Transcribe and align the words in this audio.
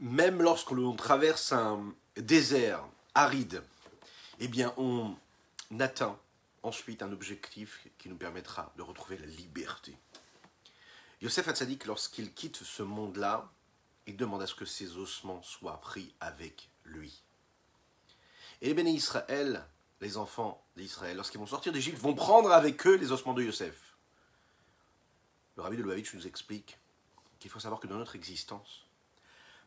même 0.00 0.42
lorsque 0.42 0.70
l'on 0.70 0.94
traverse 0.96 1.52
un 1.52 1.94
désert 2.16 2.84
aride, 3.14 3.62
eh 4.38 4.48
bien, 4.48 4.72
on 4.76 5.14
atteint 5.78 6.18
ensuite 6.62 7.02
un 7.02 7.12
objectif 7.12 7.86
qui 7.98 8.08
nous 8.08 8.16
permettra 8.16 8.72
de 8.76 8.82
retrouver 8.82 9.18
la 9.18 9.26
liberté. 9.26 9.96
Yosef 11.20 11.48
Hatzadik, 11.48 11.84
lorsqu'il 11.86 12.32
quitte 12.32 12.56
ce 12.56 12.82
monde-là, 12.82 13.50
il 14.06 14.16
demande 14.16 14.42
à 14.42 14.46
ce 14.46 14.54
que 14.54 14.64
ses 14.64 14.96
ossements 14.96 15.42
soient 15.42 15.80
pris 15.80 16.14
avec 16.20 16.70
lui. 16.84 17.22
Et 18.62 18.68
les 18.68 18.74
bénis 18.74 18.94
Israël, 18.94 19.66
les 20.00 20.16
enfants 20.16 20.64
d'Israël, 20.76 21.16
lorsqu'ils 21.16 21.38
vont 21.38 21.46
sortir 21.46 21.72
d'Égypte, 21.72 21.98
vont 21.98 22.14
prendre 22.14 22.50
avec 22.52 22.86
eux 22.86 22.96
les 22.96 23.12
ossements 23.12 23.34
de 23.34 23.42
Yosef. 23.42 23.94
Le 25.56 25.62
rabbi 25.62 25.76
de 25.76 25.82
Lubavitch 25.82 26.14
nous 26.14 26.26
explique 26.26 26.78
qu'il 27.38 27.50
faut 27.50 27.60
savoir 27.60 27.80
que 27.80 27.86
dans 27.86 27.96
notre 27.96 28.16
existence, 28.16 28.86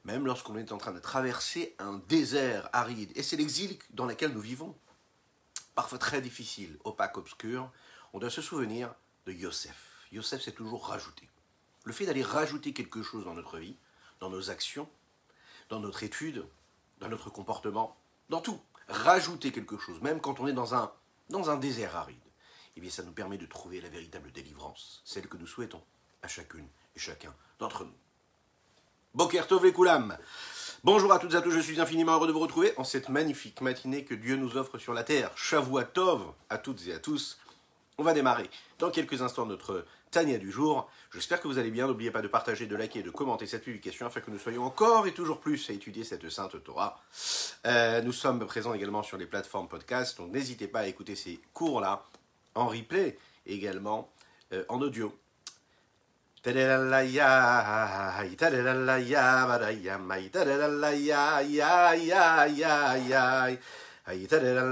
même 0.03 0.25
lorsqu'on 0.25 0.57
est 0.57 0.71
en 0.71 0.77
train 0.77 0.91
de 0.91 0.99
traverser 0.99 1.75
un 1.79 2.01
désert 2.07 2.69
aride, 2.73 3.11
et 3.15 3.23
c'est 3.23 3.37
l'exil 3.37 3.77
dans 3.91 4.05
lequel 4.05 4.31
nous 4.33 4.41
vivons, 4.41 4.75
parfois 5.75 5.97
très 5.97 6.21
difficile, 6.21 6.77
opaque, 6.83 7.17
obscur, 7.17 7.71
on 8.13 8.19
doit 8.19 8.29
se 8.29 8.41
souvenir 8.41 8.93
de 9.25 9.31
Yosef. 9.31 10.07
Yosef 10.11 10.41
s'est 10.41 10.51
toujours 10.51 10.87
rajouté. 10.87 11.29
Le 11.85 11.93
fait 11.93 12.05
d'aller 12.05 12.23
rajouter 12.23 12.73
quelque 12.73 13.01
chose 13.01 13.25
dans 13.25 13.33
notre 13.33 13.57
vie, 13.57 13.75
dans 14.19 14.29
nos 14.29 14.49
actions, 14.49 14.89
dans 15.69 15.79
notre 15.79 16.03
étude, 16.03 16.45
dans 16.99 17.09
notre 17.09 17.29
comportement, 17.29 17.97
dans 18.29 18.41
tout, 18.41 18.59
rajouter 18.87 19.51
quelque 19.51 19.77
chose, 19.77 20.01
même 20.01 20.21
quand 20.21 20.39
on 20.39 20.47
est 20.47 20.53
dans 20.53 20.75
un, 20.75 20.91
dans 21.29 21.49
un 21.49 21.57
désert 21.57 21.95
aride, 21.95 22.19
eh 22.75 22.81
bien 22.81 22.89
ça 22.89 23.03
nous 23.03 23.11
permet 23.11 23.37
de 23.37 23.45
trouver 23.45 23.81
la 23.81 23.89
véritable 23.89 24.31
délivrance, 24.31 25.01
celle 25.05 25.27
que 25.27 25.37
nous 25.37 25.47
souhaitons 25.47 25.83
à 26.21 26.27
chacune 26.27 26.67
et 26.95 26.99
chacun 26.99 27.33
d'entre 27.59 27.85
nous. 27.85 27.93
Boker 29.15 29.45
Tov. 29.45 29.71
Bonjour 30.83 31.13
à 31.13 31.19
toutes 31.19 31.35
et 31.35 31.37
à 31.37 31.41
tous, 31.43 31.51
je 31.51 31.59
suis 31.59 31.79
infiniment 31.79 32.13
heureux 32.13 32.25
de 32.25 32.31
vous 32.31 32.39
retrouver 32.39 32.73
en 32.77 32.83
cette 32.83 33.09
magnifique 33.09 33.61
matinée 33.61 34.03
que 34.03 34.15
Dieu 34.15 34.37
nous 34.37 34.57
offre 34.57 34.79
sur 34.79 34.91
la 34.91 35.03
terre. 35.03 35.29
Shavua 35.35 35.83
Tov 35.83 36.33
à 36.49 36.57
toutes 36.57 36.87
et 36.87 36.93
à 36.93 36.97
tous. 36.97 37.37
On 37.99 38.03
va 38.03 38.13
démarrer 38.13 38.49
dans 38.79 38.89
quelques 38.89 39.21
instants 39.21 39.45
notre 39.45 39.85
Tania 40.09 40.39
du 40.39 40.51
jour. 40.51 40.89
J'espère 41.13 41.39
que 41.41 41.47
vous 41.47 41.59
allez 41.59 41.69
bien. 41.69 41.85
N'oubliez 41.85 42.09
pas 42.09 42.23
de 42.23 42.27
partager, 42.27 42.65
de 42.65 42.75
liker 42.75 43.01
et 43.01 43.03
de 43.03 43.11
commenter 43.11 43.45
cette 43.45 43.63
publication 43.63 44.07
afin 44.07 44.19
que 44.19 44.31
nous 44.31 44.39
soyons 44.39 44.63
encore 44.63 45.05
et 45.05 45.13
toujours 45.13 45.39
plus 45.39 45.69
à 45.69 45.73
étudier 45.73 46.03
cette 46.03 46.27
sainte 46.31 46.63
Torah. 46.63 46.99
Euh, 47.67 48.01
nous 48.01 48.13
sommes 48.13 48.43
présents 48.47 48.73
également 48.73 49.03
sur 49.03 49.17
les 49.17 49.27
plateformes 49.27 49.67
podcast, 49.67 50.17
donc 50.17 50.31
n'hésitez 50.31 50.67
pas 50.67 50.79
à 50.79 50.87
écouter 50.87 51.15
ces 51.15 51.39
cours-là 51.53 52.03
en 52.55 52.65
replay 52.65 53.19
également 53.45 54.09
euh, 54.53 54.65
en 54.69 54.81
audio. 54.81 55.15
Ay 56.45 56.51
tarara 56.51 56.75
la 56.77 56.99
ya, 56.99 58.19
ay 58.19 58.35
tarara 58.35 58.75
la 58.75 58.99
ya, 58.99 59.47
maraya, 59.47 59.95
ay 60.11 60.27
tarara 60.27 60.67
la 60.67 60.91
ya, 60.91 61.39
ya, 61.39 61.95
ya, 61.95 62.43
ya, 62.43 62.99
ya. 62.99 63.47
Ay 64.03 64.27
tarara 64.27 64.67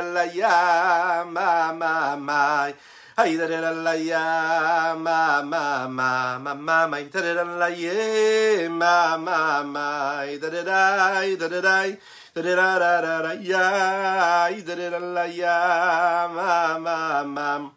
la 0.00 0.24
ya, 0.24 1.28
ma, 1.28 1.76
ma, 1.76 2.16
ma. 2.16 2.72
Ay 3.14 3.36
tarara 3.36 3.68
la 3.70 3.92
ya, 3.92 4.94
ma, 4.96 5.42
ma, 5.42 5.86
ma, 5.86 5.88
ma, 5.92 6.38
ma, 6.38 6.54
ma. 6.56 6.86
Ay 6.96 7.10
tarara 7.12 7.44
la 7.44 7.66
ye, 7.68 8.66
ma, 8.70 9.18
ma, 9.18 9.62
ma. 9.62 10.20
Ay 10.24 10.38
da 12.34 12.40
da 12.40 12.78
da 12.78 13.00
da 13.02 13.22
da 13.22 13.32
yeah, 13.42 14.48
da 14.64 14.74
da 14.74 14.98
la 14.98 15.24
ya 15.24 16.28
ma 16.32 16.78
ma 16.78 17.22
ma 17.24 17.70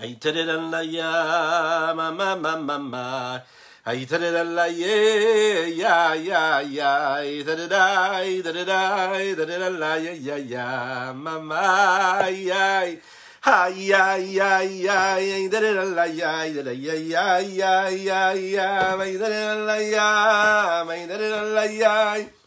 ay 0.00 0.14
da 0.20 0.32
da 0.32 0.56
la 0.58 0.80
ya 0.80 1.94
ma 1.94 2.10
ma 2.10 2.34
ma 2.34 2.56
ma 2.56 2.78
ma 2.78 3.40
da 3.86 4.18
da 4.18 4.42
la 4.42 4.64
ye 4.66 5.70
ya 5.78 6.14
ya 6.14 6.58
ya 6.62 7.14
ay 7.22 7.42
da 7.44 7.54
da 7.54 7.66
da 7.68 8.18
da 8.42 8.52
da 8.52 8.64
da 8.64 9.44
da 9.46 9.58
da 9.58 9.68
la 9.70 9.94
ya 9.94 10.12
ya 10.18 10.36
ya 10.36 11.12
ma 11.12 11.38
ma 11.38 12.26
ya 12.28 12.96
Ay, 13.42 13.88
ay, 13.90 14.36
ay, 14.38 14.84
ay, 14.86 15.30
ay, 15.32 15.48
da 15.48 15.60
da 15.60 15.82
la 15.82 16.04
ya, 16.04 16.44
da 16.52 16.62
da 16.62 16.72
ya, 16.72 16.92
ya, 16.92 17.38
ya, 17.40 17.88
ya, 17.88 18.34
ya, 18.36 18.98
ay, 19.00 19.16
da 19.16 19.28
da 19.30 19.54
la 19.64 19.76
ya, 19.80 20.84
ay, 20.84 21.06
da 21.08 21.16
da. 21.16 22.39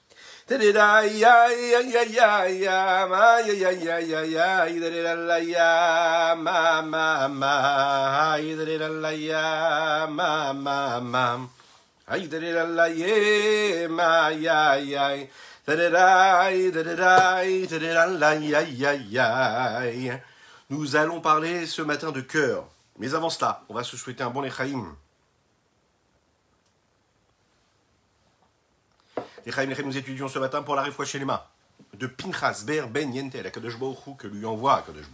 Nous 20.69 20.96
allons 20.96 21.22
parler 21.22 21.66
ce 21.66 21.81
matin 21.81 22.12
de 22.12 22.22
cœur. 22.22 22.66
Mais 23.00 23.16
avant 23.16 23.30
cela, 23.30 23.63
on 23.69 23.74
va 23.74 23.84
se 23.84 23.97
souhaiter 23.97 24.24
un 24.24 24.30
bon 24.30 24.44
Echaim 24.44 24.96
nous 29.86 29.98
étudions 29.98 30.28
ce 30.28 30.40
matin 30.40 30.64
pour 30.64 30.76
la 30.76 30.86
Shelema 31.06 31.50
de 31.94 32.08
Pinchas 32.08 32.64
Ber 32.66 32.88
Ben 32.88 33.14
Yentel, 33.14 33.52
Kadosh 33.52 33.78
que 34.18 34.28
lui 34.28 34.46
envoie 34.46 34.84
Kadosh 34.86 35.06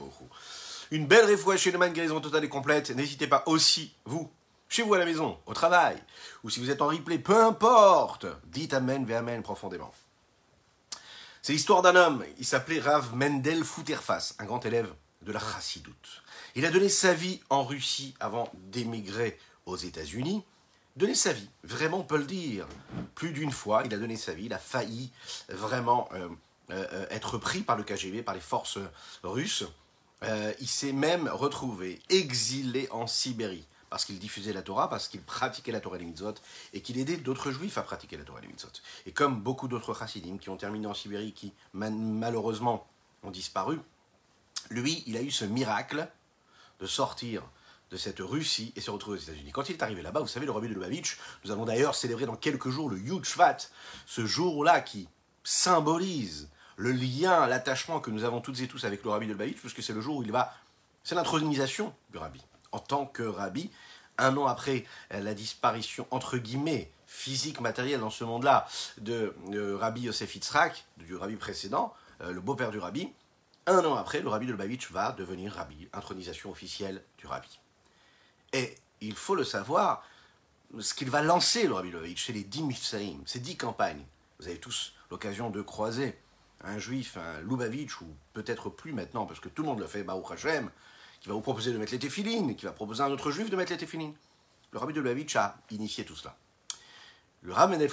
Une 0.91 1.07
belle 1.07 1.37
Shelema, 1.57 1.87
une 1.87 1.93
guérison 1.93 2.19
totale 2.21 2.43
et 2.43 2.49
complète. 2.49 2.91
N'hésitez 2.91 3.27
pas 3.27 3.43
aussi, 3.47 3.93
vous, 4.05 4.31
chez 4.67 4.83
vous 4.83 4.93
à 4.93 4.99
la 4.99 5.05
maison, 5.05 5.37
au 5.45 5.53
travail, 5.53 5.97
ou 6.43 6.49
si 6.49 6.59
vous 6.59 6.69
êtes 6.69 6.81
en 6.81 6.87
replay, 6.87 7.19
peu 7.19 7.43
importe, 7.43 8.27
dites 8.45 8.73
Amen, 8.73 9.05
ve 9.05 9.13
Amen 9.13 9.41
profondément. 9.41 9.91
C'est 11.41 11.53
l'histoire 11.53 11.81
d'un 11.81 11.95
homme, 11.95 12.23
il 12.37 12.45
s'appelait 12.45 12.79
Rav 12.79 13.15
Mendel 13.15 13.63
Fouterfas, 13.63 14.33
un 14.39 14.45
grand 14.45 14.65
élève 14.65 14.93
de 15.21 15.31
la 15.31 15.39
Chassidoute. 15.39 16.21
Il 16.55 16.65
a 16.65 16.71
donné 16.71 16.89
sa 16.89 17.13
vie 17.13 17.41
en 17.49 17.63
Russie 17.63 18.13
avant 18.19 18.49
d'émigrer 18.53 19.37
aux 19.65 19.77
États-Unis 19.77 20.43
donné 20.99 21.15
sa 21.15 21.33
vie. 21.33 21.49
Vraiment, 21.63 21.99
on 21.99 22.03
peut 22.03 22.17
le 22.17 22.25
dire. 22.25 22.67
Plus 23.15 23.31
d'une 23.31 23.51
fois, 23.51 23.81
il 23.85 23.93
a 23.93 23.97
donné 23.97 24.17
sa 24.17 24.33
vie. 24.33 24.45
Il 24.45 24.53
a 24.53 24.59
failli 24.59 25.11
vraiment 25.47 26.07
euh, 26.13 26.29
euh, 26.71 27.07
être 27.09 27.39
pris 27.39 27.61
par 27.61 27.77
le 27.77 27.83
KGB, 27.83 28.21
par 28.21 28.35
les 28.35 28.41
forces 28.41 28.77
russes. 29.23 29.65
Euh, 30.23 30.53
il 30.59 30.67
s'est 30.67 30.91
même 30.91 31.27
retrouvé 31.29 31.99
exilé 32.09 32.87
en 32.91 33.07
Sibérie 33.07 33.65
parce 33.89 34.05
qu'il 34.05 34.19
diffusait 34.19 34.53
la 34.53 34.61
Torah, 34.61 34.87
parce 34.87 35.07
qu'il 35.07 35.21
pratiquait 35.21 35.71
la 35.71 35.79
Torah 35.79 35.95
et 35.95 35.99
les 35.99 36.13
et 36.73 36.81
qu'il 36.81 36.99
aidait 36.99 37.17
d'autres 37.17 37.49
juifs 37.49 37.79
à 37.79 37.81
pratiquer 37.81 38.17
la 38.17 38.23
Torah 38.23 38.39
et 38.43 38.45
les. 38.45 38.53
Et 39.07 39.11
comme 39.13 39.41
beaucoup 39.41 39.67
d'autres 39.67 39.95
chassidim 39.97 40.37
qui 40.37 40.49
ont 40.49 40.57
terminé 40.57 40.85
en 40.85 40.93
Sibérie, 40.93 41.33
qui 41.33 41.53
malheureusement 41.73 42.85
ont 43.23 43.31
disparu, 43.31 43.79
lui, 44.69 45.03
il 45.07 45.17
a 45.17 45.21
eu 45.21 45.31
ce 45.31 45.45
miracle 45.45 46.07
de 46.79 46.85
sortir 46.85 47.41
de 47.91 47.97
cette 47.97 48.19
Russie 48.19 48.73
et 48.75 48.81
se 48.81 48.91
retrouver 48.91 49.17
aux 49.17 49.21
États-Unis. 49.21 49.51
Quand 49.51 49.69
il 49.69 49.73
est 49.73 49.83
arrivé 49.83 50.01
là-bas, 50.01 50.19
vous 50.19 50.27
savez, 50.27 50.45
le 50.45 50.51
rabbi 50.51 50.67
de 50.67 50.73
Lubavitch, 50.73 51.17
nous 51.43 51.51
allons 51.51 51.65
d'ailleurs 51.65 51.95
célébrer 51.95 52.25
dans 52.25 52.35
quelques 52.35 52.69
jours 52.69 52.89
le 52.89 52.99
Yud 52.99 53.25
Shvat, 53.25 53.57
ce 54.05 54.25
jour-là 54.25 54.81
qui 54.81 55.07
symbolise 55.43 56.49
le 56.75 56.91
lien, 56.91 57.47
l'attachement 57.47 57.99
que 57.99 58.11
nous 58.11 58.23
avons 58.23 58.41
toutes 58.41 58.61
et 58.61 58.67
tous 58.67 58.85
avec 58.85 59.03
le 59.03 59.09
rabbi 59.09 59.25
de 59.25 59.31
Lubavitch, 59.31 59.57
puisque 59.57 59.81
c'est 59.81 59.93
le 59.93 60.01
jour 60.01 60.17
où 60.17 60.23
il 60.23 60.31
va. 60.31 60.53
C'est 61.03 61.15
l'intronisation 61.15 61.93
du 62.11 62.17
rabbi. 62.17 62.41
En 62.71 62.79
tant 62.79 63.05
que 63.05 63.23
rabbi, 63.23 63.71
un 64.17 64.37
an 64.37 64.45
après 64.45 64.85
la 65.09 65.33
disparition, 65.33 66.05
entre 66.11 66.37
guillemets, 66.37 66.91
physique, 67.07 67.59
matérielle 67.59 68.01
dans 68.01 68.11
ce 68.11 68.23
monde-là, 68.23 68.67
de, 68.99 69.33
Rabbi 69.79 70.01
Yosef 70.01 70.35
Yitzhak, 70.35 70.85
du 70.97 71.15
rabbi 71.15 71.35
précédent, 71.35 71.93
euh, 72.21 72.31
le 72.31 72.39
beau-père 72.39 72.69
du 72.69 72.77
rabbi, 72.77 73.11
un 73.65 73.83
an 73.83 73.95
après, 73.95 74.21
le 74.21 74.29
rabbi 74.29 74.45
de 74.45 74.51
Lubavitch 74.51 74.91
va 74.91 75.11
devenir 75.13 75.53
rabbi, 75.53 75.87
intronisation 75.93 76.51
officielle 76.51 77.01
du 77.17 77.25
rabbi. 77.25 77.59
Et 78.53 78.75
il 79.01 79.15
faut 79.15 79.35
le 79.35 79.43
savoir, 79.43 80.03
ce 80.79 80.93
qu'il 80.93 81.09
va 81.09 81.21
lancer, 81.21 81.67
le 81.67 81.73
Rabbi 81.73 81.91
Lovitch, 81.91 82.25
c'est 82.25 82.33
les 82.33 82.43
dix 82.43 82.63
Mifsaïm, 82.63 83.21
ces 83.25 83.39
dix 83.39 83.57
campagnes. 83.57 84.03
Vous 84.39 84.47
avez 84.47 84.57
tous 84.57 84.93
l'occasion 85.11 85.49
de 85.49 85.61
croiser 85.61 86.17
un 86.61 86.77
juif, 86.77 87.17
un 87.17 87.41
Lubavitch, 87.41 88.01
ou 88.01 88.07
peut-être 88.33 88.69
plus 88.69 88.91
maintenant, 88.91 89.25
parce 89.25 89.39
que 89.39 89.49
tout 89.49 89.63
le 89.63 89.69
monde 89.69 89.79
le 89.79 89.87
fait, 89.87 90.03
Baruch 90.03 90.31
Hashem, 90.31 90.69
qui 91.21 91.29
va 91.29 91.35
vous 91.35 91.41
proposer 91.41 91.71
de 91.71 91.77
mettre 91.77 91.91
les 91.91 91.99
téfilines, 91.99 92.55
qui 92.55 92.65
va 92.65 92.71
proposer 92.71 93.01
à 93.01 93.05
un 93.05 93.11
autre 93.11 93.31
juif 93.31 93.49
de 93.49 93.55
mettre 93.55 93.71
les 93.71 93.77
téfilines. 93.77 94.13
Le 94.71 94.79
Rabbi 94.79 94.93
de 94.93 94.99
Lubavitch 94.99 95.35
a 95.35 95.57
initié 95.71 96.05
tout 96.05 96.15
cela. 96.15 96.37
Le 97.41 97.53
Rabbi 97.53 97.77
Menel 97.77 97.89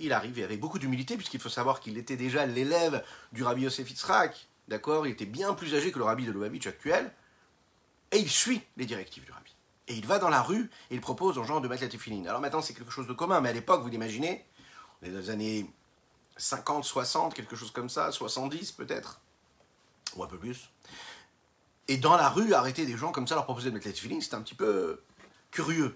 il 0.00 0.12
arrive 0.12 0.42
avec 0.42 0.58
beaucoup 0.58 0.78
d'humilité, 0.78 1.16
puisqu'il 1.16 1.40
faut 1.40 1.48
savoir 1.48 1.80
qu'il 1.80 1.96
était 1.98 2.16
déjà 2.16 2.46
l'élève 2.46 3.04
du 3.32 3.44
Rabbi 3.44 3.62
Yosef 3.62 3.88
Yitzhak, 3.88 4.48
d'accord? 4.66 5.06
Il 5.06 5.12
était 5.12 5.26
bien 5.26 5.54
plus 5.54 5.74
âgé 5.74 5.92
que 5.92 5.98
le 5.98 6.04
Rabbi 6.04 6.26
de 6.26 6.32
Lubavitch 6.32 6.66
actuel, 6.66 7.12
et 8.10 8.18
il 8.18 8.28
suit 8.30 8.62
les 8.76 8.84
directives 8.84 9.24
du 9.24 9.30
Rabbi. 9.30 9.41
Et 9.92 9.96
il 9.96 10.06
va 10.06 10.18
dans 10.18 10.30
la 10.30 10.40
rue 10.40 10.70
et 10.90 10.94
il 10.94 11.02
propose 11.02 11.36
aux 11.36 11.44
gens 11.44 11.60
de 11.60 11.68
mettre 11.68 11.82
la 11.82 11.88
téphiline. 11.90 12.26
Alors 12.26 12.40
maintenant, 12.40 12.62
c'est 12.62 12.72
quelque 12.72 12.90
chose 12.90 13.06
de 13.06 13.12
commun, 13.12 13.42
mais 13.42 13.50
à 13.50 13.52
l'époque, 13.52 13.82
vous 13.82 13.90
l'imaginez, 13.90 14.42
on 15.02 15.06
est 15.06 15.10
dans 15.10 15.18
les 15.18 15.28
années 15.28 15.70
50, 16.38 16.82
60, 16.82 17.34
quelque 17.34 17.56
chose 17.56 17.70
comme 17.72 17.90
ça, 17.90 18.10
70 18.10 18.72
peut-être, 18.72 19.20
ou 20.16 20.24
un 20.24 20.26
peu 20.26 20.38
plus. 20.38 20.70
Et 21.88 21.98
dans 21.98 22.16
la 22.16 22.30
rue, 22.30 22.54
arrêter 22.54 22.86
des 22.86 22.96
gens 22.96 23.12
comme 23.12 23.28
ça, 23.28 23.34
leur 23.34 23.44
proposer 23.44 23.68
de 23.68 23.74
mettre 23.74 23.86
les 23.86 23.92
tefilines, 23.92 24.22
c'était 24.22 24.36
un 24.36 24.40
petit 24.40 24.54
peu 24.54 25.02
curieux. 25.50 25.94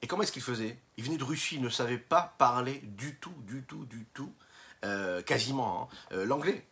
Et 0.00 0.06
comment 0.06 0.22
est-ce 0.22 0.32
qu'il 0.32 0.40
faisait? 0.40 0.78
Il 0.96 1.04
venait 1.04 1.18
de 1.18 1.24
Russie, 1.24 1.56
il 1.56 1.62
ne 1.62 1.68
savait 1.68 1.98
pas 1.98 2.34
parler 2.38 2.80
du 2.82 3.16
tout, 3.16 3.34
du 3.40 3.62
tout, 3.64 3.84
du 3.84 4.06
tout, 4.14 4.32
euh, 4.86 5.20
quasiment, 5.20 5.82
hein, 5.82 5.96
euh, 6.12 6.24
l'anglais. 6.24 6.66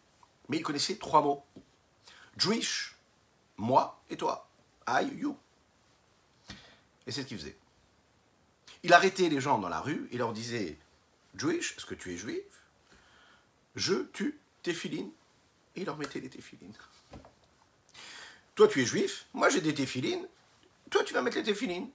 Mais 0.49 0.57
il 0.57 0.63
connaissait 0.63 0.97
trois 0.97 1.21
mots. 1.21 1.45
Jewish, 2.39 2.97
moi 3.59 4.01
et 4.09 4.17
toi. 4.17 4.49
I, 4.89 5.07
you. 5.19 5.37
Et 7.07 7.13
c'est 7.13 7.23
ce 7.23 7.27
qu'il 7.27 7.39
faisait. 7.39 7.57
Il 8.83 8.93
arrêtait 8.93 9.29
les 9.29 9.41
gens 9.41 9.59
dans 9.59 9.69
la 9.69 9.81
rue, 9.81 10.09
il 10.13 10.19
leur 10.19 10.33
disait 10.33 10.79
Jewish, 11.35 11.77
est-ce 11.77 11.87
que 11.87 11.95
tu 11.95 12.13
es 12.13 12.17
juif? 12.17 12.43
Je, 13.77 13.95
tu, 14.13 14.39
téphilines. 14.63 15.11
Et 15.77 15.81
il 15.81 15.87
leur 15.87 15.97
mettait 15.97 16.21
les 16.21 16.29
téphilines. 16.29 16.75
Toi, 18.55 18.69
tu 18.69 18.83
es 18.83 18.85
juif, 18.85 19.27
moi 19.33 19.49
j'ai 19.49 19.61
des 19.61 19.75
téphilines, 19.75 20.27
toi, 20.91 21.05
tu 21.05 21.15
vas 21.15 21.23
mettre 21.23 21.37
les 21.37 21.45
téphilines. 21.45 21.89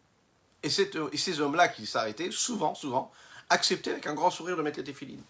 Et, 0.64 0.70
et 0.70 1.18
ces 1.18 1.40
hommes-là 1.42 1.68
qui 1.68 1.86
s'arrêtaient, 1.86 2.32
souvent, 2.32 2.74
souvent, 2.74 3.12
acceptaient 3.50 3.92
avec 3.92 4.08
un 4.08 4.14
grand 4.14 4.32
sourire 4.32 4.58
de 4.58 4.62
mettre 4.62 4.80
les 4.80 4.84
téphilines. 4.84 5.22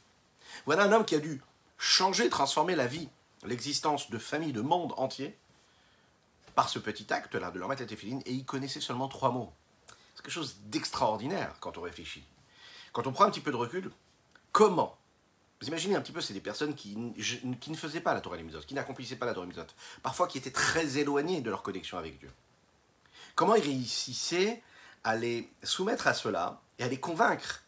Voilà 0.65 0.83
un 0.83 0.91
homme 0.91 1.03
qui 1.03 1.15
a 1.15 1.19
dû 1.19 1.41
changer, 1.77 2.29
transformer 2.29 2.75
la 2.75 2.87
vie, 2.87 3.09
l'existence 3.43 4.09
de 4.09 4.17
familles, 4.17 4.53
de 4.53 4.61
monde 4.61 4.93
entier, 4.97 5.35
par 6.53 6.69
ce 6.69 6.79
petit 6.79 7.11
acte-là, 7.11 7.51
de 7.51 7.59
leur 7.59 7.67
mettre 7.67 7.81
les 7.81 7.87
téphilines, 7.87 8.21
et 8.25 8.31
il 8.31 8.45
connaissait 8.45 8.79
seulement 8.79 9.09
trois 9.09 9.31
mots. 9.31 9.51
Quelque 10.25 10.33
chose 10.33 10.55
d'extraordinaire 10.63 11.53
quand 11.59 11.77
on 11.77 11.81
réfléchit. 11.81 12.23
Quand 12.93 13.05
on 13.05 13.11
prend 13.11 13.25
un 13.25 13.29
petit 13.29 13.41
peu 13.41 13.51
de 13.51 13.57
recul, 13.57 13.91
comment 14.51 14.97
Vous 15.61 15.67
imaginez 15.67 15.95
un 15.95 16.01
petit 16.01 16.11
peu, 16.11 16.19
c'est 16.19 16.33
des 16.33 16.41
personnes 16.41 16.73
qui, 16.73 16.97
qui, 17.61 17.69
ne 17.69 17.75
faisaient 17.75 18.01
pas 18.01 18.15
la 18.15 18.21
Torah 18.21 18.35
Mitzvot, 18.37 18.61
qui 18.61 18.73
n'accomplissaient 18.73 19.17
pas 19.17 19.27
la 19.27 19.35
Torah 19.35 19.45
Mitzvot, 19.45 19.67
parfois 20.01 20.27
qui 20.27 20.39
étaient 20.39 20.49
très 20.49 20.97
éloignés 20.97 21.41
de 21.41 21.51
leur 21.51 21.61
connexion 21.61 21.99
avec 21.99 22.17
Dieu. 22.17 22.31
Comment 23.35 23.53
ils 23.53 23.61
réussissaient 23.61 24.63
à 25.03 25.15
les 25.15 25.47
soumettre 25.61 26.07
à 26.07 26.15
cela 26.15 26.59
et 26.79 26.83
à 26.85 26.87
les 26.87 26.99
convaincre 26.99 27.61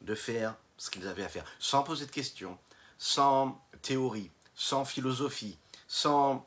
de 0.00 0.14
faire 0.14 0.56
ce 0.78 0.88
qu'ils 0.88 1.06
avaient 1.06 1.24
à 1.24 1.28
faire, 1.28 1.44
sans 1.58 1.82
poser 1.82 2.06
de 2.06 2.10
questions, 2.10 2.58
sans 2.96 3.62
théorie, 3.82 4.30
sans 4.54 4.86
philosophie, 4.86 5.58
sans, 5.88 6.42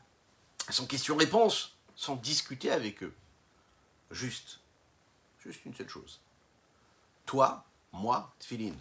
sans 0.72 0.88
question-réponse, 0.88 1.76
sans 1.96 2.16
discuter 2.16 2.72
avec 2.72 3.04
eux? 3.04 3.14
Juste, 4.10 4.60
juste 5.46 5.66
une 5.66 5.76
seule 5.76 5.90
chose. 5.90 6.20
Toi, 7.26 7.66
moi, 7.92 8.34
tefilin. 8.40 8.74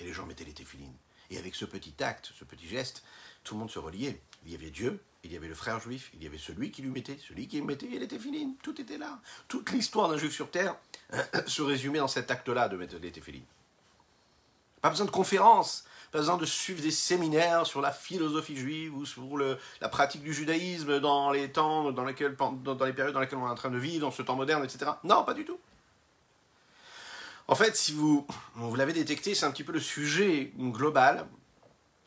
Et 0.00 0.04
les 0.04 0.12
gens 0.12 0.26
mettaient 0.26 0.44
les 0.44 0.52
téfilines. 0.52 0.94
Et 1.30 1.38
avec 1.38 1.54
ce 1.54 1.64
petit 1.64 1.94
acte, 2.02 2.32
ce 2.38 2.44
petit 2.44 2.68
geste, 2.68 3.02
tout 3.44 3.54
le 3.54 3.60
monde 3.60 3.70
se 3.70 3.78
reliait. 3.78 4.20
Il 4.44 4.52
y 4.52 4.54
avait 4.54 4.70
Dieu, 4.70 5.00
il 5.24 5.32
y 5.32 5.36
avait 5.36 5.48
le 5.48 5.54
frère 5.54 5.80
juif, 5.80 6.10
il 6.14 6.22
y 6.22 6.26
avait 6.26 6.38
celui 6.38 6.70
qui 6.70 6.82
lui 6.82 6.90
mettait, 6.90 7.18
celui 7.26 7.46
qui 7.46 7.56
lui 7.56 7.64
mettait, 7.64 7.88
il 7.90 8.02
était 8.02 8.18
fini, 8.18 8.56
tout 8.62 8.80
était 8.80 8.98
là. 8.98 9.20
Toute 9.48 9.70
l'histoire 9.70 10.08
d'un 10.08 10.16
juif 10.16 10.32
sur 10.32 10.50
terre 10.50 10.76
se 11.46 11.62
résumait 11.62 11.98
dans 11.98 12.08
cet 12.08 12.30
acte-là 12.30 12.68
de 12.68 12.76
mettre 12.76 12.96
les 12.96 13.12
téfilines. 13.12 13.44
Pas 14.80 14.90
besoin 14.90 15.06
de 15.06 15.12
conférences, 15.12 15.84
pas 16.10 16.18
besoin 16.18 16.36
de 16.36 16.44
suivre 16.44 16.82
des 16.82 16.90
séminaires 16.90 17.66
sur 17.66 17.80
la 17.80 17.92
philosophie 17.92 18.56
juive 18.56 18.96
ou 18.96 19.06
sur 19.06 19.22
la 19.80 19.88
pratique 19.88 20.22
du 20.22 20.34
judaïsme 20.34 20.98
dans 20.98 21.30
les 21.30 21.52
temps, 21.52 21.92
dans, 21.92 22.04
lesquels, 22.04 22.34
dans 22.36 22.84
les 22.84 22.92
périodes 22.92 23.14
dans 23.14 23.20
lesquelles 23.20 23.38
on 23.38 23.46
est 23.46 23.50
en 23.50 23.54
train 23.54 23.70
de 23.70 23.78
vivre, 23.78 24.00
dans 24.00 24.10
ce 24.10 24.22
temps 24.22 24.34
moderne, 24.34 24.64
etc. 24.64 24.90
Non, 25.04 25.24
pas 25.24 25.34
du 25.34 25.44
tout. 25.44 25.58
En 27.52 27.54
fait, 27.54 27.76
si 27.76 27.92
vous, 27.92 28.26
vous 28.54 28.74
l'avez 28.76 28.94
détecté, 28.94 29.34
c'est 29.34 29.44
un 29.44 29.50
petit 29.50 29.62
peu 29.62 29.72
le 29.72 29.78
sujet 29.78 30.54
global 30.56 31.28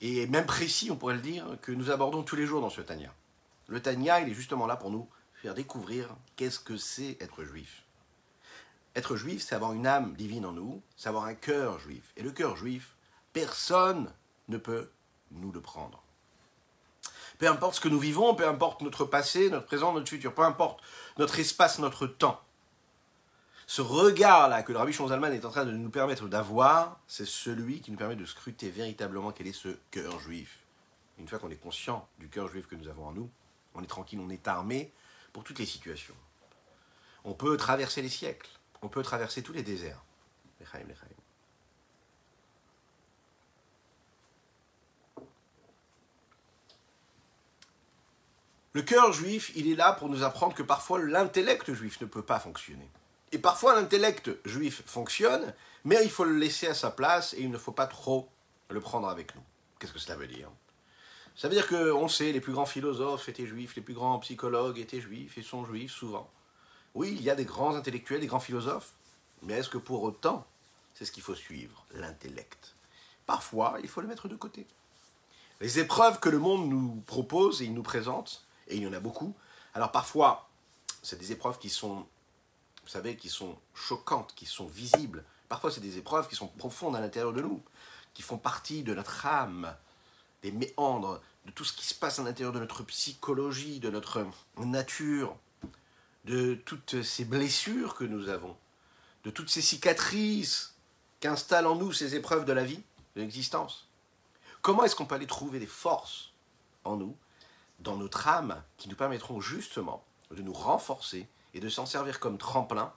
et 0.01 0.25
même 0.25 0.47
précis, 0.47 0.89
on 0.89 0.95
pourrait 0.95 1.13
le 1.13 1.21
dire, 1.21 1.45
que 1.61 1.71
nous 1.71 1.91
abordons 1.91 2.23
tous 2.23 2.35
les 2.35 2.47
jours 2.47 2.61
dans 2.61 2.71
ce 2.71 2.81
Tania. 2.81 3.13
Le 3.67 3.79
Tania, 3.79 4.21
il 4.21 4.29
est 4.29 4.33
justement 4.33 4.65
là 4.65 4.75
pour 4.75 4.89
nous 4.89 5.07
faire 5.35 5.53
découvrir 5.53 6.09
qu'est-ce 6.35 6.59
que 6.59 6.77
c'est 6.77 7.17
être 7.21 7.43
juif. 7.43 7.83
Être 8.95 9.15
juif, 9.15 9.45
c'est 9.47 9.53
avoir 9.53 9.73
une 9.73 9.85
âme 9.85 10.15
divine 10.15 10.47
en 10.47 10.51
nous, 10.51 10.81
c'est 10.97 11.09
avoir 11.09 11.25
un 11.25 11.35
cœur 11.35 11.77
juif. 11.77 12.11
Et 12.17 12.23
le 12.23 12.31
cœur 12.31 12.57
juif, 12.57 12.95
personne 13.31 14.11
ne 14.47 14.57
peut 14.57 14.89
nous 15.29 15.51
le 15.51 15.61
prendre. 15.61 16.01
Peu 17.37 17.47
importe 17.47 17.75
ce 17.75 17.81
que 17.81 17.89
nous 17.89 17.99
vivons, 17.99 18.33
peu 18.33 18.47
importe 18.47 18.81
notre 18.81 19.05
passé, 19.05 19.51
notre 19.51 19.67
présent, 19.67 19.93
notre 19.93 20.09
futur, 20.09 20.33
peu 20.33 20.41
importe 20.41 20.81
notre 21.19 21.37
espace, 21.37 21.77
notre 21.77 22.07
temps. 22.07 22.41
Ce 23.67 23.81
regard-là 23.81 24.61
que 24.61 24.71
le 24.71 24.77
Rabbi 24.77 24.93
Shonzalman 24.93 25.33
est 25.33 25.43
en 25.43 25.49
train 25.49 25.65
de 25.65 25.71
nous 25.71 25.89
permettre 25.89 26.27
d'avoir, 26.27 26.99
c'est 27.07 27.25
celui 27.25 27.81
qui 27.81 27.91
nous 27.91 27.97
permet 27.97 28.15
de 28.15 28.25
scruter 28.25 28.69
véritablement 28.69 29.31
quel 29.31 29.47
est 29.47 29.53
ce 29.53 29.69
cœur 29.89 30.19
juif. 30.19 30.59
Une 31.17 31.27
fois 31.27 31.39
qu'on 31.39 31.49
est 31.49 31.55
conscient 31.55 32.07
du 32.19 32.29
cœur 32.29 32.47
juif 32.47 32.67
que 32.67 32.75
nous 32.75 32.87
avons 32.87 33.07
en 33.07 33.11
nous, 33.11 33.29
on 33.73 33.81
est 33.81 33.87
tranquille, 33.87 34.19
on 34.19 34.29
est 34.29 34.47
armé 34.47 34.91
pour 35.33 35.43
toutes 35.43 35.59
les 35.59 35.65
situations. 35.65 36.15
On 37.23 37.33
peut 37.33 37.57
traverser 37.57 38.03
les 38.03 38.09
siècles, 38.09 38.49
on 38.83 38.87
peut 38.87 39.01
traverser 39.01 39.41
tous 39.41 39.53
les 39.53 39.63
déserts. 39.63 40.03
Le 48.73 48.81
cœur 48.81 49.11
juif, 49.13 49.51
il 49.55 49.71
est 49.71 49.75
là 49.75 49.93
pour 49.93 50.09
nous 50.09 50.21
apprendre 50.21 50.53
que 50.53 50.61
parfois 50.61 51.01
l'intellect 51.01 51.73
juif 51.73 51.99
ne 52.01 52.05
peut 52.05 52.21
pas 52.21 52.39
fonctionner. 52.39 52.89
Et 53.35 53.37
parfois 53.37 53.75
l'intellect 53.75 54.31
juif 54.45 54.81
fonctionne, 54.85 55.53
mais 55.83 56.01
il 56.05 56.09
faut 56.09 56.23
le 56.23 56.37
laisser 56.37 56.67
à 56.67 56.73
sa 56.73 56.89
place 56.89 57.33
et 57.33 57.41
il 57.41 57.51
ne 57.51 57.57
faut 57.57 57.73
pas 57.73 57.85
trop 57.85 58.29
le 58.69 58.79
prendre 58.79 59.09
avec 59.09 59.35
nous. 59.35 59.41
Qu'est-ce 59.77 59.91
que 59.91 59.99
cela 59.99 60.15
veut 60.15 60.25
dire? 60.25 60.49
Ça 61.35 61.49
veut 61.49 61.53
dire 61.53 61.67
qu'on 61.67 62.07
sait, 62.07 62.31
les 62.31 62.39
plus 62.39 62.53
grands 62.53 62.65
philosophes 62.65 63.27
étaient 63.27 63.45
juifs, 63.45 63.75
les 63.75 63.81
plus 63.81 63.93
grands 63.93 64.19
psychologues 64.19 64.79
étaient 64.79 65.01
juifs 65.01 65.37
et 65.37 65.43
sont 65.43 65.65
juifs 65.65 65.91
souvent. 65.91 66.31
Oui, 66.93 67.13
il 67.13 67.23
y 67.23 67.29
a 67.29 67.35
des 67.35 67.43
grands 67.43 67.75
intellectuels, 67.75 68.21
des 68.21 68.27
grands 68.27 68.39
philosophes, 68.39 68.93
mais 69.41 69.55
est-ce 69.55 69.67
que 69.67 69.77
pour 69.77 70.03
autant, 70.03 70.47
c'est 70.93 71.03
ce 71.03 71.11
qu'il 71.11 71.23
faut 71.23 71.35
suivre, 71.35 71.85
l'intellect? 71.91 72.73
Parfois, 73.25 73.79
il 73.83 73.89
faut 73.89 73.99
le 73.99 74.07
mettre 74.07 74.29
de 74.29 74.37
côté. 74.37 74.65
Les 75.59 75.79
épreuves 75.79 76.21
que 76.21 76.29
le 76.29 76.39
monde 76.39 76.69
nous 76.69 77.03
propose 77.05 77.61
et 77.61 77.65
il 77.65 77.73
nous 77.73 77.83
présente, 77.83 78.45
et 78.69 78.77
il 78.77 78.83
y 78.83 78.87
en 78.87 78.93
a 78.93 79.01
beaucoup, 79.01 79.35
alors 79.73 79.91
parfois, 79.91 80.47
c'est 81.03 81.19
des 81.19 81.33
épreuves 81.33 81.59
qui 81.59 81.69
sont 81.69 82.07
vous 82.85 82.91
savez, 82.91 83.17
qui 83.17 83.29
sont 83.29 83.57
choquantes, 83.73 84.33
qui 84.35 84.45
sont 84.45 84.67
visibles. 84.67 85.23
Parfois, 85.49 85.71
c'est 85.71 85.81
des 85.81 85.97
épreuves 85.97 86.27
qui 86.27 86.35
sont 86.35 86.47
profondes 86.47 86.95
à 86.95 87.01
l'intérieur 87.01 87.33
de 87.33 87.41
nous, 87.41 87.63
qui 88.13 88.21
font 88.21 88.37
partie 88.37 88.83
de 88.83 88.93
notre 88.93 89.25
âme, 89.25 89.75
des 90.43 90.51
méandres, 90.51 91.19
de 91.45 91.51
tout 91.51 91.65
ce 91.65 91.73
qui 91.73 91.85
se 91.85 91.95
passe 91.95 92.19
à 92.19 92.23
l'intérieur 92.23 92.53
de 92.53 92.59
notre 92.59 92.83
psychologie, 92.83 93.79
de 93.79 93.89
notre 93.89 94.25
nature, 94.57 95.35
de 96.25 96.53
toutes 96.53 97.01
ces 97.01 97.25
blessures 97.25 97.95
que 97.95 98.03
nous 98.03 98.29
avons, 98.29 98.55
de 99.23 99.31
toutes 99.31 99.49
ces 99.49 99.61
cicatrices 99.61 100.75
qu'installent 101.19 101.67
en 101.67 101.75
nous 101.75 101.91
ces 101.91 102.15
épreuves 102.15 102.45
de 102.45 102.53
la 102.53 102.63
vie, 102.63 102.83
de 103.15 103.21
l'existence. 103.21 103.87
Comment 104.61 104.83
est-ce 104.83 104.95
qu'on 104.95 105.05
peut 105.05 105.15
aller 105.15 105.27
trouver 105.27 105.59
des 105.59 105.65
forces 105.65 106.31
en 106.83 106.97
nous, 106.97 107.15
dans 107.79 107.97
notre 107.97 108.27
âme, 108.27 108.61
qui 108.77 108.89
nous 108.89 108.95
permettront 108.95 109.41
justement 109.41 110.03
de 110.31 110.41
nous 110.41 110.53
renforcer 110.53 111.27
et 111.55 111.59
de 111.59 111.69
s'en 111.69 111.87
servir 111.87 112.19
comme 112.19 112.37
tremplin 112.37 112.93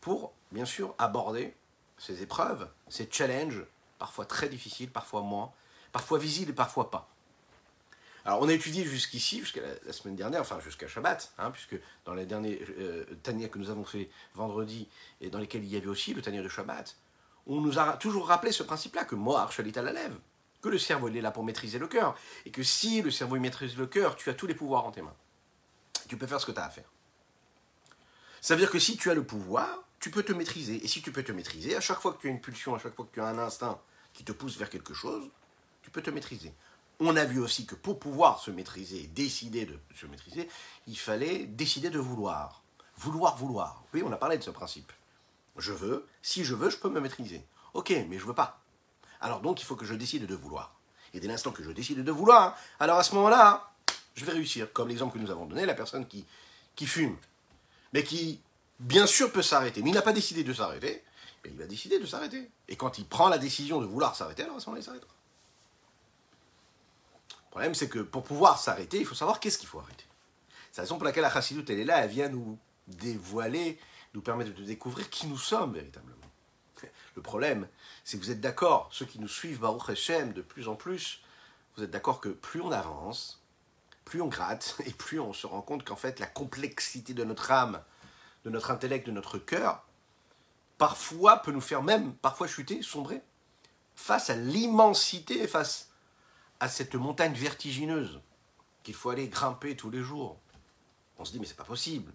pour, 0.00 0.32
bien 0.50 0.64
sûr, 0.64 0.94
aborder 0.98 1.54
ces 1.98 2.22
épreuves, 2.22 2.68
ces 2.88 3.08
challenges, 3.10 3.64
parfois 3.98 4.24
très 4.24 4.48
difficiles, 4.48 4.90
parfois 4.90 5.20
moins, 5.20 5.52
parfois 5.92 6.18
visibles 6.18 6.50
et 6.50 6.54
parfois 6.54 6.90
pas. 6.90 7.08
Alors 8.24 8.40
on 8.40 8.48
a 8.48 8.52
étudié 8.54 8.84
jusqu'ici, 8.84 9.40
jusqu'à 9.40 9.60
la, 9.84 9.92
semaine 9.92 10.16
dernière, 10.16 10.40
enfin 10.40 10.58
jusqu'à 10.60 10.88
Shabbat, 10.88 11.34
hein, 11.38 11.50
puisque 11.50 11.76
dans 12.06 12.14
les 12.14 12.24
derniers 12.24 12.58
euh, 12.78 13.04
que 13.22 13.58
nous 13.58 13.68
avons 13.68 13.84
fait 13.84 14.08
vendredi 14.34 14.88
et 15.20 15.28
dans 15.28 15.38
lesquels 15.38 15.62
il 15.62 15.70
y 15.70 15.76
avait 15.76 15.86
aussi 15.86 16.14
le 16.14 16.22
Tania 16.22 16.42
de 16.42 16.48
Shabbat, 16.48 16.96
on 17.46 17.60
nous 17.60 17.78
a 17.78 17.98
toujours 17.98 18.28
rappelé 18.28 18.50
ce 18.50 18.62
principe-là, 18.62 19.04
que 19.04 19.14
Moar 19.14 19.52
Shalit 19.52 19.78
à 19.78 19.82
la 19.82 19.92
lèvre, 19.92 20.18
que 20.62 20.70
le 20.70 20.78
cerveau 20.78 21.08
il 21.08 21.18
est 21.18 21.20
là 21.20 21.30
pour 21.30 21.44
maîtriser 21.44 21.78
le 21.78 21.86
cœur, 21.86 22.16
et 22.46 22.50
que 22.50 22.62
si 22.62 23.02
le 23.02 23.10
cerveau 23.10 23.36
il 23.36 23.42
maîtrise 23.42 23.76
le 23.76 23.86
cœur, 23.86 24.16
tu 24.16 24.30
as 24.30 24.34
tous 24.34 24.46
les 24.46 24.54
pouvoirs 24.54 24.86
en 24.86 24.90
tes 24.90 25.02
mains. 25.02 25.14
Tu 26.08 26.16
peux 26.16 26.26
faire 26.26 26.40
ce 26.40 26.46
que 26.46 26.52
tu 26.52 26.58
as 26.58 26.64
à 26.64 26.70
faire. 26.70 26.90
Ça 28.40 28.54
veut 28.54 28.60
dire 28.60 28.70
que 28.70 28.78
si 28.78 28.96
tu 28.96 29.10
as 29.10 29.14
le 29.14 29.24
pouvoir, 29.24 29.84
tu 30.00 30.10
peux 30.10 30.22
te 30.22 30.32
maîtriser. 30.32 30.84
Et 30.84 30.88
si 30.88 31.00
tu 31.00 31.12
peux 31.12 31.22
te 31.22 31.32
maîtriser, 31.32 31.76
à 31.76 31.80
chaque 31.80 32.00
fois 32.00 32.12
que 32.12 32.20
tu 32.20 32.28
as 32.28 32.30
une 32.30 32.40
pulsion, 32.40 32.74
à 32.74 32.78
chaque 32.78 32.94
fois 32.94 33.06
que 33.06 33.14
tu 33.14 33.20
as 33.20 33.26
un 33.26 33.38
instinct 33.38 33.80
qui 34.12 34.22
te 34.22 34.32
pousse 34.32 34.56
vers 34.58 34.68
quelque 34.68 34.92
chose, 34.92 35.30
tu 35.82 35.90
peux 35.90 36.02
te 36.02 36.10
maîtriser. 36.10 36.52
On 37.00 37.16
a 37.16 37.24
vu 37.24 37.40
aussi 37.40 37.66
que 37.66 37.74
pour 37.74 37.98
pouvoir 37.98 38.38
se 38.38 38.50
maîtriser, 38.50 39.06
décider 39.08 39.66
de 39.66 39.78
se 39.94 40.06
maîtriser, 40.06 40.48
il 40.86 40.98
fallait 40.98 41.46
décider 41.46 41.90
de 41.90 41.98
vouloir. 41.98 42.62
Vouloir, 42.96 43.36
vouloir. 43.36 43.82
Oui, 43.92 44.02
on 44.04 44.12
a 44.12 44.16
parlé 44.16 44.38
de 44.38 44.42
ce 44.42 44.50
principe. 44.50 44.92
Je 45.56 45.72
veux, 45.72 46.06
si 46.22 46.44
je 46.44 46.54
veux, 46.54 46.70
je 46.70 46.76
peux 46.76 46.88
me 46.88 47.00
maîtriser. 47.00 47.44
Ok, 47.72 47.90
mais 48.08 48.18
je 48.18 48.24
veux 48.24 48.34
pas. 48.34 48.60
Alors 49.20 49.40
donc, 49.40 49.60
il 49.60 49.64
faut 49.64 49.76
que 49.76 49.84
je 49.84 49.94
décide 49.94 50.26
de 50.26 50.34
vouloir. 50.34 50.74
Et 51.12 51.20
dès 51.20 51.28
l'instant 51.28 51.50
que 51.50 51.62
je 51.62 51.70
décide 51.70 52.04
de 52.04 52.12
vouloir, 52.12 52.56
alors 52.78 52.98
à 52.98 53.02
ce 53.02 53.14
moment-là, 53.14 53.73
je 54.14 54.24
vais 54.24 54.32
réussir. 54.32 54.72
Comme 54.72 54.88
l'exemple 54.88 55.18
que 55.18 55.22
nous 55.22 55.30
avons 55.30 55.46
donné, 55.46 55.66
la 55.66 55.74
personne 55.74 56.06
qui, 56.06 56.24
qui 56.76 56.86
fume 56.86 57.16
mais 57.94 58.02
qui, 58.02 58.40
bien 58.80 59.06
sûr, 59.06 59.32
peut 59.32 59.40
s'arrêter. 59.40 59.80
Mais 59.80 59.90
il 59.90 59.94
n'a 59.94 60.02
pas 60.02 60.12
décidé 60.12 60.42
de 60.42 60.52
s'arrêter, 60.52 61.02
mais 61.42 61.50
il 61.50 61.56
va 61.56 61.66
décider 61.66 62.00
de 62.00 62.06
s'arrêter. 62.06 62.50
Et 62.68 62.76
quand 62.76 62.98
il 62.98 63.06
prend 63.06 63.28
la 63.28 63.38
décision 63.38 63.80
de 63.80 63.86
vouloir 63.86 64.16
s'arrêter, 64.16 64.42
alors 64.42 64.56
à 64.56 64.60
ce 64.60 64.66
moment-là, 64.66 64.82
il 64.82 64.84
s'arrêtera. 64.84 65.12
Le 67.30 67.50
problème, 67.50 67.74
c'est 67.74 67.88
que 67.88 68.00
pour 68.00 68.24
pouvoir 68.24 68.58
s'arrêter, 68.58 68.98
il 68.98 69.06
faut 69.06 69.14
savoir 69.14 69.38
qu'est-ce 69.38 69.58
qu'il 69.58 69.68
faut 69.68 69.78
arrêter. 69.78 70.04
C'est 70.72 70.78
la 70.78 70.82
raison 70.82 70.96
pour 70.96 71.04
laquelle 71.04 71.22
la 71.22 71.32
Chassidut, 71.32 71.64
elle 71.68 71.78
est 71.78 71.84
là, 71.84 72.04
elle 72.04 72.10
vient 72.10 72.28
nous 72.28 72.58
dévoiler, 72.88 73.78
nous 74.12 74.22
permettre 74.22 74.52
de 74.52 74.64
découvrir 74.64 75.08
qui 75.08 75.28
nous 75.28 75.38
sommes 75.38 75.72
véritablement. 75.72 76.16
Le 77.14 77.22
problème, 77.22 77.68
c'est 78.02 78.18
que 78.18 78.24
vous 78.24 78.32
êtes 78.32 78.40
d'accord, 78.40 78.88
ceux 78.92 79.06
qui 79.06 79.20
nous 79.20 79.28
suivent, 79.28 79.60
Baruch 79.60 79.88
Hashem, 79.88 80.32
de 80.32 80.42
plus 80.42 80.66
en 80.66 80.74
plus, 80.74 81.20
vous 81.76 81.84
êtes 81.84 81.92
d'accord 81.92 82.20
que 82.20 82.28
plus 82.28 82.60
on 82.60 82.72
avance, 82.72 83.40
plus 84.04 84.20
on 84.20 84.28
gratte, 84.28 84.76
et 84.86 84.90
plus 84.90 85.20
on 85.20 85.32
se 85.32 85.46
rend 85.46 85.62
compte 85.62 85.84
qu'en 85.84 85.96
fait, 85.96 86.18
la 86.20 86.26
complexité 86.26 87.14
de 87.14 87.24
notre 87.24 87.50
âme, 87.50 87.82
de 88.44 88.50
notre 88.50 88.70
intellect, 88.70 89.06
de 89.06 89.12
notre 89.12 89.38
cœur, 89.38 89.84
parfois 90.78 91.38
peut 91.38 91.52
nous 91.52 91.60
faire 91.60 91.82
même, 91.82 92.14
parfois 92.14 92.46
chuter, 92.46 92.82
sombrer, 92.82 93.22
face 93.94 94.30
à 94.30 94.36
l'immensité, 94.36 95.46
face 95.46 95.90
à 96.60 96.68
cette 96.68 96.94
montagne 96.94 97.32
vertigineuse 97.32 98.20
qu'il 98.82 98.94
faut 98.94 99.10
aller 99.10 99.28
grimper 99.28 99.76
tous 99.76 99.90
les 99.90 100.02
jours. 100.02 100.38
On 101.18 101.24
se 101.24 101.32
dit, 101.32 101.40
mais 101.40 101.46
c'est 101.46 101.56
pas 101.56 101.64
possible. 101.64 102.12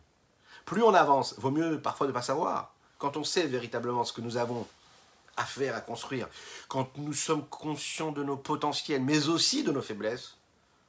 Plus 0.66 0.84
on 0.84 0.94
avance, 0.94 1.36
vaut 1.40 1.52
mieux 1.52 1.82
parfois 1.82 2.08
ne 2.08 2.12
pas 2.12 2.22
savoir. 2.22 2.74
Quand 2.98 3.18
on 3.18 3.24
sait 3.24 3.48
véritablement 3.48 4.04
ce 4.04 4.14
que 4.14 4.22
nous 4.22 4.38
avons 4.38 4.68
à 5.38 5.46
faire, 5.46 5.76
à 5.76 5.82
construire, 5.82 6.28
quand 6.68 6.98
nous 6.98 7.14
sommes 7.14 7.48
conscients 7.48 8.12
de 8.12 8.24
nos 8.24 8.38
potentiels, 8.38 9.02
mais 9.02 9.30
aussi 9.30 9.64
de 9.64 9.72
nos 9.72 9.82
faiblesses, 9.82 10.38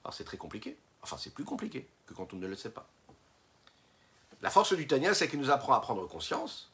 alors 0.04 0.12
c'est 0.12 0.24
très 0.24 0.36
compliqué. 0.36 0.76
Enfin, 1.02 1.16
c'est 1.18 1.32
plus 1.32 1.44
compliqué 1.44 1.88
que 2.06 2.14
quand 2.14 2.32
on 2.34 2.36
ne 2.36 2.46
le 2.46 2.56
sait 2.56 2.70
pas. 2.70 2.88
La 4.42 4.50
force 4.50 4.72
du 4.72 4.86
Tania, 4.86 5.14
c'est 5.14 5.28
qu'il 5.28 5.40
nous 5.40 5.50
apprend 5.50 5.74
à 5.74 5.80
prendre 5.80 6.06
conscience, 6.06 6.70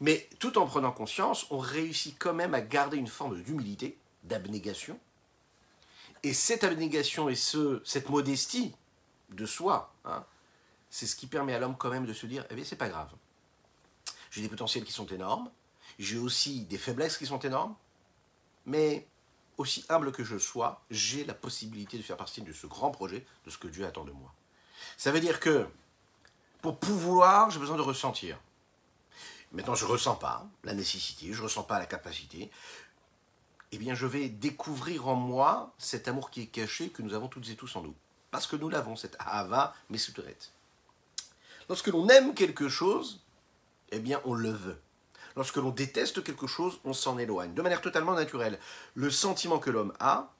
mais 0.00 0.28
tout 0.38 0.58
en 0.58 0.66
prenant 0.66 0.92
conscience, 0.92 1.46
on 1.50 1.58
réussit 1.58 2.16
quand 2.18 2.32
même 2.32 2.54
à 2.54 2.60
garder 2.60 2.96
une 2.96 3.08
forme 3.08 3.42
d'humilité, 3.42 3.98
d'abnégation. 4.24 4.98
Et 6.22 6.32
cette 6.32 6.64
abnégation 6.64 7.28
et 7.28 7.34
ce, 7.34 7.82
cette 7.84 8.08
modestie 8.08 8.74
de 9.30 9.46
soi, 9.46 9.92
hein, 10.04 10.24
c'est 10.90 11.06
ce 11.06 11.16
qui 11.16 11.26
permet 11.26 11.54
à 11.54 11.58
l'homme 11.58 11.76
quand 11.76 11.90
même 11.90 12.06
de 12.06 12.12
se 12.12 12.26
dire, 12.26 12.46
eh 12.50 12.54
bien, 12.54 12.64
c'est 12.64 12.76
pas 12.76 12.88
grave. 12.88 13.10
J'ai 14.30 14.42
des 14.42 14.48
potentiels 14.48 14.84
qui 14.84 14.92
sont 14.92 15.06
énormes, 15.06 15.50
j'ai 15.98 16.18
aussi 16.18 16.62
des 16.64 16.78
faiblesses 16.78 17.18
qui 17.18 17.26
sont 17.26 17.38
énormes, 17.40 17.74
mais 18.66 19.06
aussi 19.60 19.84
humble 19.88 20.10
que 20.10 20.24
je 20.24 20.38
sois, 20.38 20.82
j'ai 20.90 21.24
la 21.24 21.34
possibilité 21.34 21.98
de 21.98 22.02
faire 22.02 22.16
partie 22.16 22.40
de 22.40 22.52
ce 22.52 22.66
grand 22.66 22.90
projet, 22.90 23.26
de 23.44 23.50
ce 23.50 23.58
que 23.58 23.68
Dieu 23.68 23.86
attend 23.86 24.04
de 24.04 24.10
moi. 24.10 24.32
Ça 24.96 25.12
veut 25.12 25.20
dire 25.20 25.38
que 25.38 25.66
pour 26.62 26.78
pouvoir, 26.78 27.50
j'ai 27.50 27.58
besoin 27.58 27.76
de 27.76 27.82
ressentir. 27.82 28.38
Maintenant, 29.52 29.74
je 29.74 29.84
ne 29.84 29.90
ressens 29.90 30.16
pas 30.16 30.46
la 30.64 30.74
nécessité, 30.74 31.32
je 31.32 31.38
ne 31.38 31.44
ressens 31.44 31.64
pas 31.64 31.78
la 31.78 31.86
capacité. 31.86 32.50
Eh 33.72 33.78
bien, 33.78 33.94
je 33.94 34.06
vais 34.06 34.28
découvrir 34.28 35.08
en 35.08 35.14
moi 35.14 35.74
cet 35.78 36.08
amour 36.08 36.30
qui 36.30 36.42
est 36.42 36.46
caché, 36.46 36.88
que 36.88 37.02
nous 37.02 37.14
avons 37.14 37.28
toutes 37.28 37.48
et 37.50 37.56
tous 37.56 37.76
en 37.76 37.82
nous. 37.82 37.94
Parce 38.30 38.46
que 38.46 38.56
nous 38.56 38.68
l'avons, 38.68 38.96
cette 38.96 39.16
Ahava 39.18 39.74
Mesuteret. 39.90 40.38
Lorsque 41.68 41.88
l'on 41.88 42.08
aime 42.08 42.34
quelque 42.34 42.68
chose, 42.68 43.20
eh 43.90 43.98
bien, 43.98 44.20
on 44.24 44.34
le 44.34 44.50
veut. 44.50 44.80
Lorsque 45.40 45.56
l'on 45.56 45.70
déteste 45.70 46.22
quelque 46.22 46.46
chose, 46.46 46.80
on 46.84 46.92
s'en 46.92 47.16
éloigne, 47.16 47.54
de 47.54 47.62
manière 47.62 47.80
totalement 47.80 48.12
naturelle. 48.12 48.58
Le 48.92 49.10
sentiment 49.10 49.58
que 49.58 49.70
l'homme 49.70 49.94
a, 49.98 50.34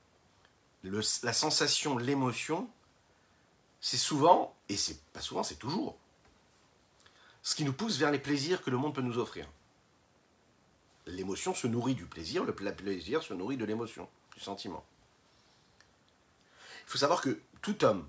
la 0.84 1.32
sensation, 1.32 1.96
l'émotion, 1.96 2.68
c'est 3.80 3.96
souvent, 3.96 4.54
et 4.68 4.76
c'est 4.76 5.02
pas 5.14 5.22
souvent, 5.22 5.42
c'est 5.42 5.58
toujours, 5.58 5.96
ce 7.40 7.54
qui 7.54 7.64
nous 7.64 7.72
pousse 7.72 7.96
vers 7.96 8.10
les 8.10 8.18
plaisirs 8.18 8.60
que 8.60 8.68
le 8.68 8.76
monde 8.76 8.94
peut 8.94 9.00
nous 9.00 9.16
offrir. 9.16 9.48
L'émotion 11.06 11.54
se 11.54 11.66
nourrit 11.66 11.94
du 11.94 12.04
plaisir, 12.04 12.44
le 12.44 12.54
plaisir 12.54 13.22
se 13.22 13.32
nourrit 13.32 13.56
de 13.56 13.64
l'émotion, 13.64 14.06
du 14.34 14.40
sentiment. 14.40 14.84
Il 16.84 16.90
faut 16.90 16.98
savoir 16.98 17.22
que 17.22 17.40
tout 17.62 17.86
homme 17.86 18.06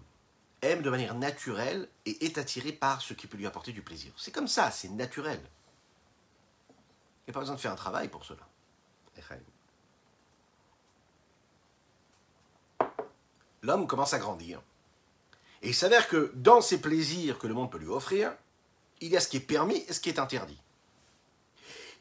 aime 0.62 0.82
de 0.82 0.90
manière 0.90 1.16
naturelle 1.16 1.88
et 2.06 2.26
est 2.26 2.38
attiré 2.38 2.74
par 2.74 3.02
ce 3.02 3.14
qui 3.14 3.28
peut 3.28 3.38
lui 3.38 3.48
apporter 3.48 3.72
du 3.72 3.82
plaisir. 3.82 4.12
C'est 4.18 4.34
comme 4.34 4.50
ça, 4.50 4.72
c'est 4.72 4.90
naturel. 4.90 5.42
Il 7.22 7.30
n'y 7.30 7.32
a 7.32 7.34
pas 7.34 7.40
besoin 7.42 7.56
de 7.56 7.60
faire 7.62 7.72
un 7.72 7.76
travail 7.76 8.08
pour 8.08 8.26
cela. 8.26 8.48
L'homme 13.64 13.86
commence 13.88 14.14
à 14.14 14.20
grandir. 14.20 14.62
Et 15.62 15.70
il 15.70 15.76
s'avère 15.76 16.08
que 16.08 16.32
dans 16.36 16.62
ces 16.62 16.82
plaisirs 16.82 17.38
que 17.38 17.48
le 17.48 17.54
monde 17.54 17.72
peut 17.72 17.78
lui 17.78 17.88
offrir, 17.88 18.34
il 19.02 19.10
y 19.10 19.18
a 19.18 19.20
ce 19.20 19.28
qui 19.28 19.38
est 19.38 19.42
permis 19.42 19.86
et 19.88 19.94
ce 19.94 20.00
qui 20.00 20.10
est 20.10 20.20
interdit. 20.20 20.60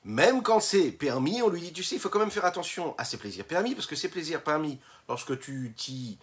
Même 0.04 0.42
quand 0.42 0.60
c'est 0.60 0.90
permis, 0.90 1.42
on 1.42 1.48
lui 1.50 1.60
dit, 1.60 1.72
tu 1.72 1.82
sais, 1.82 1.96
il 1.96 2.00
faut 2.00 2.08
quand 2.08 2.18
même 2.18 2.30
faire 2.30 2.46
attention 2.46 2.94
à 2.96 3.04
ces 3.04 3.18
plaisirs 3.18 3.44
permis, 3.44 3.74
parce 3.74 3.86
que 3.86 3.96
ces 3.96 4.08
plaisirs 4.08 4.42
permis, 4.42 4.78
lorsque 5.08 5.38
tu 5.38 5.74
t'y 5.76 6.18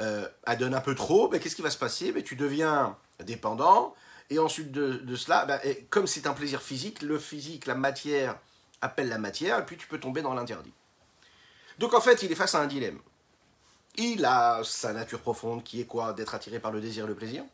euh, 0.00 0.26
adonnes 0.46 0.74
un 0.74 0.80
peu 0.80 0.94
trop, 0.94 1.28
ben, 1.28 1.38
qu'est-ce 1.38 1.56
qui 1.56 1.62
va 1.62 1.70
se 1.70 1.76
passer? 1.76 2.10
Ben, 2.12 2.22
Tu 2.22 2.36
deviens 2.36 2.96
dépendant, 3.20 3.94
et 4.30 4.38
ensuite 4.38 4.70
de, 4.72 5.16
cela, 5.16 5.46
ben, 5.46 5.60
comme 5.90 6.06
c'est 6.06 6.26
un 6.26 6.34
plaisir 6.34 6.60
physique, 6.60 7.02
le 7.02 7.18
physique, 7.18 7.66
la 7.66 7.74
matière 7.74 8.38
appelle 8.80 9.08
la 9.08 9.18
matière, 9.18 9.58
et 9.58 9.66
puis 9.66 9.76
tu 9.76 9.86
peux 9.86 9.98
tomber 9.98 10.22
dans 10.22 10.34
l'interdit. 10.34 10.72
Donc 11.78 11.94
en 11.94 12.00
fait, 12.00 12.22
il 12.22 12.30
est 12.30 12.36
face 12.36 12.54
à 12.54 12.60
un 12.60 12.66
dilemme. 12.66 12.98
Il 13.96 14.24
a 14.24 14.62
sa 14.64 14.92
nature 14.92 15.20
profonde 15.20 15.64
qui 15.64 15.80
est 15.80 15.86
quoi? 15.86 16.12
D'être 16.12 16.34
attiré 16.34 16.60
par 16.60 16.70
le 16.70 16.80
désir 16.80 17.04
et 17.04 17.08
le 17.08 17.14
plaisir. 17.14 17.44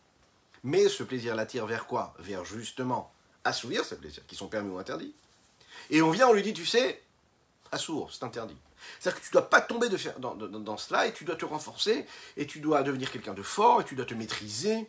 Mais 0.62 0.88
ce 0.88 1.02
plaisir 1.02 1.34
l'attire 1.34 1.66
vers 1.66 1.86
quoi? 1.86 2.14
Vers 2.18 2.44
justement 2.44 3.12
assouvir 3.44 3.84
ces 3.84 3.96
plaisirs 3.96 4.26
qui 4.26 4.34
sont 4.34 4.48
permis 4.48 4.70
ou 4.70 4.78
interdits. 4.78 5.14
Et 5.90 6.02
on 6.02 6.10
vient, 6.10 6.28
on 6.28 6.32
lui 6.32 6.42
dit, 6.42 6.54
tu 6.54 6.66
sais, 6.66 7.02
assour, 7.72 8.12
c'est 8.12 8.24
interdit. 8.24 8.56
C'est-à-dire 8.98 9.20
que 9.20 9.24
tu 9.26 9.30
ne 9.30 9.40
dois 9.40 9.48
pas 9.48 9.60
tomber 9.60 9.88
de 9.88 9.98
dans, 10.18 10.76
cela 10.76 11.06
et 11.06 11.12
tu 11.12 11.24
dois 11.24 11.36
te 11.36 11.44
renforcer 11.44 12.06
et 12.36 12.46
tu 12.46 12.60
dois 12.60 12.82
devenir 12.82 13.10
quelqu'un 13.10 13.34
de 13.34 13.42
fort 13.42 13.80
et 13.80 13.84
tu 13.84 13.94
dois 13.94 14.04
te 14.04 14.14
maîtriser 14.14 14.88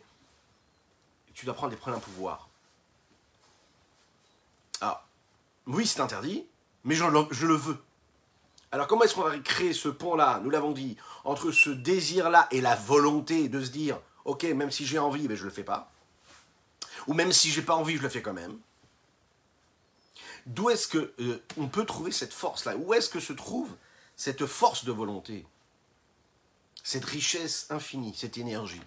tu 1.36 1.44
dois 1.44 1.54
prendre 1.54 1.70
des 1.70 1.76
pleins 1.76 1.98
pouvoirs. 1.98 2.48
Alors, 4.80 5.06
oui, 5.66 5.86
c'est 5.86 6.00
interdit, 6.00 6.46
mais 6.82 6.94
je 6.94 7.04
le, 7.04 7.54
veux. 7.54 7.78
Alors 8.72 8.86
comment 8.86 9.02
est-ce 9.04 9.14
qu'on 9.14 9.22
va 9.22 9.38
créer 9.38 9.74
ce 9.74 9.88
pont-là, 9.88 10.40
nous 10.42 10.50
l'avons 10.50 10.72
dit, 10.72 10.96
entre 11.24 11.52
ce 11.52 11.68
désir-là 11.68 12.48
et 12.50 12.62
la 12.62 12.74
volonté 12.74 13.48
de 13.48 13.62
se 13.62 13.70
dire, 13.70 14.00
ok, 14.24 14.44
même 14.44 14.70
si 14.70 14.86
j'ai 14.86 14.98
envie, 14.98 15.28
mais 15.28 15.36
je 15.36 15.42
ne 15.42 15.48
le 15.50 15.54
fais 15.54 15.62
pas. 15.62 15.92
Ou 17.06 17.12
même 17.12 17.32
si 17.32 17.50
j'ai 17.50 17.62
pas 17.62 17.76
envie, 17.76 17.98
je 17.98 18.02
le 18.02 18.08
fais 18.08 18.22
quand 18.22 18.32
même. 18.32 18.58
D'où 20.46 20.70
est-ce 20.70 20.88
que 20.88 21.12
euh, 21.20 21.42
on 21.58 21.68
peut 21.68 21.84
trouver 21.84 22.12
cette 22.12 22.32
force-là? 22.32 22.76
Où 22.76 22.94
est-ce 22.94 23.10
que 23.10 23.20
se 23.20 23.34
trouve 23.34 23.76
cette 24.16 24.46
force 24.46 24.84
de 24.86 24.92
volonté? 24.92 25.44
Cette 26.82 27.04
richesse 27.04 27.66
infinie, 27.70 28.14
cette 28.16 28.38
énergie? 28.38 28.80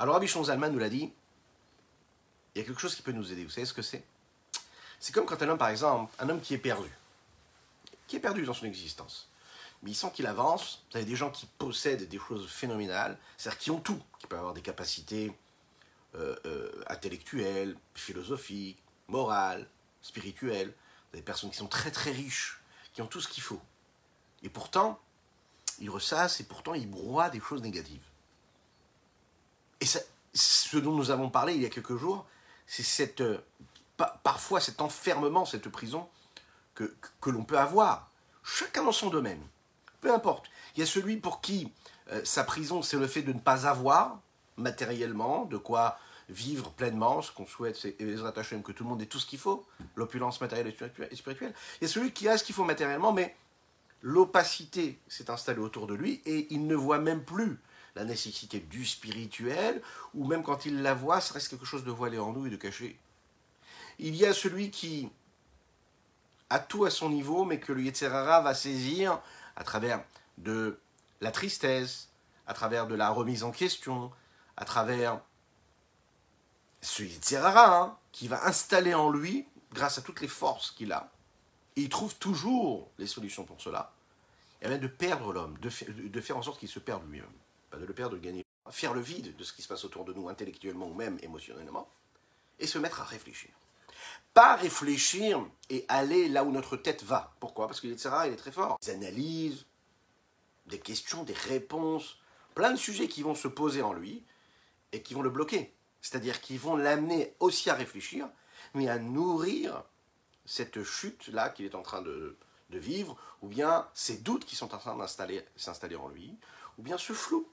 Alors 0.00 0.14
Rabbi 0.14 0.28
Zalman 0.28 0.70
nous 0.70 0.78
l'a 0.78 0.88
dit, 0.88 1.12
il 2.54 2.58
y 2.58 2.62
a 2.62 2.66
quelque 2.66 2.80
chose 2.80 2.94
qui 2.94 3.02
peut 3.02 3.12
nous 3.12 3.32
aider. 3.32 3.44
Vous 3.44 3.50
savez 3.50 3.66
ce 3.66 3.74
que 3.74 3.82
c'est? 3.82 4.02
C'est 4.98 5.14
comme 5.14 5.26
quand 5.26 5.42
un 5.42 5.48
homme, 5.50 5.58
par 5.58 5.68
exemple, 5.68 6.10
un 6.18 6.30
homme 6.30 6.40
qui 6.40 6.54
est 6.54 6.58
perdu, 6.58 6.88
qui 8.06 8.16
est 8.16 8.20
perdu 8.20 8.42
dans 8.44 8.54
son 8.54 8.64
existence, 8.64 9.28
mais 9.82 9.90
il 9.90 9.94
sent 9.94 10.10
qu'il 10.14 10.26
avance. 10.26 10.86
Vous 10.90 10.96
avez 10.96 11.04
des 11.04 11.16
gens 11.16 11.30
qui 11.30 11.44
possèdent 11.44 12.08
des 12.08 12.18
choses 12.18 12.48
phénoménales, 12.48 13.18
c'est-à-dire 13.36 13.58
qui 13.58 13.70
ont 13.70 13.78
tout, 13.78 14.00
qui 14.18 14.26
peuvent 14.26 14.38
avoir 14.38 14.54
des 14.54 14.62
capacités 14.62 15.36
euh, 16.14 16.34
euh, 16.46 16.82
intellectuelles, 16.88 17.76
philosophiques, 17.94 18.82
morales, 19.06 19.68
spirituelles. 20.00 20.72
Des 21.12 21.20
personnes 21.20 21.50
qui 21.50 21.58
sont 21.58 21.68
très 21.68 21.90
très 21.90 22.12
riches, 22.12 22.58
qui 22.94 23.02
ont 23.02 23.06
tout 23.06 23.20
ce 23.20 23.28
qu'il 23.28 23.42
faut. 23.42 23.60
Et 24.42 24.48
pourtant, 24.48 24.98
ils 25.78 25.90
ressassent 25.90 26.40
et 26.40 26.44
pourtant 26.44 26.72
ils 26.72 26.88
broient 26.88 27.28
des 27.28 27.40
choses 27.40 27.60
négatives. 27.60 28.09
Et 29.80 29.86
ce 30.34 30.76
dont 30.78 30.92
nous 30.92 31.10
avons 31.10 31.30
parlé 31.30 31.54
il 31.54 31.62
y 31.62 31.66
a 31.66 31.70
quelques 31.70 31.96
jours, 31.96 32.26
c'est 32.66 32.82
cette, 32.82 33.20
euh, 33.20 33.38
parfois 34.22 34.60
cet 34.60 34.80
enfermement, 34.80 35.44
cette 35.44 35.68
prison 35.68 36.08
que, 36.74 36.94
que 37.20 37.30
l'on 37.30 37.44
peut 37.44 37.58
avoir, 37.58 38.10
chacun 38.42 38.84
dans 38.84 38.92
son 38.92 39.10
domaine. 39.10 39.42
Peu 40.00 40.12
importe. 40.12 40.46
Il 40.74 40.80
y 40.80 40.82
a 40.82 40.86
celui 40.86 41.16
pour 41.16 41.40
qui 41.40 41.72
euh, 42.12 42.22
sa 42.24 42.44
prison, 42.44 42.82
c'est 42.82 42.96
le 42.96 43.06
fait 43.06 43.22
de 43.22 43.32
ne 43.32 43.38
pas 43.38 43.66
avoir 43.66 44.20
matériellement 44.56 45.44
de 45.44 45.56
quoi 45.56 45.98
vivre 46.28 46.70
pleinement. 46.70 47.22
Ce 47.22 47.32
qu'on 47.32 47.46
souhaite, 47.46 47.76
c'est 47.76 47.92
que 47.94 48.72
tout 48.72 48.84
le 48.84 48.88
monde 48.88 49.02
ait 49.02 49.06
tout 49.06 49.18
ce 49.18 49.26
qu'il 49.26 49.38
faut, 49.38 49.66
l'opulence 49.96 50.40
matérielle 50.40 50.68
et 50.68 51.16
spirituelle. 51.16 51.54
Il 51.80 51.84
y 51.84 51.90
a 51.90 51.92
celui 51.92 52.12
qui 52.12 52.28
a 52.28 52.38
ce 52.38 52.44
qu'il 52.44 52.54
faut 52.54 52.64
matériellement, 52.64 53.12
mais 53.12 53.36
l'opacité 54.02 54.98
s'est 55.08 55.30
installée 55.30 55.60
autour 55.60 55.86
de 55.86 55.94
lui 55.94 56.22
et 56.24 56.46
il 56.50 56.66
ne 56.66 56.74
voit 56.74 56.98
même 56.98 57.24
plus 57.24 57.58
la 57.94 58.04
nécessité 58.04 58.60
du 58.60 58.84
spirituel, 58.84 59.82
ou 60.14 60.26
même 60.26 60.42
quand 60.42 60.66
il 60.66 60.82
la 60.82 60.94
voit, 60.94 61.20
ça 61.20 61.34
reste 61.34 61.48
quelque 61.48 61.64
chose 61.64 61.84
de 61.84 61.90
voilé 61.90 62.18
en 62.18 62.32
nous 62.32 62.46
et 62.46 62.50
de 62.50 62.56
caché. 62.56 62.98
Il 63.98 64.14
y 64.16 64.24
a 64.24 64.32
celui 64.32 64.70
qui 64.70 65.10
a 66.48 66.58
tout 66.58 66.84
à 66.84 66.90
son 66.90 67.10
niveau, 67.10 67.44
mais 67.44 67.60
que 67.60 67.72
le 67.72 67.82
Yetzerara 67.82 68.40
va 68.40 68.54
saisir 68.54 69.20
à 69.56 69.64
travers 69.64 70.02
de 70.38 70.78
la 71.20 71.30
tristesse, 71.30 72.08
à 72.46 72.54
travers 72.54 72.86
de 72.86 72.94
la 72.94 73.10
remise 73.10 73.44
en 73.44 73.50
question, 73.50 74.10
à 74.56 74.64
travers 74.64 75.20
ce 76.80 77.02
Yetzerara 77.02 77.76
hein, 77.76 77.98
qui 78.12 78.26
va 78.28 78.46
installer 78.46 78.94
en 78.94 79.10
lui, 79.10 79.46
grâce 79.72 79.98
à 79.98 80.02
toutes 80.02 80.20
les 80.20 80.28
forces 80.28 80.70
qu'il 80.72 80.92
a, 80.92 81.10
il 81.76 81.88
trouve 81.88 82.14
toujours 82.16 82.90
les 82.98 83.06
solutions 83.06 83.44
pour 83.44 83.60
cela, 83.60 83.92
et 84.62 84.68
bien 84.68 84.78
de 84.78 84.86
perdre 84.86 85.32
l'homme, 85.32 85.56
de, 85.58 85.70
faire 86.20 86.36
en 86.36 86.42
sorte 86.42 86.58
qu'il 86.58 86.68
se 86.68 86.78
perde 86.78 87.02
lui-même 87.08 87.26
de 87.78 87.84
le 87.84 87.94
perdre, 87.94 88.16
de 88.16 88.20
gagner. 88.20 88.44
faire 88.70 88.94
le 88.94 89.00
vide 89.00 89.36
de 89.36 89.44
ce 89.44 89.52
qui 89.52 89.62
se 89.62 89.68
passe 89.68 89.84
autour 89.84 90.04
de 90.04 90.12
nous 90.12 90.28
intellectuellement 90.28 90.86
ou 90.86 90.94
même 90.94 91.18
émotionnellement, 91.22 91.88
et 92.58 92.66
se 92.66 92.78
mettre 92.78 93.00
à 93.00 93.04
réfléchir. 93.04 93.50
Pas 94.34 94.56
réfléchir 94.56 95.44
et 95.70 95.84
aller 95.88 96.28
là 96.28 96.44
où 96.44 96.52
notre 96.52 96.76
tête 96.76 97.02
va. 97.02 97.34
Pourquoi? 97.40 97.66
Parce 97.66 97.80
que 97.80 97.88
etc. 97.88 98.10
il 98.26 98.32
est 98.32 98.36
très 98.36 98.52
fort. 98.52 98.78
Des 98.80 98.90
analyses, 98.90 99.66
des 100.66 100.78
questions, 100.78 101.24
des 101.24 101.34
réponses, 101.34 102.18
plein 102.54 102.70
de 102.70 102.76
sujets 102.76 103.08
qui 103.08 103.22
vont 103.22 103.34
se 103.34 103.48
poser 103.48 103.82
en 103.82 103.92
lui 103.92 104.24
et 104.92 105.02
qui 105.02 105.14
vont 105.14 105.22
le 105.22 105.30
bloquer. 105.30 105.74
C'est-à-dire 106.00 106.40
qui 106.40 106.56
vont 106.56 106.76
l'amener 106.76 107.34
aussi 107.40 107.70
à 107.70 107.74
réfléchir, 107.74 108.28
mais 108.74 108.88
à 108.88 108.98
nourrir 108.98 109.84
cette 110.46 110.82
chute-là 110.82 111.50
qu'il 111.50 111.66
est 111.66 111.74
en 111.74 111.82
train 111.82 112.02
de, 112.02 112.36
de, 112.70 112.78
vivre, 112.78 113.16
ou 113.42 113.48
bien 113.48 113.88
ces 113.94 114.18
doutes 114.18 114.44
qui 114.44 114.56
sont 114.56 114.74
en 114.74 114.78
train 114.78 115.06
s'installer 115.06 115.96
en 115.96 116.08
lui, 116.08 116.38
ou 116.78 116.82
bien 116.82 116.98
ce 116.98 117.12
flou, 117.12 117.48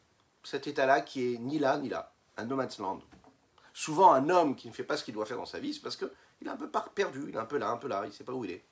cet 0.49 0.65
état-là 0.65 1.01
qui 1.01 1.33
est 1.33 1.37
ni 1.39 1.59
là 1.59 1.77
ni 1.77 1.89
là, 1.89 2.13
un 2.37 2.45
no 2.45 2.55
man's 2.55 2.77
land. 2.79 3.01
Souvent, 3.73 4.13
un 4.13 4.29
homme 4.29 4.55
qui 4.55 4.69
ne 4.69 4.73
fait 4.73 4.83
pas 4.83 4.95
ce 4.95 5.03
qu'il 5.03 5.13
doit 5.13 5.25
faire 5.25 5.37
dans 5.37 5.45
sa 5.45 5.59
vie, 5.59 5.73
c'est 5.73 5.81
parce 5.81 5.97
qu'il 5.97 6.09
est 6.45 6.49
un 6.49 6.55
peu 6.55 6.69
perdu, 6.95 7.25
il 7.27 7.35
est 7.35 7.39
un 7.39 7.45
peu 7.45 7.57
là, 7.57 7.69
un 7.69 7.77
peu 7.77 7.87
là, 7.87 8.01
il 8.05 8.07
ne 8.07 8.13
sait 8.13 8.23
pas 8.23 8.31
où 8.31 8.45
il 8.45 8.51
est. 8.51 8.63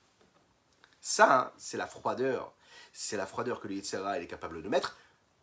Ça, 1.00 1.40
hein, 1.40 1.52
c'est 1.58 1.76
la 1.76 1.86
froideur. 1.86 2.54
C'est 2.92 3.18
la 3.18 3.26
froideur 3.26 3.60
que 3.60 3.68
l'Yitzhara 3.68 4.18
est 4.20 4.26
capable 4.26 4.62
de 4.62 4.68
mettre 4.68 4.96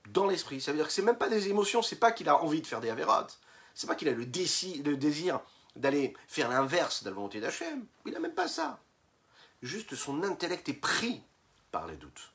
dans 0.09 0.25
l'esprit. 0.25 0.59
Ça 0.59 0.71
veut 0.71 0.77
dire 0.77 0.87
que 0.87 0.91
c'est 0.93 1.03
même 1.03 1.17
pas 1.17 1.29
des 1.29 1.49
émotions, 1.49 1.83
c'est 1.83 1.97
pas 1.97 2.11
qu'il 2.11 2.27
a 2.27 2.41
envie 2.41 2.61
de 2.61 2.67
faire 2.67 2.81
des 2.81 2.89
avérotes, 2.89 3.39
c'est 3.75 3.87
pas 3.87 3.95
qu'il 3.95 4.09
a 4.09 4.11
le, 4.11 4.25
le 4.25 4.97
désir 4.97 5.39
d'aller 5.75 6.15
faire 6.27 6.49
l'inverse 6.49 7.03
de 7.03 7.09
la 7.09 7.15
volonté 7.15 7.39
d'Hachem. 7.39 7.85
Il 8.05 8.13
n'a 8.13 8.19
même 8.19 8.33
pas 8.33 8.47
ça. 8.47 8.79
Juste 9.61 9.95
son 9.95 10.23
intellect 10.23 10.67
est 10.67 10.73
pris 10.73 11.21
par 11.71 11.85
les 11.85 11.95
doutes. 11.95 12.33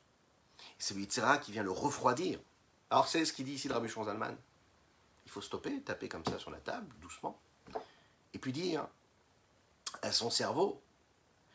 C'est 0.77 0.95
le 0.95 1.37
qui 1.39 1.51
vient 1.51 1.63
le 1.63 1.71
refroidir. 1.71 2.39
Alors 2.89 3.07
c'est 3.07 3.25
ce 3.25 3.33
qu'il 3.33 3.45
dit 3.45 3.53
ici 3.53 3.67
de 3.67 3.73
Rabbi 3.73 3.89
Zalman. 3.89 4.35
Il 5.25 5.31
faut 5.31 5.41
stopper, 5.41 5.81
taper 5.81 6.09
comme 6.09 6.25
ça 6.25 6.39
sur 6.39 6.49
la 6.49 6.59
table, 6.59 6.87
doucement, 7.01 7.39
et 8.33 8.39
puis 8.39 8.51
dire 8.51 8.87
à 10.01 10.11
son 10.11 10.29
cerveau, 10.29 10.81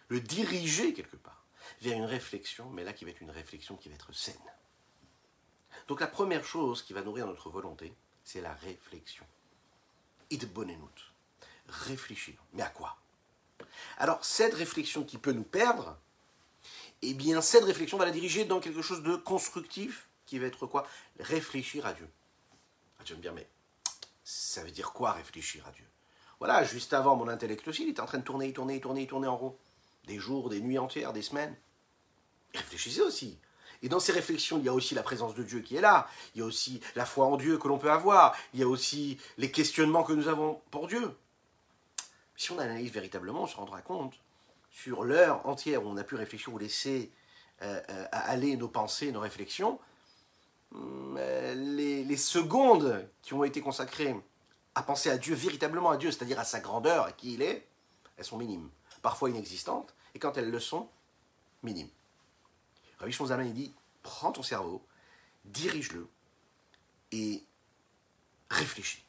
le 0.08 0.20
diriger 0.20 0.92
quelque 0.92 1.16
part 1.16 1.44
vers 1.80 1.96
une 1.96 2.04
réflexion, 2.04 2.70
mais 2.70 2.84
là 2.84 2.92
qui 2.92 3.04
va 3.04 3.10
être 3.10 3.20
une 3.20 3.30
réflexion 3.30 3.76
qui 3.76 3.88
va 3.88 3.94
être 3.94 4.12
saine. 4.12 4.34
Donc 5.88 6.00
la 6.00 6.06
première 6.06 6.44
chose 6.44 6.82
qui 6.82 6.92
va 6.92 7.02
nourrir 7.02 7.26
notre 7.26 7.50
volonté, 7.50 7.94
c'est 8.22 8.40
la 8.40 8.54
réflexion. 8.54 9.24
Idbonenut. 10.30 11.12
Réfléchir. 11.68 12.34
Mais 12.52 12.62
à 12.62 12.68
quoi? 12.68 12.96
Alors 13.98 14.24
cette 14.24 14.54
réflexion 14.54 15.04
qui 15.04 15.18
peut 15.18 15.32
nous 15.32 15.44
perdre, 15.44 15.98
eh 17.02 17.14
bien 17.14 17.40
cette 17.40 17.64
réflexion 17.64 17.98
va 17.98 18.04
la 18.04 18.10
diriger 18.10 18.44
dans 18.44 18.60
quelque 18.60 18.82
chose 18.82 19.02
de 19.02 19.16
constructif 19.16 20.08
qui 20.26 20.38
va 20.38 20.46
être 20.46 20.66
quoi? 20.66 20.86
Réfléchir 21.18 21.86
à 21.86 21.92
Dieu. 21.92 22.08
Ah, 22.98 23.02
tu 23.04 23.12
vas 23.12 23.18
me 23.18 23.22
dire, 23.22 23.34
mais 23.34 23.48
ça 24.22 24.62
veut 24.62 24.70
dire 24.70 24.92
quoi 24.92 25.12
réfléchir 25.12 25.66
à 25.66 25.72
Dieu? 25.72 25.84
Voilà, 26.38 26.64
juste 26.64 26.92
avant, 26.92 27.16
mon 27.16 27.28
intellect 27.28 27.66
aussi, 27.68 27.84
il 27.84 27.90
était 27.90 28.00
en 28.00 28.06
train 28.06 28.18
de 28.18 28.24
tourner, 28.24 28.52
tourner, 28.52 28.80
tourner, 28.80 29.06
tourner 29.06 29.28
en 29.28 29.36
rond. 29.36 29.56
Des 30.06 30.18
jours, 30.18 30.50
des 30.50 30.60
nuits 30.60 30.78
entières, 30.78 31.12
des 31.12 31.22
semaines. 31.22 31.56
Réfléchissez 32.54 33.00
aussi. 33.00 33.38
Et 33.82 33.88
dans 33.88 34.00
ces 34.00 34.12
réflexions, 34.12 34.58
il 34.58 34.64
y 34.64 34.68
a 34.68 34.72
aussi 34.72 34.94
la 34.94 35.02
présence 35.02 35.34
de 35.34 35.42
Dieu 35.42 35.60
qui 35.60 35.76
est 35.76 35.80
là. 35.80 36.08
Il 36.34 36.40
y 36.40 36.42
a 36.42 36.46
aussi 36.46 36.80
la 36.96 37.04
foi 37.04 37.26
en 37.26 37.36
Dieu 37.36 37.58
que 37.58 37.68
l'on 37.68 37.78
peut 37.78 37.90
avoir. 37.90 38.34
Il 38.54 38.60
y 38.60 38.62
a 38.62 38.68
aussi 38.68 39.18
les 39.36 39.50
questionnements 39.50 40.02
que 40.02 40.12
nous 40.12 40.28
avons 40.28 40.60
pour 40.70 40.86
Dieu. 40.86 41.14
Si 42.36 42.50
on 42.52 42.58
analyse 42.58 42.90
véritablement, 42.90 43.42
on 43.42 43.46
se 43.46 43.56
rendra 43.56 43.82
compte, 43.82 44.14
sur 44.70 45.04
l'heure 45.04 45.46
entière 45.46 45.84
où 45.84 45.88
on 45.88 45.96
a 45.96 46.04
pu 46.04 46.16
réfléchir 46.16 46.52
ou 46.52 46.58
laisser 46.58 47.12
euh, 47.62 47.80
euh, 47.90 48.06
aller 48.10 48.56
nos 48.56 48.68
pensées, 48.68 49.12
nos 49.12 49.20
réflexions, 49.20 49.78
les, 50.74 52.04
les, 52.04 52.16
secondes 52.16 53.08
qui 53.22 53.34
ont 53.34 53.44
été 53.44 53.60
consacrées 53.60 54.14
à 54.74 54.82
penser 54.82 55.10
à 55.10 55.18
Dieu, 55.18 55.34
véritablement 55.34 55.90
à 55.90 55.96
Dieu, 55.96 56.10
c'est-à-dire 56.10 56.40
à 56.40 56.44
sa 56.44 56.60
grandeur, 56.60 57.04
à 57.04 57.12
qui 57.12 57.34
il 57.34 57.42
est, 57.42 57.68
elles 58.16 58.24
sont 58.24 58.38
minimes, 58.38 58.68
parfois 59.02 59.30
inexistantes, 59.30 59.94
et 60.14 60.18
quand 60.18 60.36
elles 60.36 60.50
le 60.50 60.60
sont, 60.60 60.88
minimes. 61.62 61.90
Rabbi 62.98 63.12
Shonzaman, 63.12 63.52
dit, 63.52 63.72
prends 64.02 64.32
ton 64.32 64.42
cerveau, 64.42 64.84
dirige-le 65.44 66.08
et 67.12 67.44
réfléchis. 68.50 69.04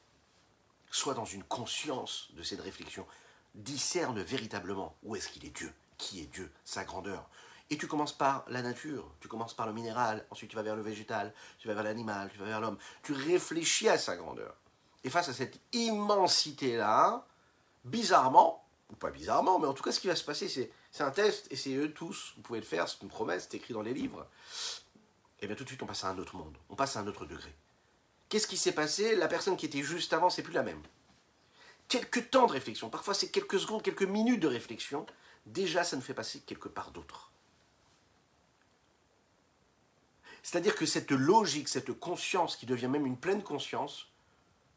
Sois 0.92 1.14
dans 1.14 1.26
une 1.26 1.44
conscience 1.44 2.30
de 2.34 2.44
cette 2.44 2.62
réflexion. 2.62 3.06
Discerne 3.54 4.22
véritablement 4.22 4.96
où 5.04 5.16
est-ce 5.16 5.30
qu'il 5.30 5.46
est 5.46 5.56
Dieu, 5.56 5.74
qui 5.98 6.22
est 6.22 6.28
Dieu, 6.28 6.52
sa 6.64 6.84
grandeur. 6.84 7.30
Et 7.70 7.78
tu 7.78 7.88
commences 7.88 8.16
par 8.16 8.46
la 8.48 8.62
nature, 8.62 9.12
tu 9.20 9.28
commences 9.28 9.56
par 9.56 9.66
le 9.66 9.74
minéral, 9.74 10.26
ensuite 10.30 10.52
tu 10.52 10.56
vas 10.56 10.62
vers 10.62 10.76
le 10.76 10.84
végétal, 10.84 11.34
tu 11.58 11.68
vas 11.68 11.74
vers 11.74 11.84
l'animal, 11.84 12.30
tu 12.32 12.38
vas 12.38 12.46
vers 12.46 12.62
l'homme. 12.62 12.78
Tu 13.02 13.14
réfléchis 13.14 13.90
à 13.90 13.98
sa 13.98 14.16
grandeur. 14.16 14.56
Et 15.04 15.10
face 15.10 15.30
à 15.30 15.34
cette 15.34 15.60
immensité-là, 15.74 17.26
bizarrement, 17.84 18.68
ou 18.92 18.96
pas 18.96 19.10
bizarrement, 19.10 19.58
mais 19.58 19.68
en 19.68 19.74
tout 19.74 19.84
cas 19.84 19.92
ce 19.92 20.00
qui 20.00 20.08
va 20.08 20.16
se 20.16 20.24
passer, 20.24 20.48
c'est 20.48 21.04
un 21.04 21.12
test, 21.12 21.52
et 21.52 21.56
c'est 21.56 21.74
eux 21.74 21.92
tous, 21.92 22.34
vous 22.36 22.44
pouvez 22.44 22.60
le 22.60 22.66
faire, 22.66 22.88
c'est 22.88 23.02
une 23.02 23.10
promesse, 23.10 23.48
c'est 23.50 23.58
écrit 23.58 23.74
dans 23.74 23.82
les 23.82 23.94
livres. 23.94 24.28
Et 25.40 25.48
bien 25.48 25.56
tout 25.56 25.64
de 25.64 25.70
suite, 25.70 25.82
on 25.82 25.88
passe 25.88 26.04
à 26.04 26.10
un 26.10 26.18
autre 26.20 26.36
monde, 26.36 26.58
on 26.70 26.76
passe 26.76 26.96
à 26.96 27.00
un 27.00 27.08
autre 27.08 27.26
degré. 27.26 27.54
Qu'est-ce 28.30 28.48
qui 28.48 28.58
s'est 28.58 28.74
passé? 28.74 29.16
La 29.16 29.28
personne 29.28 29.58
qui 29.58 29.66
était 29.66 29.84
juste 29.84 30.14
avant, 30.14 30.30
c'est 30.30 30.44
plus 30.44 30.54
la 30.54 30.64
même. 30.64 30.82
Quelques 31.88 32.30
temps 32.30 32.48
de 32.48 32.52
réflexion, 32.52 32.90
parfois 32.90 33.14
c'est 33.14 33.30
quelques 33.30 33.60
secondes, 33.60 33.84
quelques 33.84 34.04
minutes 34.04 34.40
de 34.40 34.48
réflexion, 34.48 35.06
déjà 35.46 35.84
ça 35.84 35.96
nous 35.96 36.02
fait 36.02 36.16
passer 36.16 36.42
quelque 36.42 36.70
part 36.70 36.92
d'autre. 36.92 37.32
C'est-à-dire 40.46 40.76
que 40.76 40.86
cette 40.86 41.10
logique, 41.10 41.68
cette 41.68 41.92
conscience 41.92 42.56
qui 42.56 42.68
devient 42.68 42.88
même 42.88 43.08
une 43.08 43.18
pleine 43.18 43.42
conscience, 43.42 44.12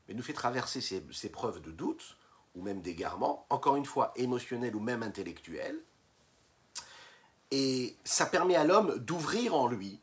nous 0.09 0.23
fait 0.23 0.33
traverser 0.33 0.81
ces, 0.81 1.05
ces 1.13 1.29
preuves 1.29 1.61
de 1.61 1.71
doute, 1.71 2.17
ou 2.55 2.63
même 2.63 2.81
d'égarement, 2.81 3.45
encore 3.51 3.77
une 3.77 3.85
fois 3.85 4.15
émotionnel 4.17 4.75
ou 4.75 4.81
même 4.81 5.03
intellectuel, 5.03 5.79
et 7.51 7.99
ça 8.03 8.25
permet 8.25 8.57
à 8.57 8.65
l'homme 8.65 8.97
d'ouvrir 8.97 9.55
en 9.55 9.69
lui, 9.69 10.01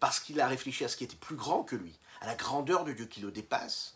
parce 0.00 0.18
qu'il 0.18 0.40
a 0.40 0.48
réfléchi 0.48 0.84
à 0.84 0.88
ce 0.88 0.96
qui 0.96 1.04
était 1.04 1.14
plus 1.14 1.36
grand 1.36 1.62
que 1.62 1.76
lui, 1.76 1.96
à 2.20 2.26
la 2.26 2.34
grandeur 2.34 2.82
de 2.82 2.92
Dieu 2.92 3.06
qui 3.06 3.20
le 3.20 3.30
dépasse. 3.30 3.94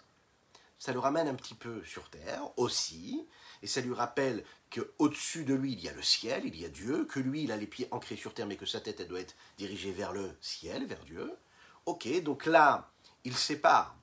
Ça 0.79 0.93
le 0.93 1.01
ramène 1.01 1.27
un 1.27 1.35
petit 1.35 1.57
peu 1.57 1.83
sur 1.83 2.09
terre 2.09 2.57
aussi, 2.57 3.27
et 3.63 3.67
ça 3.67 3.81
lui 3.81 3.95
rappelle 3.95 4.45
qu'au-dessus 4.75 5.45
de 5.45 5.55
lui, 5.55 5.73
il 5.73 5.81
y 5.81 5.89
a 5.89 5.93
le 5.93 6.03
ciel, 6.03 6.43
il 6.45 6.61
y 6.61 6.65
a 6.65 6.69
Dieu, 6.69 7.05
que 7.05 7.21
lui, 7.21 7.45
il 7.45 7.53
a 7.53 7.57
les 7.57 7.67
pieds 7.67 7.89
ancrés 7.91 8.17
sur 8.17 8.35
terre, 8.35 8.47
mais 8.47 8.57
que 8.57 8.67
sa 8.67 8.81
tête, 8.81 9.01
elle 9.01 9.09
doit 9.09 9.21
être 9.21 9.37
dirigée 9.57 9.93
vers 9.93 10.13
le 10.13 10.37
ciel, 10.41 10.87
vers 10.87 11.03
Dieu. 11.05 11.33
Ok, 11.87 12.09
donc 12.23 12.47
là, 12.47 12.91
il 13.25 13.37
sépare 13.37 13.97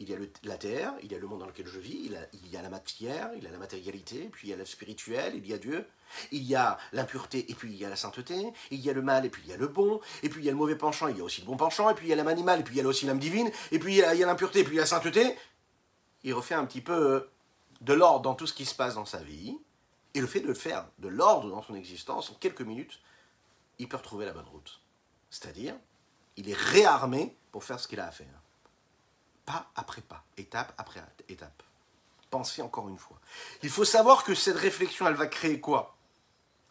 il 0.00 0.10
y 0.10 0.14
a 0.14 0.18
la 0.44 0.56
terre, 0.56 0.92
il 1.02 1.10
y 1.10 1.14
a 1.14 1.18
le 1.18 1.26
monde 1.26 1.40
dans 1.40 1.46
lequel 1.46 1.66
je 1.66 1.78
vis, 1.78 2.10
il, 2.32 2.50
y 2.50 2.56
a 2.56 2.62
la 2.62 2.68
matière, 2.68 3.30
il 3.36 3.44
y 3.44 3.46
a 3.46 3.50
la 3.50 3.58
matérialité, 3.58 4.28
puis 4.32 4.48
il 4.48 4.50
y 4.50 4.52
a 4.52 4.56
le 4.56 4.64
spirituel, 4.64 5.34
il 5.36 5.46
y 5.46 5.52
a 5.52 5.58
Dieu, 5.58 5.86
il 6.32 6.42
y 6.42 6.54
a 6.54 6.78
l'impureté, 6.92 7.50
et 7.50 7.54
puis 7.54 7.72
il 7.72 7.76
y 7.76 7.84
a 7.84 7.88
la 7.88 7.96
sainteté, 7.96 8.52
il 8.70 8.80
y 8.80 8.90
a 8.90 8.92
le 8.92 9.02
mal, 9.02 9.24
et 9.24 9.30
puis 9.30 9.42
il 9.44 9.50
y 9.50 9.52
a 9.52 9.56
le 9.56 9.68
bon, 9.68 10.00
et 10.22 10.28
puis 10.28 10.42
il 10.42 10.44
y 10.46 10.48
a 10.48 10.52
le 10.52 10.58
mauvais 10.58 10.76
penchant, 10.76 11.08
il 11.08 11.16
y 11.16 11.20
a 11.20 11.24
aussi 11.24 11.40
le 11.40 11.46
bon 11.46 11.56
penchant, 11.56 11.90
et 11.90 11.94
puis 11.94 12.06
il 12.06 12.10
y 12.10 12.12
a 12.12 12.16
l'âme 12.16 12.28
animale, 12.28 12.60
et 12.60 12.62
puis 12.64 12.74
il 12.74 12.78
y 12.78 12.84
a 12.84 12.86
aussi 12.86 13.06
l'âme 13.06 13.18
divine, 13.18 13.50
et 13.72 13.78
puis 13.78 13.94
il 13.94 13.98
y 13.98 14.02
a 14.02 14.26
l'impureté, 14.26 14.60
et 14.60 14.64
puis 14.64 14.74
il 14.74 14.76
y 14.76 14.80
a 14.80 14.82
la 14.82 14.86
sainteté. 14.86 15.36
Il 16.24 16.34
refait 16.34 16.54
un 16.54 16.64
petit 16.64 16.80
peu 16.80 16.92
euh, 16.92 17.30
de 17.80 17.92
l'ordre 17.92 18.22
dans 18.22 18.34
tout 18.34 18.46
ce 18.46 18.54
qui 18.54 18.64
se 18.64 18.74
passe 18.74 18.94
dans 18.94 19.04
sa 19.04 19.18
vie, 19.18 19.56
et 20.14 20.20
le 20.20 20.26
fait 20.26 20.40
de 20.40 20.54
faire 20.54 20.86
de 20.98 21.08
l'ordre 21.08 21.50
dans 21.50 21.62
son 21.62 21.74
existence, 21.74 22.30
en 22.30 22.34
quelques 22.34 22.62
minutes, 22.62 23.00
il 23.78 23.88
peut 23.88 23.96
retrouver 23.96 24.26
la 24.26 24.32
bonne 24.32 24.46
route. 24.46 24.80
C'est-à-dire, 25.30 25.74
il 26.36 26.48
est 26.48 26.56
réarmé 26.56 27.36
pour 27.50 27.64
faire 27.64 27.80
ce 27.80 27.88
qu'il 27.88 28.00
a 28.00 28.06
à 28.06 28.10
faire 28.10 28.44
pas 29.44 29.70
après 29.76 30.02
pas, 30.02 30.24
étape 30.36 30.72
après 30.78 31.02
étape. 31.28 31.62
Pensez 32.30 32.62
encore 32.62 32.88
une 32.88 32.98
fois. 32.98 33.20
Il 33.62 33.70
faut 33.70 33.84
savoir 33.84 34.24
que 34.24 34.34
cette 34.34 34.56
réflexion, 34.56 35.06
elle 35.06 35.14
va 35.14 35.26
créer 35.26 35.60
quoi? 35.60 35.96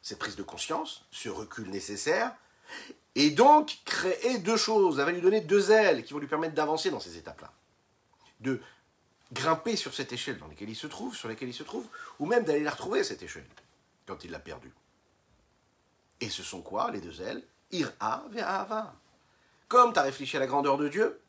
Cette 0.02 0.20
prise 0.20 0.36
de 0.36 0.44
conscience, 0.44 1.06
ce 1.12 1.30
recul 1.30 1.70
nécessaire, 1.70 2.36
et 3.16 3.30
donc 3.30 3.78
créer 3.86 4.40
deux 4.40 4.58
choses. 4.58 5.00
Elle 5.00 5.06
va 5.06 5.12
lui 5.12 5.22
donner 5.22 5.42
deux 5.42 5.72
ailes 5.72 6.04
qui 6.04 6.14
vont 6.14 6.20
lui 6.20 6.28
permettre 6.28 6.56
d'avancer 6.56 6.90
dans 6.90 7.00
ces 7.00 7.18
étapes-là. 7.18 7.54
De 8.42 8.62
grimper 9.34 9.76
sur 9.76 9.94
cette 9.94 10.14
échelle 10.14 10.38
dans 10.38 10.48
laquelle 10.48 10.70
il 10.70 10.76
se 10.76 10.88
trouve, 10.88 11.16
sur 11.16 11.28
laquelle 11.28 11.50
il 11.50 11.54
se 11.54 11.64
trouve, 11.64 11.88
ou 12.20 12.26
même 12.26 12.44
d'aller 12.44 12.64
la 12.64 12.72
retrouver, 12.72 13.04
cette 13.04 13.24
échelle, 13.24 13.46
quand 14.06 14.24
il 14.24 14.32
l'a 14.32 14.40
perdue. 14.40 14.72
Et 16.22 16.30
ce 16.30 16.44
sont 16.44 16.62
quoi, 16.62 16.92
les 16.92 17.02
deux 17.02 17.22
ailes? 17.22 17.44
Ira 17.72 18.24
Ava. 18.38 18.94
Comme 19.68 19.94
tu 19.94 20.00
as 20.00 20.04
réfléchi 20.04 20.38
à 20.38 20.40
la 20.40 20.48
grandeur 20.48 20.78
de 20.78 20.88
Dieu, 20.88 21.20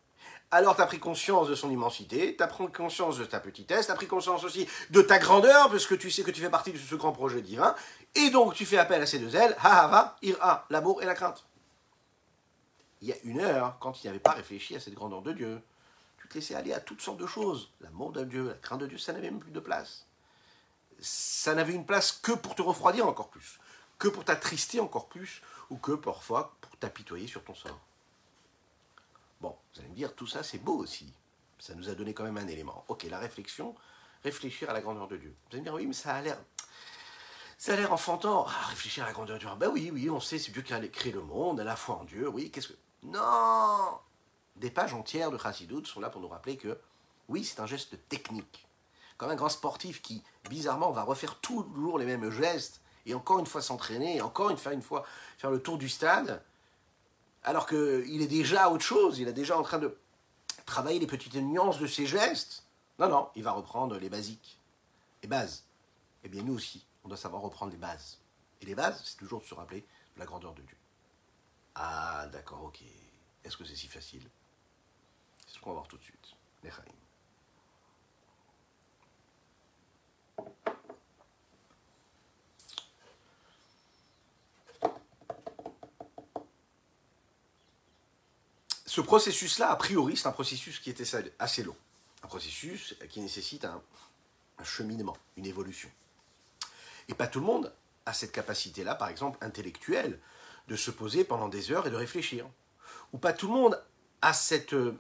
alors 0.51 0.77
tu 0.77 0.83
as 0.83 0.87
pris 0.87 1.01
conscience 1.01 1.49
de 1.49 1.55
son 1.55 1.71
immensité, 1.71 2.37
tu 2.37 2.43
as 2.43 2.47
pris 2.47 2.71
conscience 2.71 3.19
de 3.19 3.25
ta 3.25 3.41
petitesse, 3.41 3.87
tu 3.87 3.93
as 3.93 3.97
pris 3.97 4.07
conscience 4.07 4.45
aussi 4.45 4.69
de 4.91 5.03
ta 5.03 5.19
grandeur, 5.19 5.71
parce 5.71 5.87
que 5.87 5.95
tu 5.95 6.11
sais 6.11 6.23
que 6.23 6.31
tu 6.31 6.41
fais 6.41 6.51
partie 6.51 6.73
de 6.73 6.79
ce 6.79 6.95
grand 6.95 7.13
projet 7.13 7.41
divin, 7.43 7.75
et 8.15 8.31
donc 8.31 8.55
tu 8.55 8.67
fais 8.67 8.79
appel 8.79 9.03
à 9.03 9.07
ces 9.07 9.19
deux 9.19 9.35
ailes, 9.35 9.57
Hahava, 9.59 10.17
Ira, 10.23 10.67
l'amour 10.71 11.03
et 11.03 11.07
la 11.07 11.15
crainte. 11.15 11.45
Il 13.01 13.09
y 13.09 13.13
a 13.13 13.17
une 13.25 13.41
heure, 13.41 13.79
quand 13.81 14.03
il 14.03 14.07
n'y 14.07 14.11
avait 14.11 14.21
pas 14.21 14.33
réfléchi 14.33 14.77
à 14.77 14.81
cette 14.81 14.95
grandeur 14.95 15.23
de 15.23 15.33
Dieu, 15.33 15.61
laissais 16.35 16.55
aller 16.55 16.73
à 16.73 16.81
toutes 16.81 17.01
sortes 17.01 17.19
de 17.19 17.27
choses. 17.27 17.71
L'amour 17.81 18.13
de 18.13 18.25
Dieu, 18.25 18.49
la 18.49 18.55
crainte 18.55 18.81
de 18.81 18.87
Dieu, 18.87 18.99
ça 18.99 19.13
n'avait 19.13 19.31
même 19.31 19.41
plus 19.41 19.51
de 19.51 19.61
place. 19.61 20.07
Ça 21.01 21.55
n'avait 21.55 21.75
une 21.75 21.87
place 21.87 22.13
que 22.13 22.33
pour 22.33 22.55
te 22.55 22.63
refroidir 22.63 23.07
encore 23.07 23.29
plus, 23.29 23.59
que 23.99 24.09
pour 24.09 24.25
t'attrister 24.25 24.81
encore 24.81 25.09
plus, 25.09 25.43
ou 25.71 25.77
que 25.77 25.93
parfois 25.93 26.57
pour 26.61 26.77
t'apitoyer 26.77 27.27
sur 27.27 27.43
ton 27.43 27.55
sort. 27.55 27.81
Bon, 29.41 29.57
vous 29.75 29.81
allez 29.81 29.89
me 29.89 29.95
dire, 29.95 30.15
tout 30.15 30.27
ça 30.27 30.43
c'est 30.43 30.59
beau 30.59 30.77
aussi. 30.77 31.13
Ça 31.59 31.75
nous 31.75 31.89
a 31.89 31.95
donné 31.95 32.15
quand 32.15 32.25
même 32.25 32.39
un 32.39 32.47
élément. 32.47 32.85
Ok, 32.89 33.05
la 33.05 33.19
réflexion, 33.19 33.75
réfléchir 34.23 34.71
à 34.71 34.73
la 34.73 34.81
grandeur 34.81 35.09
de 35.09 35.17
Dieu. 35.17 35.35
Vous 35.45 35.53
allez 35.53 35.61
me 35.61 35.65
dire, 35.65 35.75
oui, 35.75 35.87
mais 35.87 35.95
ça 35.95 36.15
a 36.15 36.23
l'air. 36.23 36.39
Ça 37.59 37.73
a 37.73 37.77
l'air 37.77 37.93
enfantant. 37.93 38.47
Ah, 38.49 38.67
réfléchir 38.69 39.05
à 39.05 39.07
la 39.07 39.13
grandeur 39.13 39.37
de 39.37 39.41
Dieu. 39.41 39.49
Ben 39.59 39.69
oui, 39.69 39.91
oui, 39.93 40.11
on 40.11 40.21
sait, 40.21 40.39
c'est 40.39 40.53
Dieu 40.53 40.63
qui 40.63 40.75
a 40.75 40.89
créé 40.89 41.13
le 41.13 41.23
monde, 41.23 41.61
à 41.61 41.65
la 41.65 41.77
foi 41.77 41.97
en 41.97 42.05
Dieu. 42.05 42.29
Oui, 42.29 42.51
qu'est-ce 42.51 42.69
que. 42.69 42.75
Non 43.03 43.99
Des 44.57 44.71
pages 44.71 44.95
entières 44.95 45.31
de 45.31 45.39
Chassidut 45.39 45.85
sont 45.85 46.01
là 46.01 46.11
pour 46.11 46.21
nous 46.21 46.29
rappeler 46.29 46.57
que, 46.57 46.79
oui, 47.29 47.45
c'est 47.45 47.61
un 47.61 47.67
geste 47.67 48.09
technique. 48.09 48.67
Comme 49.17 49.31
un 49.31 49.35
grand 49.35 49.49
sportif 49.49 50.03
qui, 50.03 50.23
bizarrement, 50.49 50.91
va 50.91 51.03
refaire 51.03 51.41
toujours 51.41 51.99
les 51.99 52.05
mêmes 52.05 52.31
gestes 52.31 52.81
et 53.07 53.15
encore 53.15 53.39
une 53.39 53.47
fois 53.47 53.61
s'entraîner, 53.61 54.17
et 54.17 54.21
encore 54.21 54.51
une 54.51 54.57
fois, 54.57 54.73
une 54.73 54.83
fois 54.83 55.05
faire 55.37 55.51
le 55.51 55.61
tour 55.61 55.77
du 55.77 55.89
stade, 55.89 56.43
alors 57.43 57.67
qu'il 57.67 58.23
est 58.23 58.27
déjà 58.27 58.65
à 58.65 58.71
autre 58.71 58.85
chose, 58.85 59.19
il 59.19 59.29
est 59.29 59.35
déjà 59.35 59.59
en 59.59 59.63
train 59.63 59.79
de 59.79 59.97
travailler 60.65 60.99
les 60.99 61.07
petites 61.07 61.35
nuances 61.35 61.79
de 61.79 61.87
ses 61.87 62.07
gestes. 62.07 62.65
Non, 62.99 63.09
non, 63.09 63.29
il 63.35 63.43
va 63.43 63.53
reprendre 63.53 63.99
les 63.99 64.09
basiques, 64.09 64.59
les 65.23 65.29
bases. 65.29 65.65
Eh 66.23 66.29
bien, 66.29 66.43
nous 66.43 66.55
aussi, 66.55 66.87
on 67.05 67.09
doit 67.09 67.19
savoir 67.19 67.43
reprendre 67.43 67.73
les 67.73 67.79
bases. 67.79 68.19
Et 68.63 68.67
les 68.67 68.75
bases, 68.75 69.03
c'est 69.05 69.19
toujours 69.19 69.43
de 69.43 69.47
se 69.47 69.55
rappeler 69.55 69.85
de 70.15 70.21
la 70.21 70.25
grandeur 70.25 70.55
de 70.55 70.63
Dieu. 70.63 70.77
Ah, 71.75 72.27
d'accord, 72.33 72.65
ok. 72.65 72.81
Est-ce 73.45 73.57
que 73.59 73.65
c'est 73.65 73.77
si 73.77 73.89
facile? 73.89 74.27
Qu'on 75.65 75.71
va 75.71 75.77
voir 75.77 75.89
tout 75.89 75.97
de 75.97 76.03
suite. 76.03 76.37
Ce 88.87 89.01
processus-là, 89.01 89.71
a 89.71 89.77
priori, 89.77 90.17
c'est 90.17 90.29
un 90.29 90.33
processus 90.33 90.79
qui 90.79 90.91
était 90.91 91.05
assez 91.39 91.65
long. 91.65 91.77
Un 92.23 92.29
processus 92.29 92.95
qui 93.09 93.21
nécessite 93.21 93.65
un, 93.65 93.83
cheminement, 94.63 95.17
une 95.37 95.47
évolution. 95.47 95.91
Et 97.09 97.15
pas 97.15 97.27
tout 97.27 97.41
le 97.41 97.47
monde 97.47 97.75
a 98.07 98.13
cette 98.13 98.33
capacité-là, 98.33 98.95
par 98.95 99.09
exemple, 99.09 99.39
intellectuelle, 99.41 100.21
de 100.69 100.77
se 100.77 100.91
poser 100.91 101.25
pendant 101.25 101.49
des 101.49 101.73
heures 101.73 101.87
et 101.87 101.91
de 101.91 101.97
réfléchir. 101.97 102.47
Ou 103.13 103.19
pas 103.19 103.33
tout 103.33 103.49
le 103.49 103.55
monde 103.55 103.83
a 104.23 104.33
cette 104.33 104.75
euh, 104.75 104.97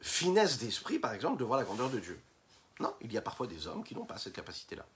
finesse 0.00 0.58
d'esprit, 0.58 0.98
par 0.98 1.12
exemple, 1.12 1.38
de 1.38 1.44
voir 1.44 1.58
la 1.58 1.64
grandeur 1.64 1.90
de 1.90 1.98
Dieu. 1.98 2.20
Non, 2.80 2.94
il 3.00 3.12
y 3.12 3.18
a 3.18 3.22
parfois 3.22 3.46
des 3.46 3.66
hommes 3.66 3.82
qui 3.82 3.94
n'ont 3.94 4.04
pas 4.04 4.18
cette 4.18 4.34
capacité-là. 4.34 4.86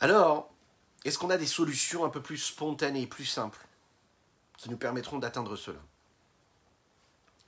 Alors, 0.00 0.50
est-ce 1.04 1.18
qu'on 1.18 1.30
a 1.30 1.36
des 1.36 1.46
solutions 1.46 2.04
un 2.04 2.08
peu 2.08 2.22
plus 2.22 2.38
spontanées, 2.38 3.06
plus 3.06 3.26
simples 3.26 3.66
qui 4.56 4.70
nous 4.70 4.76
permettront 4.76 5.18
d'atteindre 5.18 5.56
cela? 5.56 5.78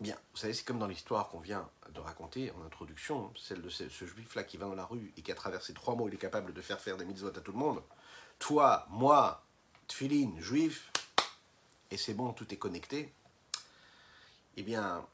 Bien, 0.01 0.17
vous 0.33 0.39
savez, 0.39 0.53
c'est 0.53 0.65
comme 0.65 0.79
dans 0.79 0.87
l'histoire 0.87 1.29
qu'on 1.29 1.41
vient 1.41 1.69
de 1.91 2.01
raconter 2.01 2.51
en 2.53 2.65
introduction, 2.65 3.33
celle 3.37 3.63
de 3.63 3.69
ce, 3.69 3.89
juif-là 3.89 4.43
qui 4.43 4.57
va 4.57 4.67
dans 4.67 4.75
la 4.75 4.85
rue 4.85 5.13
et 5.17 5.23
qui, 5.23 5.31
a 5.31 5.35
traversé 5.35 5.75
trois 5.75 5.95
mots, 5.95 6.09
il 6.09 6.15
est 6.15 6.19
capable 6.19 6.53
de 6.53 6.61
faire 6.61 6.81
faire 6.81 6.97
des 6.97 7.05
mitzvot 7.05 7.29
à 7.29 7.41
tout 7.41 7.53
le 7.53 7.59
monde. 7.59 7.83
Toi, 8.39 8.87
moi, 8.91 9.45
tfilin, 9.89 10.33
juif, 10.41 10.91
et 11.91 11.97
c'est 11.97 12.15
bon, 12.15 12.33
tout 12.33 12.53
est 12.53 12.57
connecté. 12.57 13.13
Eh 14.57 14.63
bien, 14.63 15.07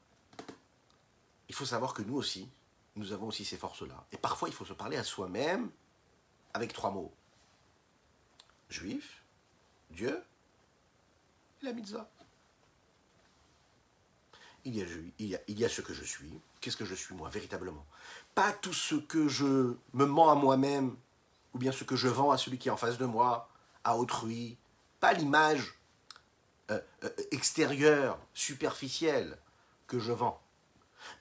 il 1.47 1.55
faut 1.55 1.65
savoir 1.65 1.93
que 1.93 2.01
nous 2.01 2.15
aussi, 2.15 2.49
nous 2.95 3.11
avons 3.11 3.27
aussi 3.27 3.45
ces 3.45 3.57
forces-là. 3.57 4.05
Et 4.11 4.17
parfois, 4.17 4.49
il 4.49 4.53
faut 4.53 4.65
se 4.65 4.73
parler 4.73 4.97
à 4.97 5.03
soi-même 5.03 5.71
avec 6.53 6.73
trois 6.73 6.91
mots. 6.91 7.13
Juif, 8.69 9.23
Dieu 9.91 10.23
la 11.61 11.73
mitzvah. 11.73 12.09
Il 14.65 14.75
y, 14.75 14.81
a, 14.81 14.85
il, 15.17 15.25
y 15.25 15.35
a, 15.35 15.39
il 15.47 15.59
y 15.59 15.65
a 15.65 15.69
ce 15.69 15.81
que 15.81 15.93
je 15.93 16.03
suis. 16.03 16.31
Qu'est-ce 16.61 16.77
que 16.77 16.85
je 16.85 16.95
suis 16.95 17.15
moi, 17.15 17.29
véritablement? 17.29 17.85
Pas 18.35 18.51
tout 18.51 18.73
ce 18.73 18.95
que 18.95 19.27
je 19.27 19.75
me 19.93 20.05
mens 20.05 20.29
à 20.29 20.35
moi-même, 20.35 20.95
ou 21.53 21.57
bien 21.57 21.71
ce 21.71 21.83
que 21.83 21.95
je 21.95 22.07
vends 22.07 22.31
à 22.31 22.37
celui 22.37 22.57
qui 22.57 22.67
est 22.67 22.71
en 22.71 22.77
face 22.77 22.97
de 22.97 23.05
moi, 23.05 23.49
à 23.83 23.97
autrui. 23.97 24.57
Pas 24.99 25.13
l'image 25.13 25.78
euh, 26.71 26.79
euh, 27.03 27.09
extérieure, 27.31 28.19
superficielle 28.33 29.37
que 29.87 29.99
je 29.99 30.11
vends. 30.11 30.41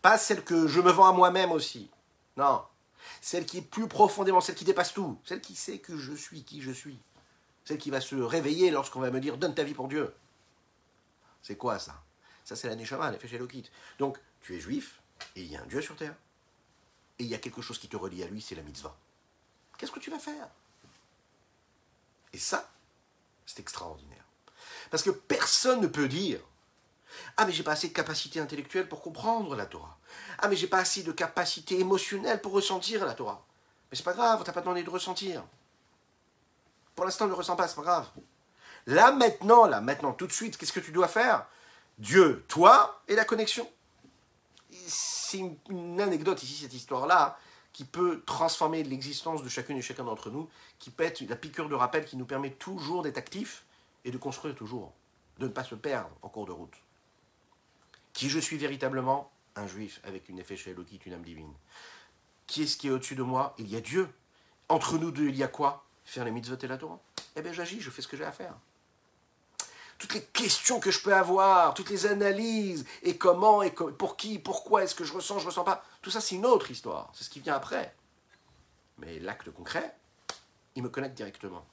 Pas 0.02 0.18
celle 0.18 0.44
que 0.44 0.66
je 0.66 0.80
me 0.80 0.90
vends 0.90 1.08
à 1.08 1.12
moi-même 1.12 1.52
aussi. 1.52 1.90
Non. 2.36 2.62
Celle 3.20 3.46
qui 3.46 3.58
est 3.58 3.62
plus 3.62 3.88
profondément, 3.88 4.40
celle 4.40 4.54
qui 4.54 4.64
dépasse 4.64 4.92
tout. 4.92 5.18
Celle 5.24 5.40
qui 5.40 5.54
sait 5.54 5.78
que 5.78 5.96
je 5.96 6.12
suis 6.12 6.44
qui 6.44 6.60
je 6.60 6.70
suis. 6.70 6.98
Celle 7.64 7.78
qui 7.78 7.90
va 7.90 8.00
se 8.00 8.16
réveiller 8.16 8.70
lorsqu'on 8.70 9.00
va 9.00 9.10
me 9.10 9.20
dire 9.20 9.36
donne 9.36 9.54
ta 9.54 9.64
vie 9.64 9.74
pour 9.74 9.88
Dieu. 9.88 10.14
C'est 11.42 11.56
quoi 11.56 11.78
ça? 11.78 12.02
Ça, 12.44 12.56
c'est 12.56 12.68
la 12.68 12.76
Neshama, 12.76 13.10
l'effet 13.10 13.38
Lokit. 13.38 13.70
Donc, 13.98 14.18
tu 14.40 14.56
es 14.56 14.60
juif, 14.60 15.00
et 15.36 15.42
il 15.42 15.52
y 15.52 15.56
a 15.56 15.62
un 15.62 15.66
Dieu 15.66 15.80
sur 15.80 15.96
terre. 15.96 16.14
Et 17.18 17.24
il 17.24 17.28
y 17.28 17.34
a 17.34 17.38
quelque 17.38 17.62
chose 17.62 17.78
qui 17.78 17.88
te 17.88 17.96
relie 17.96 18.22
à 18.22 18.26
lui, 18.26 18.40
c'est 18.40 18.54
la 18.54 18.62
mitzvah. 18.62 18.96
Qu'est-ce 19.76 19.92
que 19.92 20.00
tu 20.00 20.10
vas 20.10 20.18
faire? 20.18 20.48
Et 22.32 22.38
ça, 22.38 22.70
c'est 23.46 23.60
extraordinaire. 23.60 24.24
Parce 24.90 25.02
que 25.02 25.10
personne 25.10 25.80
ne 25.80 25.86
peut 25.86 26.08
dire 26.08 26.40
Ah, 27.36 27.46
mais 27.46 27.52
j'ai 27.52 27.62
pas 27.62 27.72
assez 27.72 27.88
de 27.88 27.92
capacité 27.92 28.40
intellectuelle 28.40 28.88
pour 28.88 29.02
comprendre 29.02 29.54
la 29.54 29.66
Torah. 29.66 29.98
Ah, 30.38 30.48
mais 30.48 30.56
j'ai 30.56 30.66
pas 30.66 30.78
assez 30.78 31.02
de 31.02 31.12
capacité 31.12 31.78
émotionnelle 31.78 32.40
pour 32.40 32.52
ressentir 32.52 33.04
la 33.04 33.14
Torah. 33.14 33.44
Mais 33.90 33.96
c'est 33.96 34.04
pas 34.04 34.12
grave, 34.12 34.42
t'as 34.44 34.52
pas 34.52 34.60
demandé 34.60 34.82
de 34.82 34.90
ressentir. 34.90 35.44
Pour 36.94 37.04
l'instant, 37.04 37.26
ne 37.26 37.32
ressens 37.32 37.56
pas, 37.56 37.68
c'est 37.68 37.76
pas 37.76 37.82
grave. 37.82 38.08
Là 38.86 39.12
maintenant, 39.12 39.66
là 39.66 39.80
maintenant, 39.80 40.12
tout 40.12 40.26
de 40.26 40.32
suite, 40.32 40.56
qu'est-ce 40.56 40.72
que 40.72 40.80
tu 40.80 40.92
dois 40.92 41.08
faire? 41.08 41.46
Dieu, 41.98 42.44
toi 42.48 43.02
et 43.08 43.14
la 43.14 43.24
connexion. 43.24 43.68
C'est 44.86 45.38
une, 45.68 46.00
anecdote 46.00 46.42
ici, 46.42 46.62
cette 46.62 46.74
histoire-là, 46.74 47.38
qui 47.72 47.84
peut 47.84 48.22
transformer 48.24 48.82
l'existence 48.84 49.42
de 49.42 49.48
chacune 49.48 49.76
et 49.76 49.82
chacun 49.82 50.04
d'entre 50.04 50.30
nous, 50.30 50.48
qui 50.78 50.90
peut 50.90 51.04
être 51.04 51.20
la 51.28 51.36
piqûre 51.36 51.68
de 51.68 51.74
rappel 51.74 52.04
qui 52.04 52.16
nous 52.16 52.24
permet 52.24 52.50
toujours 52.50 53.02
d'être 53.02 53.18
actifs 53.18 53.64
et 54.04 54.10
de 54.10 54.18
construire 54.18 54.54
toujours, 54.54 54.92
de 55.38 55.46
ne 55.46 55.52
pas 55.52 55.64
se 55.64 55.74
perdre 55.74 56.10
en 56.22 56.28
cours 56.28 56.46
de 56.46 56.52
route. 56.52 56.74
Qui 58.12 58.28
je 58.28 58.38
suis 58.38 58.56
véritablement? 58.56 59.30
Un 59.56 59.66
juif 59.66 60.00
avec 60.04 60.28
une 60.28 60.38
effet 60.38 60.56
Elokit, 60.66 61.00
une 61.04 61.14
âme 61.14 61.22
divine. 61.22 61.52
Qui 62.46 62.62
est-ce 62.62 62.76
qui 62.76 62.88
est 62.88 62.90
au-dessus 62.90 63.16
de 63.16 63.22
moi? 63.22 63.54
Il 63.58 63.68
y 63.68 63.76
a 63.76 63.80
Dieu. 63.80 64.08
Entre 64.68 64.98
nous 64.98 65.10
deux, 65.10 65.28
il 65.28 65.36
y 65.36 65.42
a 65.42 65.48
quoi? 65.48 65.84
Faire 66.04 66.24
les 66.24 66.30
mitzvot 66.30 66.56
et 66.62 66.66
la 66.66 66.78
Torah. 66.78 67.00
Eh 67.36 67.42
bien, 67.42 67.52
j'agis, 67.52 67.80
je 67.80 67.90
fais 67.90 68.02
ce 68.02 68.08
que 68.08 68.16
j'ai 68.16 68.24
à 68.24 68.32
faire 68.32 68.54
toutes 69.98 70.14
les 70.14 70.22
questions 70.22 70.78
que 70.78 70.92
je 70.92 71.00
peux 71.00 71.12
avoir, 71.12 71.74
toutes 71.74 71.90
les 71.90 72.06
analyses, 72.06 72.86
et 73.02 73.18
comment, 73.18 73.62
et 73.62 73.72
pour 73.72 74.16
qui, 74.16 74.38
pourquoi, 74.38 74.84
est-ce 74.84 74.94
que 74.94 75.04
je 75.04 75.12
ressens, 75.12 75.40
je 75.40 75.46
ressens 75.46 75.64
pas, 75.64 75.84
tout 76.02 76.10
ça 76.10 76.20
c'est 76.20 76.36
une 76.36 76.46
autre 76.46 76.70
histoire, 76.70 77.10
c'est 77.12 77.24
ce 77.24 77.30
qui 77.30 77.40
vient 77.40 77.56
après. 77.56 77.94
Mais 78.98 79.18
l'acte 79.18 79.50
concret, 79.50 79.94
il 80.76 80.84
me 80.84 80.88
connecte 80.88 81.16
directement. 81.16 81.66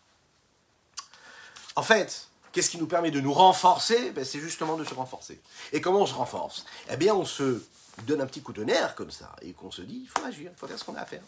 En 1.75 1.83
fait, 1.83 2.29
qu'est-ce 2.51 2.69
qui 2.69 2.77
nous 2.77 2.87
permet 2.87 3.11
de 3.11 3.19
nous 3.19 3.33
renforcer? 3.33 4.11
Ben, 4.11 4.23
C'est 4.23 4.39
justement 4.39 4.77
de 4.77 4.83
se 4.83 4.93
renforcer. 4.93 5.41
Et 5.73 5.81
comment 5.81 6.01
on 6.01 6.05
se 6.05 6.13
renforce? 6.13 6.65
Eh 6.89 6.97
bien, 6.97 7.13
on 7.13 7.25
se 7.25 7.63
donne 8.03 8.21
un 8.21 8.25
petit 8.25 8.41
coup 8.41 8.53
de 8.53 8.63
nerf 8.63 8.95
comme 8.95 9.11
ça, 9.11 9.35
et 9.41 9.53
qu'on 9.53 9.71
se 9.71 9.81
dit, 9.81 10.01
il 10.03 10.07
faut 10.07 10.25
agir, 10.25 10.51
il 10.53 10.57
faut 10.57 10.67
faire 10.67 10.79
ce 10.79 10.83
qu'on 10.83 10.95
a 10.95 11.01
à 11.01 11.05
faire. 11.05 11.21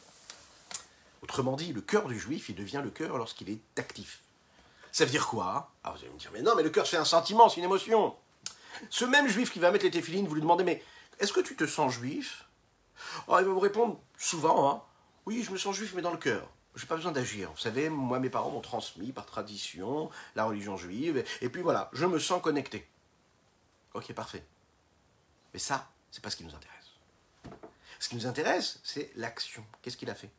Autrement 1.21 1.55
dit, 1.55 1.73
le 1.73 1.81
cœur 1.81 2.07
du 2.07 2.19
juif, 2.19 2.49
il 2.49 2.55
devient 2.55 2.81
le 2.83 2.89
cœur 2.89 3.17
lorsqu'il 3.17 3.49
est 3.49 3.59
actif. 3.77 4.21
Ça 4.91 5.05
veut 5.05 5.11
dire 5.11 5.27
quoi? 5.27 5.71
Alors 5.83 5.97
vous 5.97 6.03
allez 6.03 6.13
me 6.13 6.19
dire, 6.19 6.31
mais 6.33 6.41
non, 6.41 6.55
mais 6.55 6.63
le 6.63 6.69
cœur 6.69 6.87
c'est 6.87 6.97
un 6.97 7.05
sentiment, 7.05 7.49
c'est 7.49 7.57
une 7.57 7.65
émotion. 7.65 8.15
Ce 8.89 9.05
même 9.05 9.27
juif 9.27 9.51
qui 9.51 9.59
va 9.59 9.71
mettre 9.71 9.85
les 9.85 9.91
téphilines, 9.91 10.27
vous 10.27 10.35
lui 10.35 10.41
demandez, 10.41 10.63
mais 10.63 10.83
est-ce 11.19 11.33
que 11.33 11.39
tu 11.39 11.55
te 11.55 11.65
sens 11.65 11.93
juif? 11.93 12.45
Alors 13.27 13.41
il 13.41 13.47
va 13.47 13.53
vous 13.53 13.59
répondre 13.59 13.99
souvent, 14.17 14.69
hein, 14.69 14.81
oui, 15.25 15.43
je 15.43 15.51
me 15.51 15.57
sens 15.57 15.75
juif, 15.75 15.93
mais 15.95 16.01
dans 16.01 16.11
le 16.11 16.17
cœur. 16.17 16.47
Je 16.77 16.83
n'ai 16.83 16.87
pas 16.87 16.95
besoin 16.95 17.11
d'agir. 17.11 17.49
Vous 17.49 17.57
savez, 17.57 17.89
moi, 17.89 18.19
mes 18.19 18.29
parents 18.29 18.51
m'ont 18.51 18.61
transmis 18.61 19.11
par 19.11 19.25
tradition 19.25 20.11
la 20.35 20.45
religion 20.45 20.77
juive, 20.77 21.25
et 21.41 21.49
puis 21.49 21.63
voilà, 21.63 21.89
je 21.91 22.05
me 22.05 22.19
sens 22.19 22.39
connecté. 22.39 22.87
Ok, 23.95 24.13
parfait. 24.13 24.43
Mais 25.53 25.59
ça, 25.59 25.89
c'est 26.11 26.23
pas 26.23 26.29
ce 26.29 26.35
qui 26.35 26.43
nous 26.43 26.53
intéresse. 26.53 26.77
Ce 27.99 28.09
qui 28.09 28.15
nous 28.15 28.27
intéresse, 28.27 28.79
c'est 28.83 29.09
l'action. 29.15 29.65
Qu'est-ce 29.81 29.97
qu'il 29.97 30.11
a 30.11 30.13
fait? 30.13 30.29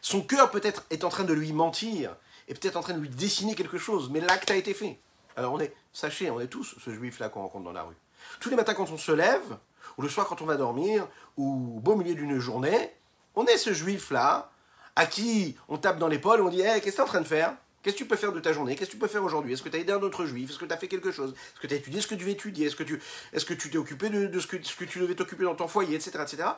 Son 0.00 0.22
cœur 0.22 0.50
peut-être 0.50 0.86
est 0.88 1.04
en 1.04 1.10
train 1.10 1.24
de 1.24 1.34
lui 1.34 1.52
mentir, 1.52 2.16
est 2.48 2.54
peut-être 2.54 2.76
en 2.76 2.82
train 2.82 2.94
de 2.94 3.00
lui 3.00 3.10
dessiner 3.10 3.54
quelque 3.54 3.76
chose, 3.76 4.08
mais 4.08 4.20
l'acte 4.20 4.50
a 4.50 4.56
été 4.56 4.72
fait. 4.72 4.98
Alors 5.36 5.52
on 5.52 5.60
est, 5.60 5.74
sachez, 5.92 6.30
on 6.30 6.40
est 6.40 6.46
tous 6.46 6.74
ce 6.82 6.90
juif-là 6.90 7.28
qu'on 7.28 7.42
rencontre 7.42 7.64
dans 7.64 7.72
la 7.72 7.82
rue. 7.82 7.96
Tous 8.40 8.48
les 8.48 8.56
matins 8.56 8.72
quand 8.72 8.90
on 8.90 8.98
se 8.98 9.12
lève, 9.12 9.58
ou 9.98 10.02
le 10.02 10.08
soir 10.08 10.26
quand 10.26 10.40
on 10.40 10.46
va 10.46 10.56
dormir, 10.56 11.06
ou 11.36 11.76
au 11.76 11.80
beau 11.80 11.96
milieu 11.96 12.14
d'une 12.14 12.38
journée, 12.38 12.94
on 13.34 13.44
est 13.44 13.58
ce 13.58 13.74
juif-là 13.74 14.51
à 14.96 15.06
qui 15.06 15.56
on 15.68 15.78
tape 15.78 15.98
dans 15.98 16.08
l'épaule 16.08 16.40
et 16.40 16.42
on 16.42 16.48
dit 16.48 16.60
hey, 16.60 16.80
Qu'est-ce 16.80 16.96
que 16.96 16.96
tu 16.96 17.00
es 17.00 17.04
en 17.04 17.06
train 17.06 17.20
de 17.20 17.26
faire? 17.26 17.54
Qu'est-ce 17.82 17.96
que 17.96 18.02
tu 18.02 18.06
peux 18.06 18.16
faire 18.16 18.32
de 18.32 18.40
ta 18.40 18.52
journée? 18.52 18.76
Qu'est-ce 18.76 18.90
que 18.90 18.94
tu 18.94 19.00
peux 19.00 19.08
faire 19.08 19.24
aujourd'hui? 19.24 19.52
Est-ce 19.52 19.62
que 19.62 19.68
tu 19.68 19.76
as 19.76 19.80
aidé 19.80 19.92
un 19.92 20.00
autre 20.00 20.24
juif? 20.24 20.50
Est-ce 20.50 20.58
que 20.58 20.64
tu 20.64 20.72
as 20.72 20.76
fait 20.76 20.88
quelque 20.88 21.10
chose? 21.10 21.32
Est-ce 21.32 21.60
que 21.60 21.66
tu 21.66 21.74
as 21.74 21.76
étudié? 21.78 22.00
Ce 22.00 22.06
que 22.06 22.14
tu 22.14 22.24
veux 22.24 22.30
étudier? 22.30 22.66
Est-ce 22.66 22.76
que 22.76 22.84
tu 22.84 23.00
est-ce 23.32 23.46
t'es 23.46 23.76
occupé 23.76 24.08
de, 24.08 24.38
ce, 24.38 24.46
que, 24.46 24.84
tu 24.84 24.98
devais 25.00 25.16
t'occuper 25.16 25.44
dans 25.44 25.56
ton 25.56 25.66
foyer, 25.66 25.96
etc., 25.96 26.18
etc. 26.22 26.48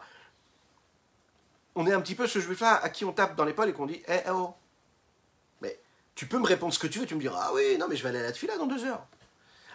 On 1.75 1.87
est 1.87 1.93
un 1.93 2.01
petit 2.01 2.15
peu 2.15 2.27
ce 2.27 2.39
juif-là 2.41 2.75
à 2.83 2.89
qui 2.91 3.05
on 3.05 3.13
tape 3.13 3.37
dans 3.37 3.45
l'épaule 3.45 3.71
et 3.71 3.73
qu'on 3.73 3.87
dit 3.87 4.03
Eh 4.07 4.31
oh, 4.31 4.55
tu 6.15 6.27
peux 6.27 6.39
me 6.39 6.47
répondre 6.47 6.73
ce 6.73 6.79
que 6.79 6.87
tu 6.87 7.01
veux, 7.01 7.07
tu 7.07 7.15
me 7.15 7.21
diras, 7.21 7.47
ah 7.49 7.51
oui, 7.55 7.77
non, 7.79 7.87
mais 7.89 7.97
je 7.97 8.03
vais 8.03 8.11
aller 8.11 8.21
à 8.21 8.23
la 8.23 8.33
tefila 8.33 8.57
dans 8.57 8.67
deux 8.67 8.85
heures. 8.85 9.05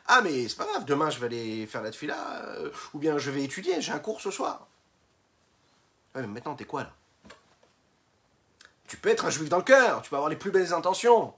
Ah, 0.08 0.22
mais 0.22 0.48
c'est 0.48 0.58
pas 0.58 0.65
grave, 0.65 0.86
demain 0.86 1.10
je 1.10 1.19
vais 1.19 1.26
aller 1.28 1.67
faire 1.67 1.82
la 1.82 1.91
tefila, 1.91 2.45
euh, 2.45 2.72
ou 2.93 3.00
bien 3.00 3.17
je 3.17 3.30
vais 3.30 3.43
étudier, 3.43 3.82
j'ai 3.82 3.91
un 3.91 4.00
cours 4.00 4.22
ce 4.22 4.32
soir. 4.32 4.67
Ouais, 6.15 6.22
mais 6.22 6.28
maintenant, 6.28 6.56
t'es 6.56 6.65
quoi 6.65 6.84
là? 6.84 6.93
Tu 8.89 8.97
peux 8.97 9.10
être 9.10 9.25
un 9.25 9.30
juif 9.30 9.49
dans 9.49 9.58
le 9.58 9.63
cœur, 9.63 10.02
tu 10.02 10.10
peux 10.10 10.15
avoir 10.15 10.32
les 10.32 10.36
plus 10.36 10.49
belles 10.49 10.73
intentions. 10.73 11.36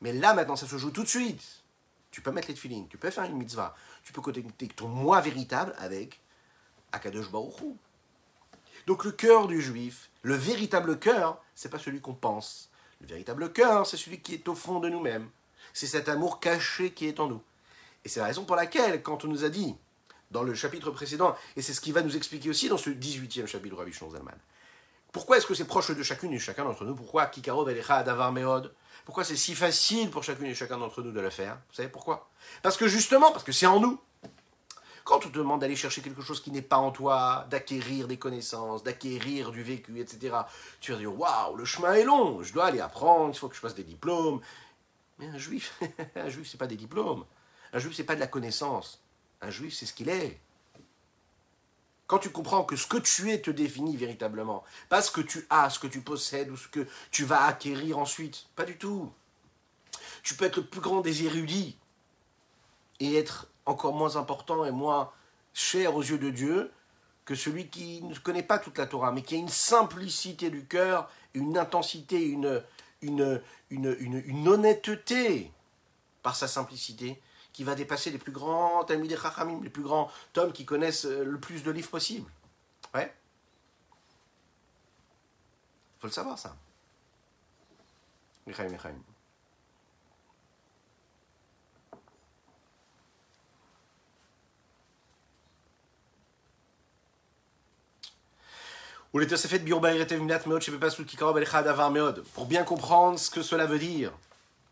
Mais 0.00 0.12
là, 0.12 0.32
maintenant, 0.32 0.54
ça 0.54 0.68
se 0.68 0.78
joue 0.78 0.92
tout 0.92 1.02
de 1.02 1.08
suite. 1.08 1.42
Tu 2.12 2.20
peux 2.20 2.30
mettre 2.30 2.46
les 2.46 2.54
tefilines, 2.54 2.86
tu 2.88 2.96
peux 2.96 3.10
faire 3.10 3.24
une 3.24 3.36
mitzvah, 3.36 3.74
tu 4.04 4.12
peux 4.12 4.22
connecter 4.22 4.68
ton 4.68 4.86
moi 4.86 5.20
véritable 5.20 5.74
avec 5.78 6.20
Akadosh 6.92 7.30
Baruch 7.30 7.60
Hu. 7.60 7.74
Donc 8.86 9.04
le 9.04 9.10
cœur 9.10 9.48
du 9.48 9.60
juif, 9.60 10.08
le 10.22 10.34
véritable 10.34 11.00
cœur, 11.00 11.42
c'est 11.56 11.68
pas 11.68 11.80
celui 11.80 12.00
qu'on 12.00 12.14
pense. 12.14 12.70
Le 13.00 13.08
véritable 13.08 13.52
cœur, 13.52 13.84
c'est 13.84 13.96
celui 13.96 14.20
qui 14.20 14.34
est 14.34 14.48
au 14.48 14.54
fond 14.54 14.78
de 14.78 14.88
nous-mêmes. 14.88 15.28
C'est 15.72 15.88
cet 15.88 16.08
amour 16.08 16.38
caché 16.38 16.92
qui 16.92 17.06
est 17.06 17.18
en 17.18 17.26
nous. 17.26 17.42
Et 18.04 18.08
c'est 18.08 18.20
la 18.20 18.26
raison 18.26 18.44
pour 18.44 18.54
laquelle, 18.54 19.02
quand 19.02 19.24
on 19.24 19.28
nous 19.28 19.44
a 19.44 19.48
dit, 19.48 19.74
dans 20.30 20.44
le 20.44 20.54
chapitre 20.54 20.92
précédent, 20.92 21.36
et 21.56 21.62
c'est 21.62 21.74
ce 21.74 21.80
qui 21.80 21.90
va 21.90 22.02
nous 22.02 22.16
expliquer 22.16 22.48
aussi 22.50 22.68
dans 22.68 22.78
ce 22.78 22.90
18e 22.90 23.46
chapitre 23.46 23.74
de 23.74 23.78
Rabbi 23.80 23.92
Zalman, 23.92 24.38
pourquoi 25.12 25.38
est-ce 25.38 25.46
que 25.46 25.54
c'est 25.54 25.64
proche 25.64 25.90
de 25.90 26.02
chacune 26.02 26.32
et 26.32 26.38
chacun 26.38 26.64
d'entre 26.64 26.84
nous 26.84 26.94
Pourquoi 26.94 27.26
Kikarov 27.26 27.68
Elecha 27.70 27.96
Adavar 27.96 28.32
Meod 28.32 28.74
Pourquoi 29.04 29.24
c'est 29.24 29.36
si 29.36 29.54
facile 29.54 30.10
pour 30.10 30.22
chacune 30.22 30.46
et 30.46 30.54
chacun 30.54 30.76
d'entre 30.76 31.02
nous 31.02 31.12
de 31.12 31.20
le 31.20 31.30
faire 31.30 31.54
Vous 31.68 31.74
savez 31.74 31.88
pourquoi 31.88 32.28
Parce 32.62 32.76
que 32.76 32.88
justement, 32.88 33.32
parce 33.32 33.44
que 33.44 33.52
c'est 33.52 33.66
en 33.66 33.80
nous. 33.80 33.98
Quand 35.04 35.24
on 35.24 35.30
te 35.30 35.38
demande 35.38 35.62
d'aller 35.62 35.76
chercher 35.76 36.02
quelque 36.02 36.20
chose 36.20 36.42
qui 36.42 36.50
n'est 36.50 36.60
pas 36.60 36.76
en 36.76 36.90
toi, 36.90 37.46
d'acquérir 37.48 38.06
des 38.08 38.18
connaissances, 38.18 38.82
d'acquérir 38.82 39.50
du 39.52 39.62
vécu, 39.62 39.98
etc., 40.00 40.36
tu 40.80 40.92
vas 40.92 40.98
dire 40.98 41.18
Waouh, 41.18 41.56
le 41.56 41.64
chemin 41.64 41.94
est 41.94 42.04
long, 42.04 42.42
je 42.42 42.52
dois 42.52 42.66
aller 42.66 42.80
apprendre, 42.80 43.32
il 43.34 43.38
faut 43.38 43.48
que 43.48 43.54
je 43.54 43.60
fasse 43.60 43.74
des 43.74 43.84
diplômes. 43.84 44.42
Mais 45.18 45.28
un 45.28 45.38
juif, 45.38 45.80
un 46.16 46.28
juif, 46.28 46.46
c'est 46.50 46.58
pas 46.58 46.66
des 46.66 46.76
diplômes. 46.76 47.24
Un 47.72 47.78
juif, 47.78 47.94
c'est 47.96 48.04
pas 48.04 48.14
de 48.14 48.20
la 48.20 48.26
connaissance. 48.26 49.02
Un 49.40 49.48
juif, 49.48 49.74
c'est 49.74 49.86
ce 49.86 49.94
qu'il 49.94 50.10
est. 50.10 50.38
Quand 52.08 52.18
tu 52.18 52.30
comprends 52.30 52.64
que 52.64 52.74
ce 52.74 52.86
que 52.86 52.96
tu 52.96 53.30
es 53.30 53.40
te 53.40 53.50
définit 53.50 53.96
véritablement, 53.96 54.64
pas 54.88 55.02
ce 55.02 55.12
que 55.12 55.20
tu 55.20 55.46
as, 55.50 55.70
ce 55.70 55.78
que 55.78 55.86
tu 55.86 56.00
possèdes 56.00 56.50
ou 56.50 56.56
ce 56.56 56.66
que 56.66 56.86
tu 57.10 57.24
vas 57.24 57.44
acquérir 57.44 57.98
ensuite, 57.98 58.46
pas 58.56 58.64
du 58.64 58.76
tout. 58.76 59.12
Tu 60.22 60.34
peux 60.34 60.46
être 60.46 60.56
le 60.56 60.64
plus 60.64 60.80
grand 60.80 61.02
des 61.02 61.24
érudits 61.24 61.76
et 62.98 63.14
être 63.14 63.46
encore 63.66 63.94
moins 63.94 64.16
important 64.16 64.64
et 64.64 64.70
moins 64.70 65.12
cher 65.52 65.94
aux 65.94 66.02
yeux 66.02 66.18
de 66.18 66.30
Dieu 66.30 66.72
que 67.26 67.34
celui 67.34 67.68
qui 67.68 68.02
ne 68.02 68.14
connaît 68.14 68.42
pas 68.42 68.58
toute 68.58 68.78
la 68.78 68.86
Torah, 68.86 69.12
mais 69.12 69.20
qui 69.20 69.34
a 69.34 69.38
une 69.38 69.50
simplicité 69.50 70.48
du 70.48 70.64
cœur, 70.64 71.10
une 71.34 71.58
intensité, 71.58 72.24
une, 72.24 72.62
une, 73.02 73.42
une, 73.68 74.48
honnêteté 74.48 75.52
par 76.22 76.34
sa 76.34 76.48
simplicité, 76.48 77.20
qui 77.58 77.64
va 77.64 77.74
dépasser 77.74 78.12
les 78.12 78.18
plus 78.18 78.30
grands 78.30 78.84
Talmud 78.84 79.10
Chachamim, 79.20 79.60
les 79.64 79.68
plus 79.68 79.82
grands 79.82 80.12
tomes 80.32 80.52
qui 80.52 80.64
connaissent 80.64 81.06
euh, 81.06 81.24
le 81.24 81.40
plus 81.40 81.64
de 81.64 81.72
livres 81.72 81.90
possible. 81.90 82.30
Ouais. 82.94 83.12
faut 85.98 86.06
le 86.06 86.12
savoir, 86.12 86.38
ça. 86.38 86.54
Pour 102.34 102.46
bien 102.46 102.62
comprendre 102.62 103.18
ce 103.18 103.30
que 103.30 103.42
cela 103.42 103.66
veut 103.66 103.80
dire. 103.80 104.12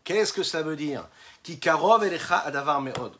Qu'est-ce 0.05 0.31
que 0.31 0.41
cela 0.41 0.63
veut 0.63 0.77
dire? 0.77 1.05
Karov 1.55 2.03
adavar 2.03 2.81
meod. 2.81 3.13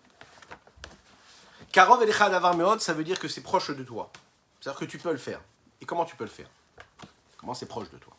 Karov 1.71 2.01
adavar 2.01 2.55
meod, 2.55 2.81
ça 2.81 2.93
veut 2.93 3.03
dire 3.03 3.19
que 3.19 3.27
c'est 3.27 3.41
proche 3.41 3.71
de 3.71 3.83
toi. 3.83 4.11
C'est-à-dire 4.59 4.79
que 4.79 4.85
tu 4.85 4.97
peux 4.97 5.11
le 5.11 5.17
faire. 5.17 5.41
Et 5.79 5.85
comment 5.85 6.05
tu 6.05 6.15
peux 6.15 6.25
le 6.25 6.29
faire? 6.29 6.49
Comment 7.37 7.53
c'est 7.53 7.65
proche 7.65 7.89
de 7.89 7.97
toi? 7.97 8.13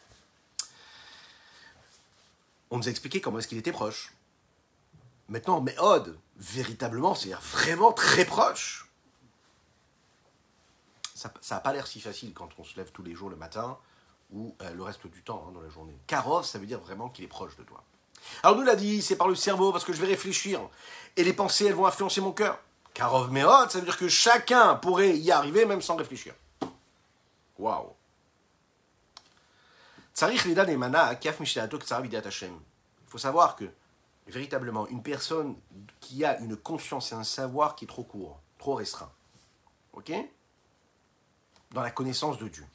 On 2.70 2.78
nous 2.78 2.88
a 2.88 2.90
expliqué 2.90 3.20
comment 3.20 3.38
est-ce 3.38 3.48
qu'il 3.48 3.58
était 3.58 3.72
proche. 3.72 4.12
Maintenant, 5.28 5.60
meod, 5.60 6.18
véritablement, 6.36 7.14
c'est-à-dire 7.14 7.40
vraiment 7.40 7.92
très 7.92 8.24
proche 8.24 8.88
ça 11.40 11.54
n'a 11.56 11.60
pas 11.60 11.72
l'air 11.72 11.86
si 11.86 12.00
facile 12.00 12.32
quand 12.32 12.48
on 12.58 12.64
se 12.64 12.76
lève 12.76 12.92
tous 12.92 13.02
les 13.02 13.14
jours 13.14 13.30
le 13.30 13.36
matin 13.36 13.78
ou 14.30 14.54
euh, 14.62 14.72
le 14.72 14.82
reste 14.82 15.06
du 15.06 15.22
temps 15.22 15.44
hein, 15.48 15.52
dans 15.52 15.60
la 15.60 15.68
journée. 15.68 15.98
Karov, 16.06 16.44
ça 16.44 16.58
veut 16.58 16.66
dire 16.66 16.80
vraiment 16.80 17.08
qu'il 17.08 17.24
est 17.24 17.28
proche 17.28 17.56
de 17.56 17.64
toi. 17.64 17.82
Alors 18.42 18.57
nous 18.57 18.64
l'a 18.64 18.76
dit, 18.76 19.02
c'est 19.02 19.16
par 19.16 19.28
le 19.28 19.35
cerveau 19.35 19.72
parce 19.72 19.85
que 19.85 19.92
je 19.92 20.00
vais 20.00 20.07
réfléchir 20.07 20.61
et 21.16 21.24
les 21.24 21.33
pensées 21.33 21.66
elles 21.66 21.74
vont 21.74 21.87
influencer 21.87 22.20
mon 22.20 22.33
cœur. 22.33 22.59
Karov 22.94 23.31
Meod, 23.31 23.70
ça 23.70 23.78
veut 23.78 23.85
dire 23.85 23.96
que 23.96 24.09
chacun 24.09 24.74
pourrait 24.76 25.16
y 25.16 25.31
arriver 25.31 25.66
même 25.66 25.83
sans 25.83 25.96
réfléchir. 25.96 26.35
Waouh. 27.59 27.92
Il 30.20 30.38
faut 33.07 33.18
savoir 33.18 33.57
que 33.57 33.64
véritablement 34.26 34.88
une 34.88 35.02
personne 35.02 35.57
qui 36.00 36.24
a 36.24 36.38
une 36.40 36.57
conscience 36.57 37.12
et 37.12 37.14
un 37.14 37.24
savoir 37.24 37.76
qui 37.76 37.85
est 37.85 37.88
trop 37.88 38.04
court, 38.04 38.40
trop 38.59 38.74
restreint. 38.74 39.12
Ok? 39.92 40.12
Dans 41.70 41.83
la 41.83 41.90
connaissance 41.90 42.38
de 42.38 42.48
Dieu. 42.48 42.66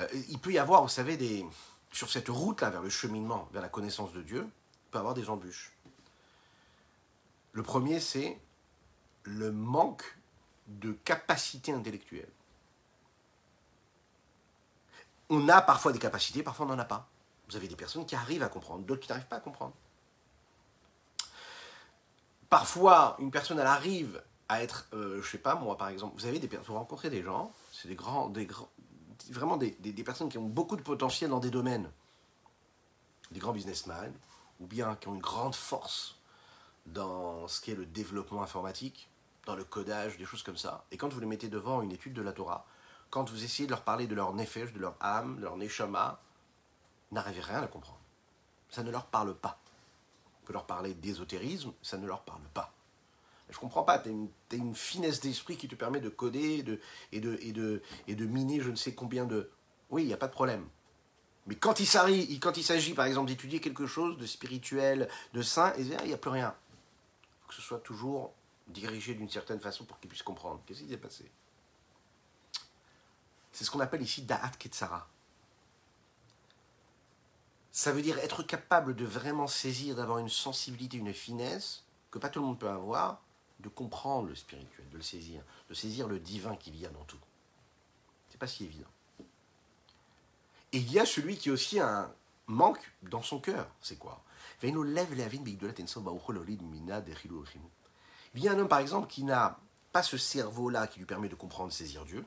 Euh, 0.00 0.08
il 0.30 0.38
peut 0.38 0.52
y 0.52 0.58
avoir, 0.58 0.82
vous 0.82 0.88
savez, 0.88 1.16
des, 1.16 1.44
sur 1.92 2.10
cette 2.10 2.28
route-là 2.28 2.70
vers 2.70 2.82
le 2.82 2.90
cheminement, 2.90 3.48
vers 3.52 3.62
la 3.62 3.68
connaissance 3.68 4.12
de 4.12 4.22
Dieu, 4.22 4.48
peut 4.90 4.98
avoir 4.98 5.14
des 5.14 5.28
embûches. 5.28 5.72
Le 7.52 7.62
premier, 7.62 8.00
c'est 8.00 8.40
le 9.24 9.52
manque 9.52 10.18
de 10.66 10.92
capacité 10.92 11.72
intellectuelle. 11.72 12.30
On 15.28 15.48
a 15.48 15.62
parfois 15.62 15.92
des 15.92 15.98
capacités, 15.98 16.42
parfois 16.42 16.66
on 16.66 16.70
n'en 16.70 16.78
a 16.78 16.84
pas. 16.84 17.08
Vous 17.48 17.56
avez 17.56 17.68
des 17.68 17.76
personnes 17.76 18.06
qui 18.06 18.14
arrivent 18.14 18.42
à 18.42 18.48
comprendre, 18.48 18.84
d'autres 18.84 19.00
qui 19.00 19.08
n'arrivent 19.10 19.26
pas 19.26 19.36
à 19.36 19.40
comprendre. 19.40 19.74
Parfois, 22.48 23.16
une 23.18 23.30
personne, 23.30 23.58
elle 23.58 23.66
arrive 23.66 24.22
à 24.48 24.62
être, 24.62 24.88
euh, 24.92 25.22
je 25.22 25.30
sais 25.30 25.38
pas 25.38 25.54
moi 25.54 25.78
par 25.78 25.88
exemple, 25.88 26.14
vous 26.18 26.26
avez 26.26 26.38
des 26.38 26.48
vous 26.58 26.74
rencontrez 26.74 27.08
des 27.08 27.22
gens, 27.22 27.52
c'est 27.70 27.88
des 27.88 27.94
grands, 27.94 28.28
des 28.28 28.44
grands, 28.44 28.68
vraiment 29.30 29.56
des, 29.56 29.72
personnes 30.04 30.28
qui 30.28 30.38
ont 30.38 30.48
beaucoup 30.48 30.76
de 30.76 30.82
potentiel 30.82 31.30
dans 31.30 31.40
des 31.40 31.50
domaines, 31.50 31.90
des 33.30 33.40
grands 33.40 33.52
businessmen, 33.52 34.12
ou 34.60 34.66
bien 34.66 34.96
qui 34.96 35.08
ont 35.08 35.14
une 35.14 35.20
grande 35.20 35.54
force 35.54 36.18
dans 36.86 37.46
ce 37.48 37.60
qui 37.60 37.70
est 37.70 37.74
le 37.74 37.86
développement 37.86 38.42
informatique, 38.42 39.08
dans 39.46 39.56
le 39.56 39.64
codage, 39.64 40.18
des 40.18 40.24
choses 40.24 40.42
comme 40.42 40.56
ça. 40.56 40.84
Et 40.90 40.96
quand 40.96 41.12
vous 41.12 41.20
les 41.20 41.26
mettez 41.26 41.48
devant 41.48 41.82
une 41.82 41.92
étude 41.92 42.12
de 42.12 42.22
la 42.22 42.32
Torah, 42.32 42.66
quand 43.10 43.28
vous 43.30 43.44
essayez 43.44 43.66
de 43.66 43.72
leur 43.72 43.82
parler 43.82 44.06
de 44.06 44.14
leur 44.14 44.32
nefesh, 44.32 44.72
de 44.72 44.78
leur 44.78 44.96
âme, 45.00 45.36
de 45.36 45.42
leur 45.42 45.56
neshama, 45.56 46.20
n'arrivez 47.10 47.40
rien 47.40 47.62
à 47.62 47.66
comprendre. 47.66 48.00
Ça 48.70 48.82
ne 48.82 48.90
leur 48.90 49.06
parle 49.06 49.34
pas. 49.34 49.58
Vous 50.24 50.46
pouvez 50.46 50.54
leur 50.54 50.66
parler 50.66 50.94
d'ésotérisme, 50.94 51.72
ça 51.82 51.98
ne 51.98 52.06
leur 52.06 52.22
parle 52.22 52.42
pas. 52.54 52.72
Je 53.52 53.58
comprends 53.58 53.82
pas, 53.82 53.98
tu 53.98 54.08
as, 54.08 54.54
une 54.56 54.74
finesse 54.74 55.20
d'esprit 55.20 55.56
qui 55.56 55.68
te 55.68 55.74
permet 55.74 56.00
de 56.00 56.08
coder 56.08 56.62
de, 56.62 56.80
et, 57.12 57.20
de, 57.20 57.38
et, 57.42 57.52
de, 57.52 57.82
et 58.08 58.14
de 58.14 58.26
miner 58.26 58.60
je 58.60 58.70
ne 58.70 58.76
sais 58.76 58.94
combien 58.94 59.26
de... 59.26 59.50
Oui, 59.90 60.02
il 60.02 60.06
n'y 60.06 60.14
a 60.14 60.16
pas 60.16 60.26
de 60.26 60.32
problème. 60.32 60.66
Mais 61.46 61.56
quand 61.56 61.80
il 61.80 61.86
s'agit, 61.86 62.94
par 62.94 63.04
exemple, 63.04 63.28
d'étudier 63.28 63.60
quelque 63.60 63.86
chose 63.86 64.16
de 64.16 64.26
spirituel, 64.26 65.08
de 65.34 65.42
saint, 65.42 65.74
il 65.76 65.88
n'y 65.88 66.12
a 66.12 66.18
plus 66.18 66.30
rien. 66.30 66.54
Il 67.22 67.42
faut 67.42 67.48
que 67.48 67.54
ce 67.54 67.62
soit 67.62 67.80
toujours 67.80 68.32
dirigé 68.68 69.14
d'une 69.14 69.28
certaine 69.28 69.60
façon 69.60 69.84
pour 69.84 69.98
qu'il 70.00 70.08
puisse 70.08 70.22
comprendre. 70.22 70.62
Qu'est-ce 70.66 70.80
qui 70.80 70.88
s'est 70.88 70.96
passé? 70.96 71.30
C'est 73.50 73.64
ce 73.64 73.70
qu'on 73.70 73.80
appelle 73.80 74.02
ici 74.02 74.22
Da'at 74.22 74.52
Ketsara. 74.58 75.08
Ça 77.70 77.92
veut 77.92 78.02
dire 78.02 78.18
être 78.18 78.42
capable 78.42 78.94
de 78.94 79.04
vraiment 79.04 79.46
saisir, 79.46 79.96
d'avoir 79.96 80.18
une 80.18 80.28
sensibilité, 80.28 80.98
une 80.98 81.12
finesse 81.12 81.84
que 82.10 82.18
pas 82.18 82.28
tout 82.28 82.40
le 82.40 82.46
monde 82.46 82.58
peut 82.58 82.68
avoir, 82.68 83.22
de 83.62 83.68
comprendre 83.68 84.28
le 84.28 84.34
spirituel, 84.34 84.88
de 84.90 84.96
le 84.96 85.02
saisir, 85.02 85.42
de 85.68 85.74
saisir 85.74 86.08
le 86.08 86.18
divin 86.18 86.56
qu'il 86.56 86.76
y 86.76 86.84
a 86.84 86.88
dans 86.90 87.04
tout. 87.04 87.20
C'est 88.28 88.38
pas 88.38 88.46
si 88.46 88.64
évident. 88.64 88.88
Et 90.72 90.78
il 90.78 90.90
y 90.92 90.98
a 90.98 91.06
celui 91.06 91.36
qui 91.36 91.50
aussi 91.50 91.78
a 91.78 92.00
un 92.00 92.12
manque 92.46 92.92
dans 93.02 93.22
son 93.22 93.38
cœur. 93.40 93.68
C'est 93.80 93.98
quoi? 93.98 94.22
Il 94.62 94.70
y 98.36 98.48
a 98.48 98.52
un 98.52 98.58
homme, 98.58 98.68
par 98.68 98.78
exemple, 98.78 99.08
qui 99.08 99.24
n'a 99.24 99.58
pas 99.92 100.02
ce 100.02 100.16
cerveau-là 100.16 100.86
qui 100.86 100.98
lui 100.98 101.06
permet 101.06 101.28
de 101.28 101.34
comprendre, 101.34 101.68
de 101.70 101.74
saisir 101.74 102.04
Dieu. 102.04 102.24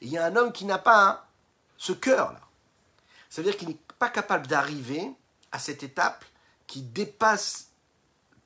Et 0.00 0.06
il 0.06 0.10
y 0.10 0.18
a 0.18 0.26
un 0.26 0.36
homme 0.36 0.52
qui 0.52 0.64
n'a 0.64 0.78
pas 0.78 1.28
ce 1.76 1.92
cœur-là. 1.92 2.40
Ça 3.30 3.42
veut 3.42 3.50
dire 3.50 3.56
qu'il 3.58 3.68
n'est 3.68 3.78
pas 3.98 4.10
capable 4.10 4.46
d'arriver 4.46 5.12
à 5.52 5.58
cette 5.58 5.82
étape 5.82 6.24
qui 6.66 6.82
dépasse 6.82 7.70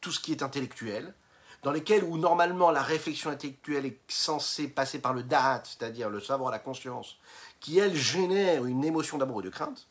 tout 0.00 0.12
ce 0.12 0.20
qui 0.20 0.32
est 0.32 0.42
intellectuel, 0.42 1.14
dans 1.62 1.72
lesquels 1.72 2.04
où 2.04 2.16
normalement 2.16 2.70
la 2.70 2.82
réflexion 2.82 3.30
intellectuelle 3.30 3.86
est 3.86 4.00
censée 4.08 4.68
passer 4.68 4.98
par 4.98 5.12
le 5.12 5.22
da'at, 5.22 5.62
c'est-à-dire 5.64 6.08
le 6.08 6.20
savoir, 6.20 6.50
la 6.50 6.58
conscience, 6.58 7.18
qui 7.60 7.78
elle 7.78 7.94
génère 7.94 8.64
une 8.64 8.84
émotion 8.84 9.18
d'amour 9.18 9.40
et 9.40 9.44
de 9.44 9.50
crainte, 9.50 9.86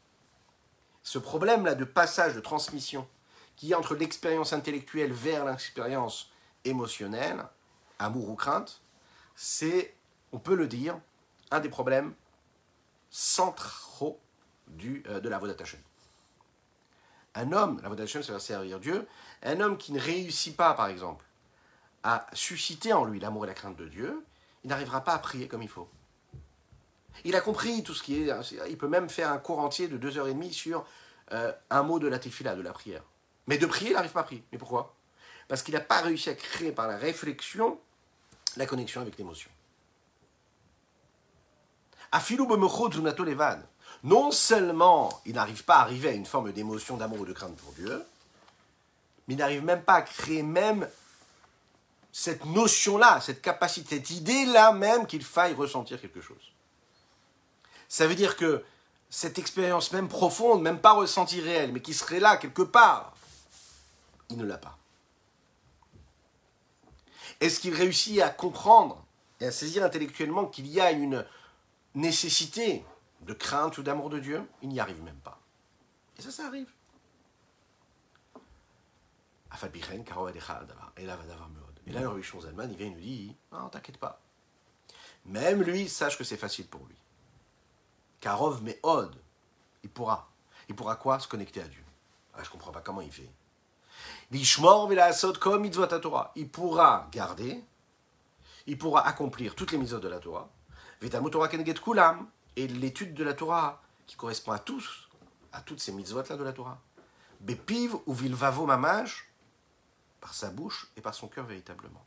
ce 1.03 1.19
problème-là 1.19 1.75
de 1.75 1.85
passage, 1.85 2.35
de 2.35 2.39
transmission, 2.39 3.07
qu'il 3.55 3.69
y 3.69 3.73
a 3.73 3.79
entre 3.79 3.95
l'expérience 3.95 4.53
intellectuelle 4.53 5.13
vers 5.13 5.45
l'expérience 5.45 6.31
émotionnelle, 6.65 7.45
amour 7.99 8.29
ou 8.29 8.35
crainte, 8.35 8.81
c'est, 9.35 9.93
on 10.31 10.39
peut 10.39 10.55
le 10.55 10.67
dire, 10.67 10.99
un 11.51 11.59
des 11.59 11.69
problèmes 11.69 12.13
centraux 13.09 14.19
du, 14.67 15.03
euh, 15.07 15.19
de 15.19 15.29
la 15.29 15.39
Vodat 15.39 15.61
Hashem. 15.61 15.79
Un 17.35 17.51
homme, 17.51 17.79
la 17.81 17.89
Vodat 17.89 18.03
Hashem, 18.03 18.23
ça 18.23 18.33
va 18.33 18.39
servir 18.39 18.79
Dieu, 18.79 19.07
un 19.43 19.59
homme 19.59 19.77
qui 19.77 19.91
ne 19.91 19.99
réussit 19.99 20.55
pas, 20.55 20.73
par 20.73 20.87
exemple, 20.87 21.25
à 22.03 22.27
susciter 22.33 22.93
en 22.93 23.05
lui 23.05 23.19
l'amour 23.19 23.45
et 23.45 23.47
la 23.47 23.53
crainte 23.53 23.77
de 23.77 23.87
Dieu, 23.87 24.25
il 24.63 24.69
n'arrivera 24.69 25.03
pas 25.03 25.13
à 25.13 25.19
prier 25.19 25.47
comme 25.47 25.61
il 25.61 25.69
faut. 25.69 25.89
Il 27.25 27.35
a 27.35 27.41
compris 27.41 27.83
tout 27.83 27.93
ce 27.93 28.03
qui 28.03 28.23
est. 28.23 28.31
Il 28.69 28.77
peut 28.77 28.87
même 28.87 29.09
faire 29.09 29.31
un 29.31 29.37
cours 29.37 29.59
entier 29.59 29.87
de 29.87 29.97
deux 29.97 30.17
heures 30.17 30.27
et 30.27 30.33
demie 30.33 30.53
sur 30.53 30.85
euh, 31.33 31.51
un 31.69 31.83
mot 31.83 31.99
de 31.99 32.07
la 32.07 32.19
tefila, 32.19 32.55
de 32.55 32.61
la 32.61 32.71
prière. 32.71 33.03
Mais 33.47 33.57
de 33.57 33.65
prier, 33.65 33.91
il 33.91 33.93
n'arrive 33.93 34.11
pas 34.11 34.21
à 34.21 34.23
prier. 34.23 34.43
Mais 34.51 34.57
pourquoi? 34.57 34.95
Parce 35.47 35.63
qu'il 35.63 35.73
n'a 35.73 35.81
pas 35.81 36.01
réussi 36.01 36.29
à 36.29 36.35
créer 36.35 36.71
par 36.71 36.87
la 36.87 36.97
réflexion 36.97 37.79
la 38.57 38.65
connexion 38.65 39.01
avec 39.01 39.17
l'émotion. 39.17 39.49
Non 44.03 44.31
seulement 44.31 45.21
il 45.25 45.35
n'arrive 45.35 45.63
pas 45.63 45.77
à 45.77 45.81
arriver 45.81 46.09
à 46.09 46.13
une 46.13 46.25
forme 46.25 46.51
d'émotion, 46.51 46.97
d'amour 46.97 47.21
ou 47.21 47.25
de 47.25 47.33
crainte 47.33 47.55
pour 47.57 47.73
Dieu, 47.73 48.03
mais 49.27 49.35
il 49.35 49.37
n'arrive 49.37 49.63
même 49.63 49.83
pas 49.83 49.95
à 49.95 50.01
créer 50.01 50.41
même 50.41 50.87
cette 52.11 52.45
notion-là, 52.45 53.21
cette 53.21 53.41
capacité, 53.41 53.97
cette 53.97 54.09
idée-là 54.09 54.71
même 54.71 55.05
qu'il 55.05 55.23
faille 55.23 55.53
ressentir 55.53 56.01
quelque 56.01 56.21
chose. 56.21 56.53
Ça 57.87 58.07
veut 58.07 58.15
dire 58.15 58.35
que 58.35 58.63
cette 59.09 59.39
expérience 59.39 59.91
même 59.91 60.07
profonde, 60.07 60.61
même 60.61 60.79
pas 60.79 60.93
ressentie 60.93 61.41
réelle, 61.41 61.71
mais 61.71 61.81
qui 61.81 61.93
serait 61.93 62.19
là 62.19 62.37
quelque 62.37 62.61
part, 62.61 63.15
il 64.29 64.37
ne 64.37 64.45
l'a 64.45 64.57
pas. 64.57 64.77
Est-ce 67.39 67.59
qu'il 67.59 67.73
réussit 67.73 68.21
à 68.21 68.29
comprendre 68.29 69.03
et 69.39 69.47
à 69.47 69.51
saisir 69.51 69.83
intellectuellement 69.83 70.45
qu'il 70.45 70.67
y 70.67 70.81
a 70.81 70.91
une 70.91 71.25
nécessité 71.95 72.85
de 73.21 73.33
crainte 73.33 73.77
ou 73.77 73.83
d'amour 73.83 74.09
de 74.09 74.19
Dieu? 74.19 74.47
Il 74.61 74.69
n'y 74.69 74.79
arrive 74.79 75.01
même 75.01 75.19
pas. 75.23 75.39
Et 76.17 76.21
ça, 76.21 76.31
ça 76.31 76.47
arrive. 76.47 76.67
Et 81.89 81.91
là, 81.91 82.07
Rabbi 82.07 82.23
Zalman, 82.23 82.69
il 82.69 82.77
vient 82.77 82.87
et 82.87 82.91
nous 82.91 82.99
dit 82.99 83.35
Non, 83.51 83.67
t'inquiète 83.69 83.97
pas. 83.97 84.21
Même 85.25 85.63
lui, 85.63 85.89
sache 85.89 86.17
que 86.17 86.23
c'est 86.23 86.37
facile 86.37 86.67
pour 86.67 86.85
lui. 86.85 86.95
Karov 88.19 88.61
mais 88.63 88.79
Od, 88.83 89.15
il 89.83 89.89
pourra. 89.89 90.29
Il 90.67 90.75
pourra 90.75 90.95
quoi? 90.95 91.19
Se 91.19 91.27
connecter 91.27 91.61
à 91.61 91.67
Dieu. 91.67 91.83
Ah, 92.35 92.43
je 92.43 92.49
comprends 92.49 92.71
pas 92.71 92.81
comment 92.81 93.01
il 93.01 93.11
fait. 93.11 93.31
Comme 95.39 95.71
Torah. 96.01 96.31
Il 96.35 96.49
pourra 96.49 97.07
garder, 97.11 97.63
il 98.67 98.77
pourra 98.77 99.07
accomplir 99.07 99.55
toutes 99.55 99.71
les 99.71 99.77
mitzvot 99.79 99.99
de 99.99 100.07
la 100.07 100.19
Torah. 100.19 100.49
Kulam. 101.83 102.27
Et 102.55 102.67
l'étude 102.67 103.13
de 103.13 103.23
la 103.23 103.33
Torah, 103.33 103.81
qui 104.05 104.15
correspond 104.15 104.51
à 104.51 104.59
tous, 104.59 105.07
à 105.53 105.61
toutes 105.61 105.79
ces 105.79 105.91
mitzvot 105.91 106.23
là 106.29 106.35
de 106.35 106.43
la 106.43 106.53
Torah. 106.53 106.79
Bepiv 107.39 107.95
ou 108.05 108.13
vilvavo 108.13 108.65
mamaj, 108.65 109.28
par 110.21 110.33
sa 110.33 110.49
bouche 110.49 110.91
et 110.97 111.01
par 111.01 111.13
son 111.13 111.27
cœur 111.27 111.45
véritablement. 111.45 112.03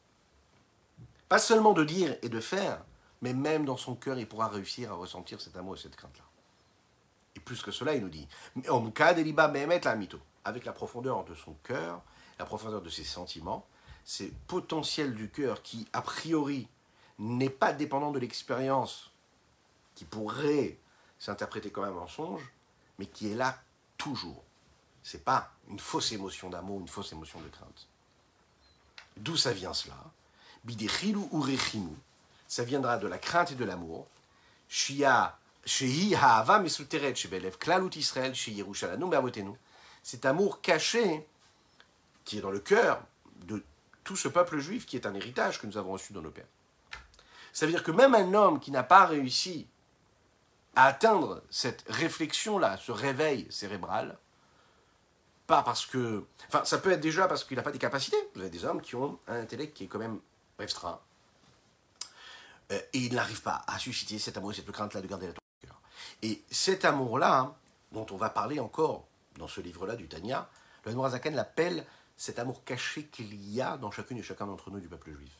Pas 1.29 1.39
seulement 1.39 1.73
de 1.73 1.85
dire 1.85 2.17
et 2.23 2.29
de 2.29 2.41
faire, 2.41 2.85
mais 3.23 3.33
même 3.33 3.65
dans 3.65 3.77
son 3.77 3.95
cœur, 3.95 4.19
il 4.19 4.29
pourra 4.29 4.49
réussir 4.49 4.93
à 4.93 4.95
ressentir 4.95 5.41
cet 5.41 5.57
amour 5.57 5.77
et 5.77 5.79
cette 5.79 5.97
crainte-là. 5.97 6.25
Et 7.35 7.41
plus 7.41 7.63
que 7.63 7.71
cela, 7.71 7.95
il 7.95 8.03
nous 8.03 8.11
dit, 8.11 8.29
avec 10.45 10.65
la 10.65 10.73
profondeur 10.73 11.25
de 11.25 11.35
son 11.35 11.55
cœur, 11.63 12.03
la 12.39 12.45
profondeur 12.45 12.83
de 12.83 12.91
ses 12.91 13.05
sentiments, 13.05 13.67
ces 14.05 14.33
potentiels 14.47 15.15
du 15.15 15.31
cœur 15.31 15.63
qui, 15.63 15.89
a 15.93 16.03
priori, 16.03 16.69
n'est 17.19 17.51
pas 17.51 17.73
dépendant 17.73 18.11
de 18.11 18.19
l'expérience, 18.19 19.13
qui 19.95 20.05
pourrait 20.05 20.79
s'interpréter 21.19 21.71
comme 21.71 21.85
un 21.85 21.93
mensonge, 21.93 22.53
mais 22.99 23.07
qui 23.07 23.31
est 23.31 23.37
là 23.37 23.59
toujours. 23.97 24.43
C'est 25.03 25.25
pas 25.25 25.53
une 25.69 25.79
fausse 25.79 26.13
émotion 26.13 26.51
d'amour, 26.51 26.81
une 26.81 26.89
fausse 26.89 27.13
émotion 27.13 27.41
de 27.41 27.49
crainte. 27.49 27.89
D'où 29.17 29.37
ça 29.37 29.53
vient 29.53 29.75
cela 29.75 29.97
Bidechilu 30.65 31.19
ou 31.31 31.47
Ça 32.49 32.65
viendra 32.65 32.99
de 32.99 33.07
la 33.09 33.19
crainte 33.19 33.53
et 33.53 33.55
de 33.55 33.65
l'amour. 33.65 34.07
Shia, 34.69 35.37
ha'ava 35.65 36.65
klalut 37.59 37.97
Israël, 37.97 38.35
Cet 40.03 40.25
amour 40.25 40.61
caché 40.61 41.27
qui 42.25 42.39
est 42.39 42.41
dans 42.41 42.51
le 42.51 42.61
cœur 42.61 43.03
de 43.47 43.63
tout 44.05 44.17
ce 44.17 44.29
peuple 44.29 44.59
juif 44.59 44.87
qui 44.87 44.97
est 44.97 45.07
un 45.07 45.15
héritage 45.15 45.61
que 45.61 45.67
nous 45.67 45.77
avons 45.77 45.93
reçu 45.93 46.13
dans 46.13 46.23
nos 46.23 46.31
pères. 46.31 46.47
Ça 47.53 47.67
veut 47.67 47.73
dire 47.73 47.83
que 47.83 47.91
même 47.91 48.15
un 48.15 48.33
homme 48.35 48.61
qui 48.61 48.71
n'a 48.71 48.83
pas 48.83 49.07
réussi 49.07 49.67
à 50.75 50.87
atteindre 50.87 51.43
cette 51.51 51.85
réflexion-là, 51.89 52.79
ce 52.79 52.93
réveil 52.93 53.47
cérébral, 53.51 54.19
parce 55.61 55.85
que. 55.85 56.25
Enfin, 56.49 56.65
ça 56.65 56.79
peut 56.79 56.93
être 56.93 57.01
déjà 57.01 57.29
parce 57.29 57.45
qu'il 57.45 57.59
n'a 57.59 57.63
pas 57.63 57.73
des 57.73 57.79
capacités. 57.79 58.17
Vous 58.35 58.41
avez 58.41 58.49
des 58.49 58.65
hommes 58.65 58.81
qui 58.81 58.97
ont 58.97 59.19
un 59.29 59.41
intellect 59.41 59.77
qui 59.77 59.85
est 59.85 59.89
quand 59.89 59.99
même 59.99 60.21
restreint. 60.59 61.01
Euh, 62.73 62.81
et 62.95 62.99
ils 62.99 63.15
n'arrivent 63.15 63.43
pas 63.43 63.63
à 63.67 63.79
susciter 63.79 64.19
cet 64.19 64.39
amour, 64.39 64.55
cette 64.55 64.71
crainte-là 64.71 65.03
de 65.03 65.07
garder 65.07 65.27
la 65.27 65.35
cœur. 65.35 65.81
Et 66.23 66.43
cet 66.51 66.87
amour-là, 66.87 67.55
dont 67.93 68.07
on 68.11 68.17
va 68.17 68.31
parler 68.31 68.61
encore 68.61 69.07
dans 69.37 69.49
ce 69.49 69.61
livre-là 69.61 69.97
du 69.97 70.09
Tanya, 70.09 70.49
le 70.85 70.95
Nourazakan 70.95 71.33
l'appelle 71.33 71.85
cet 72.17 72.39
amour 72.39 72.65
caché 72.65 73.07
qu'il 73.07 73.35
y 73.51 73.61
a 73.61 73.77
dans 73.77 73.91
chacune 73.91 74.17
et 74.19 74.23
chacun 74.23 74.47
d'entre 74.47 74.71
nous 74.71 74.81
du 74.81 74.89
peuple 74.89 75.13
juif. 75.13 75.37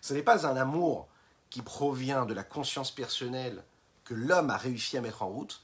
Ce 0.00 0.14
n'est 0.14 0.22
pas 0.22 0.46
un 0.46 0.56
amour 0.56 1.08
qui 1.50 1.62
provient 1.62 2.26
de 2.26 2.34
la 2.34 2.42
conscience 2.42 2.90
personnelle 2.90 3.62
que 4.04 4.14
l'homme 4.14 4.50
a 4.50 4.56
réussi 4.56 4.96
à 4.96 5.00
mettre 5.00 5.22
en 5.22 5.28
route, 5.28 5.62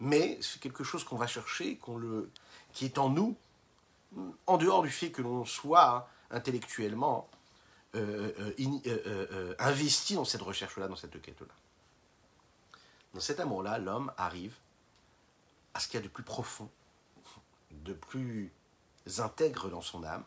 mais 0.00 0.38
c'est 0.40 0.60
quelque 0.60 0.84
chose 0.84 1.04
qu'on 1.04 1.16
va 1.16 1.26
chercher, 1.26 1.76
qu'on 1.76 1.96
le, 1.96 2.30
qui 2.74 2.84
est 2.84 2.98
en 2.98 3.08
nous, 3.08 3.36
en 4.46 4.58
dehors 4.58 4.82
du 4.82 4.90
fait 4.90 5.10
que 5.10 5.22
l'on 5.22 5.44
soit 5.44 6.08
intellectuellement 6.30 7.28
euh, 7.94 8.32
euh, 8.58 8.82
euh, 8.86 9.54
investi 9.60 10.14
dans 10.14 10.24
cette 10.24 10.42
recherche-là, 10.42 10.88
dans 10.88 10.96
cette 10.96 11.20
quête-là. 11.22 11.54
Dans 13.14 13.20
cet 13.20 13.38
amour-là, 13.38 13.78
l'homme 13.78 14.12
arrive 14.16 14.56
à 15.72 15.80
ce 15.80 15.86
qu'il 15.86 16.00
y 16.00 16.02
a 16.02 16.02
de 16.02 16.08
plus 16.08 16.24
profond, 16.24 16.68
de 17.70 17.92
plus 17.92 18.52
intègre 19.18 19.68
dans 19.68 19.80
son 19.80 20.02
âme. 20.02 20.24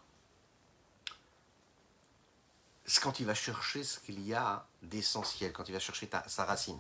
C'est 2.86 3.04
quand 3.04 3.20
il 3.20 3.26
va 3.26 3.34
chercher 3.34 3.84
ce 3.84 4.00
qu'il 4.00 4.26
y 4.26 4.34
a 4.34 4.66
d'essentiel, 4.82 5.52
quand 5.52 5.68
il 5.68 5.74
va 5.74 5.80
chercher 5.80 6.10
sa 6.28 6.46
racine. 6.46 6.80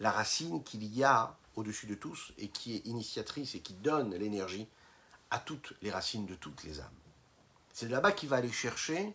La 0.00 0.10
racine 0.10 0.64
qu'il 0.64 0.84
y 0.84 1.04
a 1.04 1.36
au-dessus 1.54 1.86
de 1.86 1.94
tous 1.94 2.32
et 2.38 2.48
qui 2.48 2.74
est 2.74 2.86
initiatrice 2.86 3.54
et 3.54 3.60
qui 3.60 3.74
donne 3.74 4.12
l'énergie 4.14 4.66
à 5.30 5.38
toutes 5.38 5.74
les 5.82 5.90
racines 5.90 6.26
de 6.26 6.34
toutes 6.34 6.64
les 6.64 6.80
âmes. 6.80 6.86
C'est 7.72 7.88
là-bas 7.88 8.12
qu'il 8.12 8.28
va 8.28 8.36
aller 8.36 8.52
chercher 8.52 9.14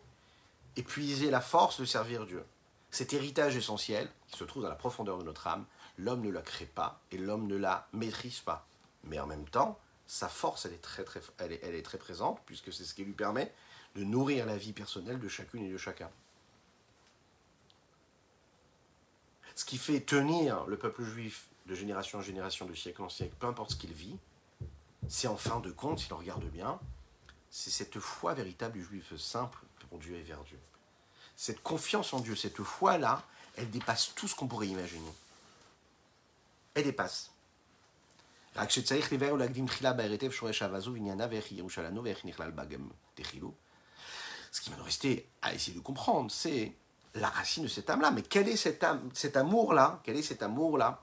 et 0.75 0.83
puiser 0.83 1.29
la 1.29 1.41
force 1.41 1.79
de 1.79 1.85
servir 1.85 2.25
Dieu. 2.25 2.43
Cet 2.91 3.13
héritage 3.13 3.55
essentiel 3.55 4.09
qui 4.27 4.37
se 4.37 4.43
trouve 4.43 4.63
dans 4.63 4.69
la 4.69 4.75
profondeur 4.75 5.17
de 5.17 5.23
notre 5.23 5.47
âme, 5.47 5.65
l'homme 5.97 6.21
ne 6.21 6.31
la 6.31 6.41
crée 6.41 6.65
pas 6.65 7.01
et 7.11 7.17
l'homme 7.17 7.47
ne 7.47 7.57
la 7.57 7.87
maîtrise 7.93 8.39
pas. 8.39 8.65
Mais 9.03 9.19
en 9.19 9.27
même 9.27 9.47
temps, 9.49 9.79
sa 10.07 10.29
force, 10.29 10.65
elle 10.65 10.73
est 10.73 10.81
très, 10.81 11.03
très, 11.03 11.21
elle 11.37 11.51
est, 11.51 11.59
elle 11.63 11.75
est 11.75 11.81
très 11.81 11.97
présente, 11.97 12.39
puisque 12.45 12.71
c'est 12.71 12.83
ce 12.83 12.93
qui 12.93 13.03
lui 13.03 13.13
permet 13.13 13.53
de 13.95 14.03
nourrir 14.03 14.45
la 14.45 14.57
vie 14.57 14.73
personnelle 14.73 15.19
de 15.19 15.27
chacune 15.27 15.63
et 15.65 15.71
de 15.71 15.77
chacun. 15.77 16.09
Ce 19.55 19.63
qui 19.63 19.77
fait 19.77 20.01
tenir 20.01 20.65
le 20.65 20.77
peuple 20.77 21.03
juif 21.03 21.47
de 21.65 21.75
génération 21.75 22.19
en 22.19 22.21
génération, 22.21 22.65
de 22.65 22.73
siècle 22.73 23.01
en 23.01 23.09
siècle, 23.09 23.35
peu 23.39 23.47
importe 23.47 23.71
ce 23.71 23.75
qu'il 23.77 23.93
vit, 23.93 24.17
c'est 25.07 25.27
en 25.27 25.37
fin 25.37 25.59
de 25.59 25.71
compte, 25.71 25.99
si 25.99 26.09
l'on 26.09 26.17
regarde 26.17 26.45
bien, 26.45 26.79
c'est 27.49 27.69
cette 27.69 27.99
foi 27.99 28.33
véritable 28.33 28.73
du 28.73 28.83
juif 28.83 29.15
simple 29.17 29.59
pour 29.89 29.99
Dieu 29.99 30.15
et 30.15 30.23
vers 30.23 30.43
Dieu. 30.43 30.59
Cette 31.35 31.61
confiance 31.63 32.13
en 32.13 32.19
Dieu, 32.19 32.35
cette 32.35 32.61
foi-là, 32.61 33.23
elle 33.57 33.69
dépasse 33.69 34.13
tout 34.15 34.27
ce 34.27 34.35
qu'on 34.35 34.47
pourrait 34.47 34.67
imaginer. 34.67 35.11
Elle 36.73 36.83
dépasse. 36.83 37.31
Ce 44.51 44.61
qui 44.61 44.69
va 44.69 44.77
nous 44.77 44.83
rester 44.83 45.27
à 45.41 45.53
essayer 45.53 45.77
de 45.77 45.83
comprendre, 45.83 46.31
c'est 46.31 46.73
la 47.15 47.29
racine 47.29 47.63
de 47.63 47.67
cette 47.67 47.89
âme-là. 47.89 48.11
Mais 48.11 48.21
quel 48.21 48.47
est 48.47 48.55
cet, 48.55 48.85
cet 49.13 49.35
amour-là 49.35 50.01
Quel 50.03 50.17
est 50.17 50.23
cet 50.23 50.41
amour-là 50.41 51.01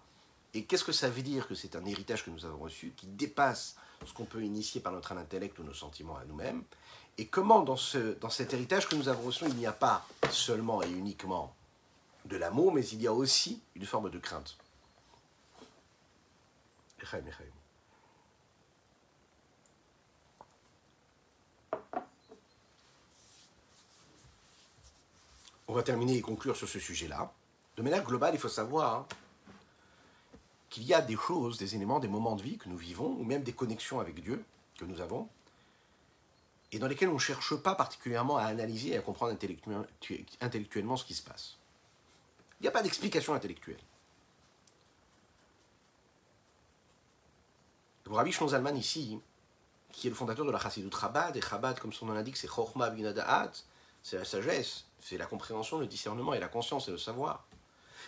et 0.55 0.65
qu'est-ce 0.65 0.85
que 0.85 0.93
ça 0.93 1.09
veut 1.09 1.23
dire 1.23 1.49
que 1.49 1.55
c'est 1.55 1.77
un 1.77 1.85
héritage 1.87 2.25
que 2.25 2.31
nous 2.31 2.45
avons 2.45 2.59
reçu 2.59 2.93
qui 2.97 3.07
dépasse 3.07 3.77
ce 4.05 4.13
qu'on 4.13 4.25
peut 4.25 4.43
initier 4.43 4.81
par 4.81 4.93
notre 4.93 5.13
intellect 5.13 5.59
ou 5.59 5.65
nos 5.65 5.75
sentiments 5.75 6.17
à 6.17 6.25
nous-mêmes 6.25 6.63
Et 7.19 7.27
comment 7.27 7.63
dans, 7.63 7.77
ce, 7.77 8.19
dans 8.19 8.31
cet 8.31 8.53
héritage 8.53 8.89
que 8.89 8.97
nous 8.97 9.09
avons 9.09 9.23
reçu, 9.23 9.45
il 9.47 9.57
n'y 9.57 9.67
a 9.67 9.73
pas 9.73 10.07
seulement 10.31 10.83
et 10.83 10.91
uniquement 10.91 11.55
de 12.27 12.37
l'amour, 12.37 12.73
mais 12.73 12.87
il 12.89 13.01
y 13.01 13.07
a 13.07 13.13
aussi 13.13 13.63
une 13.75 13.87
forme 13.87 14.11
de 14.11 14.19
crainte 14.19 14.57
On 25.67 25.75
va 25.75 25.83
terminer 25.83 26.17
et 26.17 26.21
conclure 26.21 26.57
sur 26.57 26.69
ce 26.69 26.79
sujet-là. 26.79 27.33
De 27.77 27.83
manière 27.83 28.05
globale, 28.05 28.35
il 28.35 28.41
faut 28.41 28.49
savoir 28.49 29.07
qu'il 30.73 30.85
y 30.85 30.95
a 30.95 31.03
des 31.03 31.17
choses, 31.17 31.59
des 31.59 31.75
éléments, 31.75 32.01
des 32.01 32.09
moments 32.09 32.35
de 32.35 32.43
vie 32.43 32.57
que 32.57 32.67
nous 32.71 32.79
vivons, 32.79 33.15
ou 33.19 33.25
même 33.25 33.43
des 33.43 33.53
connexions 33.53 34.01
avec 34.01 34.23
Dieu 34.23 34.43
que 34.79 34.87
nous 34.87 35.03
avons, 35.03 35.29
et 36.73 36.79
dans 36.79 36.89
lesquels 36.89 37.11
on 37.11 37.15
ne 37.15 37.19
cherche 37.19 37.55
pas 37.57 37.75
particulièrement 37.75 38.39
à 38.39 38.45
analyser 38.45 38.89
et 38.93 38.97
à 38.97 39.03
comprendre 39.03 39.37
intellectuellement 40.41 40.97
ce 40.97 41.05
qui 41.05 41.13
se 41.13 41.23
passe. 41.23 41.59
Il 42.59 42.63
n'y 42.63 42.69
a 42.69 42.71
pas 42.71 42.83
d'explication 42.83 43.35
intellectuelle. 43.35 43.81
Le 48.07 48.13
Rabbi 48.13 48.33
Zalman 48.33 48.75
ici, 48.75 49.21
qui 49.91 50.07
est 50.07 50.11
le 50.11 50.17
fondateur 50.17 50.47
de 50.47 50.51
la 50.51 50.59
Chassidut 50.59 50.91
Chabad, 50.99 51.37
et 51.37 51.43
Chabad, 51.43 51.79
comme 51.81 51.93
son 51.93 52.07
nom 52.07 52.15
l'indique, 52.15 52.39
c'est 52.39 52.49
Chochma 52.49 52.89
Binadaat, 52.89 53.53
c'est 54.03 54.17
la 54.17 54.25
sagesse, 54.25 54.87
c'est 55.01 55.19
la 55.19 55.27
compréhension, 55.27 55.79
le 55.79 55.87
discernement 55.87 56.33
et 56.33 56.41
la 56.41 56.49
conscience 56.49 56.89
et 56.89 56.93
le 56.93 56.99
savoir. 56.99 57.45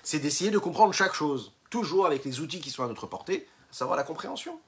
C'est 0.03 0.19
d'essayer 0.19 0.51
de 0.51 0.59
comprendre 0.59 0.95
chaque 0.95 1.12
chose, 1.12 1.53
toujours 1.75 2.07
avec 2.07 2.25
les 2.25 2.39
outils 2.39 2.61
qui 2.61 2.70
sont 2.70 2.85
à 2.85 2.87
notre 2.87 3.09
portée, 3.09 3.49
à 3.68 3.75
savoir 3.75 3.97
la 3.97 4.05
compréhension, 4.05 4.61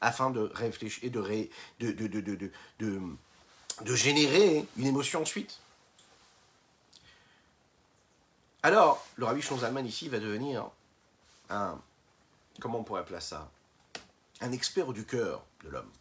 afin 0.00 0.30
de 0.30 0.40
réfléchir 0.54 1.04
et 1.04 1.10
de, 1.10 1.20
de, 1.92 2.50
de, 2.78 3.94
générer 3.94 4.64
une 4.78 4.86
émotion 4.86 5.20
ensuite. 5.20 5.60
Alors, 8.62 9.06
le 9.16 9.26
Rabbi 9.26 9.42
Zalman 9.42 9.84
ici 9.84 10.08
va 10.08 10.18
devenir 10.18 10.70
un, 11.50 11.78
comment 12.58 12.78
on 12.78 12.84
pourrait 12.84 13.02
appeler 13.02 13.20
ça? 13.20 13.50
Un 14.40 14.52
expert 14.52 14.94
du 14.94 15.04
cœur 15.04 15.44
de 15.62 15.68
l'homme. 15.68 15.92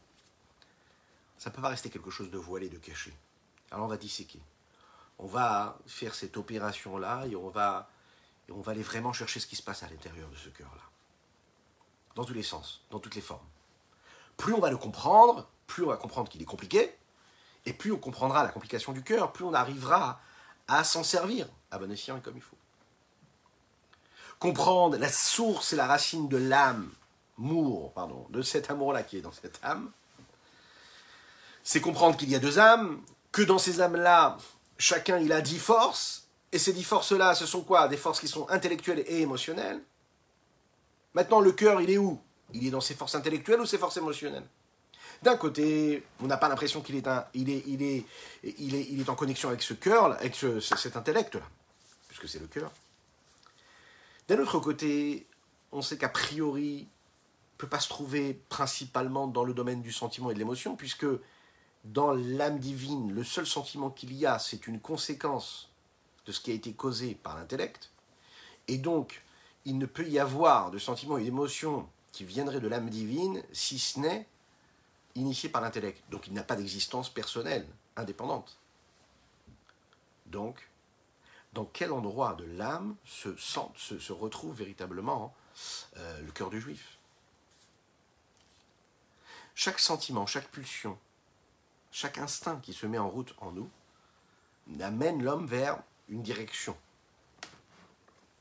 Ça 1.38 1.50
ne 1.50 1.56
peut 1.56 1.62
pas 1.62 1.68
rester 1.68 1.90
quelque 1.90 2.12
chose 2.12 2.32
de 2.32 2.38
voilé, 2.38 2.70
de 2.70 2.78
caché. 2.78 3.14
Alors 3.72 3.84
on 3.84 3.90
va 3.90 3.98
disséquer. 3.98 4.40
On 5.20 5.28
va 5.28 5.78
faire 5.86 6.16
cette 6.16 6.38
opération-là 6.38 7.26
et 7.26 7.36
on 7.36 7.50
va, 7.50 7.90
et 8.48 8.52
on 8.52 8.62
va 8.62 8.72
aller 8.72 8.84
vraiment 8.84 9.14
chercher 9.14 9.40
ce 9.40 9.48
qui 9.48 9.56
se 9.56 9.64
passe 9.64 9.84
à 9.84 9.90
l'intérieur 9.90 10.30
de 10.30 10.36
ce 10.36 10.50
cœur-là. 10.50 10.84
Dans 12.16 12.26
tous 12.26 12.34
les 12.34 12.44
sens, 12.44 12.82
dans 12.90 13.00
toutes 13.00 13.16
les 13.16 13.22
formes. 13.22 13.46
Plus 14.38 14.54
on 14.54 14.60
va 14.60 14.70
le 14.70 14.78
comprendre, 14.78 15.50
plus 15.68 15.84
on 15.84 15.88
va 15.88 15.98
comprendre 15.98 16.30
qu'il 16.30 16.42
est 16.42 16.46
compliqué, 16.46 16.96
et 17.66 17.74
plus 17.74 17.92
on 17.92 17.98
comprendra 17.98 18.44
la 18.44 18.50
complication 18.50 18.94
du 18.94 19.04
cœur, 19.04 19.34
plus 19.34 19.44
on 19.44 19.54
arrivera 19.54 20.22
à 20.68 20.84
s'en 20.84 21.04
servir 21.04 21.48
à 21.72 21.80
bon 21.80 21.92
escient 21.92 22.18
et 22.18 22.22
comme 22.22 22.38
il 22.38 22.42
faut. 22.42 22.58
Comprendre 24.40 24.98
la 24.98 25.12
source 25.12 25.74
et 25.74 25.76
la 25.76 25.88
racine 25.88 26.30
de 26.30 26.38
l'âme, 26.38 26.92
mour, 27.38 27.92
pardon, 27.94 28.26
de 28.30 28.42
cet 28.42 28.70
amour-là 28.70 29.04
qui 29.04 29.18
est 29.18 29.22
dans 29.22 29.32
cette 29.32 29.60
âme, 29.64 29.92
c'est 31.64 31.82
comprendre 31.82 32.16
qu'il 32.16 32.30
y 32.30 32.36
a 32.36 32.40
deux 32.40 32.60
âmes, 32.60 33.02
que 33.32 33.42
dans 33.42 33.58
ces 33.58 33.82
âmes-là, 33.82 34.38
chacun 34.78 35.18
il 35.20 35.32
a 35.34 35.42
dix 35.42 35.60
forces, 35.60 36.27
et 36.52 36.60
ces 36.60 36.74
dix 36.74 36.84
forces-là, 36.84 37.36
ce 37.36 37.46
sont 37.46 37.62
quoi? 37.62 37.88
Des 37.88 37.98
forces 37.98 38.20
qui 38.20 38.28
sont 38.28 38.50
intellectuelles 38.50 39.04
et 39.08 39.22
émotionnelles. 39.22 39.82
Maintenant, 41.14 41.40
le 41.40 41.52
cœur, 41.52 41.82
il 41.82 41.90
est 41.90 41.98
où? 41.98 42.22
Il 42.54 42.66
est 42.66 42.72
dans 42.72 42.82
ses 42.82 42.96
forces 42.96 43.16
intellectuelles 43.16 43.60
ou 43.60 43.66
ses 43.66 43.78
forces 43.78 43.98
émotionnelles? 43.98 44.48
D'un 45.24 45.36
côté, 45.36 46.04
on 46.22 46.28
n'a 46.28 46.38
pas 46.38 46.48
l'impression 46.48 46.82
qu'il 46.82 46.96
est, 46.96 47.08
il 47.34 47.50
est, 47.50 47.64
il 47.66 47.82
est, 47.82 48.06
il 48.44 48.76
est, 48.76 48.88
il 48.90 49.02
est 49.02 49.10
en 49.10 49.16
connexion 49.16 49.50
avec 49.50 49.64
ce 49.64 49.74
cœur, 49.74 50.14
avec 50.20 50.36
cet 50.36 50.96
intellect-là, 50.96 51.42
puisque 52.08 52.30
c'est 52.30 52.40
le 52.40 52.48
cœur. 52.48 52.72
D'un 54.28 54.40
autre 54.40 54.60
côté, 54.60 55.26
on 55.72 55.82
sait 55.82 55.98
qu'a 55.98 56.10
priori, 56.10 56.82
ne 56.82 57.58
peut 57.58 57.68
pas 57.68 57.80
se 57.80 57.90
trouver 57.90 58.40
principalement 58.50 59.26
dans 59.28 59.44
le 59.44 59.54
domaine 59.54 59.82
du 59.82 59.92
sentiment 59.92 60.30
et 60.30 60.34
de 60.34 60.40
l'émotion, 60.40 60.76
puisque 60.76 61.08
dans 61.84 62.12
l'âme 62.12 62.60
divine, 62.60 63.12
le 63.12 63.24
seul 63.24 63.48
sentiment 63.48 63.90
qu'il 63.90 64.14
y 64.14 64.26
a, 64.26 64.38
c'est 64.38 64.68
une 64.68 64.80
conséquence 64.80 65.72
de 66.28 66.32
ce 66.32 66.40
qui 66.42 66.52
a 66.52 66.54
été 66.54 66.74
causé 66.74 67.16
par 67.16 67.36
l'intellect. 67.36 67.90
Et 68.68 68.78
donc, 68.78 69.24
il 69.66 69.78
ne 69.78 69.86
peut 69.86 70.08
y 70.08 70.20
avoir 70.20 70.70
de 70.72 70.78
sentiments 70.78 71.18
et 71.18 71.24
d'émotions 71.24 71.90
qui 72.12 72.26
viendraient 72.26 72.60
de 72.60 72.68
l'âme 72.68 72.90
divine 72.90 73.42
si 73.54 73.80
ce 73.80 74.00
n'est 74.00 74.28
initié 75.16 75.50
par 75.50 75.62
l'intellect. 75.62 76.04
Donc, 76.12 76.28
il 76.28 76.34
n'a 76.34 76.44
pas 76.44 76.56
d'existence 76.56 77.10
personnelle, 77.10 77.66
indépendante. 77.96 78.58
Donc, 80.28 80.70
dans 81.54 81.66
quel 81.66 81.92
endroit 81.92 82.36
de 82.36 82.44
l'âme 82.44 82.96
se, 83.06 84.12
retrouve 84.12 84.56
véritablement 84.56 85.34
euh, 85.96 86.22
le 86.22 86.32
cœur 86.32 86.50
du 86.50 86.60
juif? 86.60 86.98
Chaque 89.56 89.80
sentiment, 89.80 90.28
chaque 90.28 90.50
pulsion, 90.50 91.00
chaque 91.92 92.20
instinct 92.20 92.60
qui 92.62 92.74
se 92.74 92.86
met 92.86 93.00
en 93.00 93.10
route 93.10 93.34
en 93.40 93.52
nous 93.52 93.70
amène 94.82 95.24
l'homme 95.24 95.48
vers 95.48 95.82
une 96.10 96.22
direction. 96.22 96.78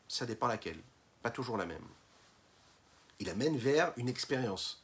Ça 0.09 0.27
dépend 0.27 0.47
laquelle, 0.47 0.81
pas 1.23 1.31
toujours 1.31 1.57
la 1.57 1.67
même. 1.67 1.87
Il 3.19 3.31
amène 3.31 3.57
vers 3.57 3.93
une 3.97 4.09
expérience 4.09 4.83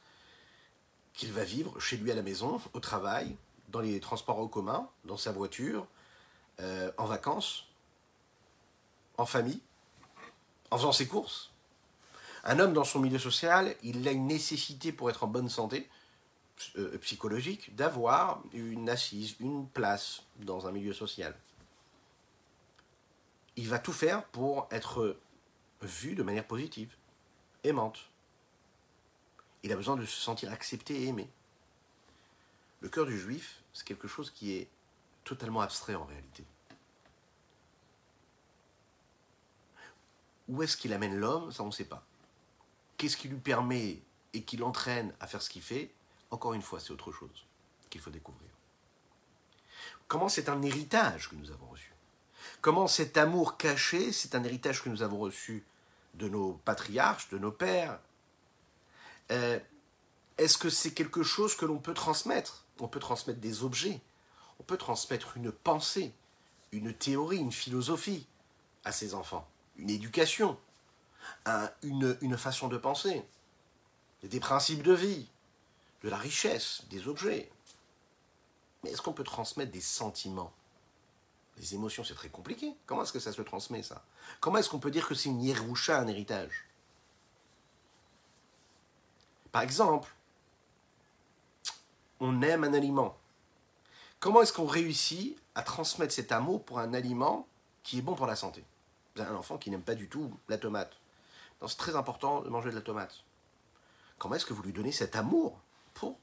qu'il 1.15 1.33
va 1.33 1.45
vivre 1.45 1.79
chez 1.79 1.97
lui 1.97 2.11
à 2.11 2.15
la 2.15 2.23
maison, 2.23 2.61
au 2.73 2.81
travail, 2.81 3.37
dans 3.69 3.81
les 3.81 4.01
transports 4.01 4.39
en 4.39 4.49
commun, 4.49 4.89
dans 5.05 5.17
sa 5.17 5.33
voiture, 5.33 5.87
euh, 6.61 6.91
en 6.99 7.07
vacances, 7.07 7.67
en 9.19 9.27
famille, 9.27 9.61
en 10.71 10.79
faisant 10.79 10.93
ses 10.93 11.07
courses. 11.07 11.51
Un 12.45 12.59
homme 12.59 12.73
dans 12.73 12.85
son 12.85 12.99
milieu 12.99 13.19
social, 13.19 13.77
il 13.83 14.07
a 14.09 14.11
une 14.11 14.27
nécessité 14.27 14.93
pour 14.93 15.11
être 15.11 15.25
en 15.25 15.29
bonne 15.29 15.49
santé, 15.49 15.89
euh, 16.77 16.99
psychologique 16.99 17.75
d'avoir 17.75 18.43
une 18.53 18.89
assise, 18.89 19.37
une 19.41 19.67
place 19.69 20.23
dans 20.37 20.67
un 20.67 20.73
milieu 20.73 20.93
social. 20.93 21.35
Il 23.57 23.69
va 23.69 23.79
tout 23.79 23.93
faire 23.93 24.25
pour 24.27 24.69
être 24.71 25.19
vu 25.83 26.15
de 26.15 26.23
manière 26.23 26.47
positive, 26.47 26.95
aimante. 27.65 28.09
Il 29.63 29.73
a 29.73 29.77
besoin 29.77 29.97
de 29.97 30.07
se 30.07 30.21
sentir 30.21 30.51
accepté 30.51 31.03
et 31.03 31.07
aimé. 31.07 31.29
Le 32.81 32.89
cœur 32.89 33.07
du 33.07 33.19
juif, 33.19 33.63
c'est 33.73 33.87
quelque 33.87 34.09
chose 34.09 34.31
qui 34.31 34.53
est 34.53 34.69
totalement 35.25 35.61
abstrait 35.61 35.95
en 35.95 36.05
réalité. 36.05 36.45
Où 40.49 40.63
est-ce 40.63 40.77
qu'il 40.77 40.93
amène 40.93 41.17
l'homme 41.17 41.53
Ça, 41.53 41.63
on 41.63 41.67
ne 41.67 41.73
sait 41.73 41.85
pas. 41.85 42.05
Qu'est-ce 42.97 43.17
qui 43.17 43.29
lui 43.29 43.39
permet 43.39 44.01
et 44.33 44.43
qui 44.43 44.57
l'entraîne 44.57 45.15
à 45.21 45.27
faire 45.27 45.43
ce 45.43 45.51
qu'il 45.51 45.63
fait? 45.63 45.93
Encore 46.31 46.55
une 46.55 46.63
fois, 46.63 46.81
c'est 46.81 46.91
autre 46.91 47.13
chose 47.13 47.47
qu'il 47.89 48.01
faut 48.01 48.11
découvrir. 48.11 48.51
Comment 50.09 50.29
c'est 50.29 50.49
un 50.49 50.61
héritage 50.63 51.29
que 51.29 51.37
nous 51.37 51.51
avons 51.51 51.67
reçu? 51.67 51.93
Comment 52.63 52.87
cet 52.87 53.17
amour 53.17 53.57
caché, 53.57 54.13
c'est 54.13 54.37
un 54.37 54.45
héritage 54.45 54.85
que 54.85 54.89
nous 54.89 55.03
avons 55.03 55.19
reçu 55.19 55.65
de 56.15 56.29
nos 56.29 56.53
patriarches, 56.65 57.29
de 57.31 57.39
nos 57.39 57.51
pères 57.51 57.99
euh, 59.33 59.59
Est-ce 60.39 60.59
que 60.59 60.71
c'est 60.71 60.95
quelque 60.95 61.25
chose 61.25 61.57
que 61.57 61.67
l'on 61.67 61.79
peut 61.79 61.93
transmettre? 61.93 62.65
On 62.79 62.87
peut 62.87 63.01
transmettre 63.01 63.41
des 63.41 63.65
objets, 63.65 64.01
on 64.61 64.63
peut 64.63 64.77
transmettre 64.77 65.37
une 65.37 65.51
pensée, 65.51 66.13
une 66.71 66.95
théorie, 66.95 67.39
une 67.39 67.51
philosophie 67.51 68.27
à 68.85 68.93
ses 68.93 69.15
enfants, 69.15 69.49
une 69.77 69.91
éducation, 69.91 70.57
une, 71.83 72.17
une 72.21 72.39
façon 72.39 72.69
de 72.69 72.77
penser, 72.77 73.25
des 74.23 74.41
principes 74.41 74.83
de 74.83 74.93
vie, 74.93 75.29
de 76.05 76.09
la 76.09 76.17
richesse, 76.17 76.83
des 76.91 77.09
objets. 77.09 77.51
Mais 78.83 78.91
est-ce 78.91 79.03
qu'on 79.03 79.13
peut 79.13 79.25
transmettre 79.25 79.73
des 79.73 79.81
sentiments? 79.81 80.53
Les 81.59 81.75
émotions, 81.75 82.03
c'est 82.03 82.15
très 82.15 82.29
compliqué. 82.29 82.75
Comment 82.87 83.03
est-ce 83.03 83.13
que 83.13 83.21
ça 83.21 83.33
se 83.33 83.43
transmet, 83.43 83.83
ça? 83.83 84.05
Comment 84.41 84.59
est-ce 84.59 84.71
qu'on 84.71 84.79
peut 84.79 84.91
dire 84.91 85.07
que 85.07 85.15
c'est 85.15 85.29
une 85.29 85.43
hiéroucha, 85.43 85.99
un 85.99 86.07
héritage? 86.07 86.67
Par 89.53 89.63
exemple, 89.63 90.15
on 92.21 92.41
aime 92.43 92.65
un 92.65 92.73
aliment. 92.73 93.17
Comment 94.19 94.43
est-ce 94.43 94.53
qu'on 94.53 94.67
réussit 94.67 95.39
à 95.55 95.63
transmettre 95.63 96.15
cet 96.15 96.33
amour 96.33 96.65
pour 96.65 96.79
un 96.79 96.95
aliment 96.95 97.47
qui 97.83 97.99
est 97.99 98.03
bon 98.03 98.15
pour 98.15 98.27
la 98.27 98.37
santé? 98.37 98.65
Un 99.19 99.35
enfant 99.35 99.59
qui 99.59 99.71
n'aime 99.71 99.83
pas 99.83 99.95
du 99.95 100.09
tout 100.09 100.33
la 100.49 100.57
tomate. 100.57 100.97
C'est 101.67 101.77
très 101.77 101.97
important 101.97 102.41
de 102.41 102.49
manger 102.49 102.71
de 102.71 102.77
la 102.77 102.81
tomate. 102.81 103.25
Comment 104.19 104.37
est-ce 104.37 104.47
que 104.47 104.55
vous 104.55 104.63
lui 104.63 104.73
donnez 104.73 104.93
cet 104.93 105.17
amour 105.17 105.61
pour 105.95 106.17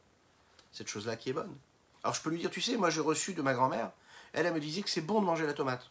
cette 0.71 0.87
chose-là 0.87 1.15
qui 1.17 1.29
est 1.29 1.33
bonne? 1.33 1.55
Alors 2.03 2.15
je 2.15 2.21
peux 2.21 2.29
lui 2.29 2.39
dire, 2.39 2.49
tu 2.49 2.61
sais, 2.61 2.77
moi 2.77 2.89
j'ai 2.89 3.01
reçu 3.01 3.33
de 3.33 3.41
ma 3.41 3.53
grand-mère, 3.53 3.91
elle, 4.33 4.51
me 4.53 4.59
disait 4.59 4.81
que 4.81 4.89
c'est 4.89 5.01
bon 5.01 5.21
de 5.21 5.25
manger 5.25 5.45
la 5.45 5.53
tomate. 5.53 5.89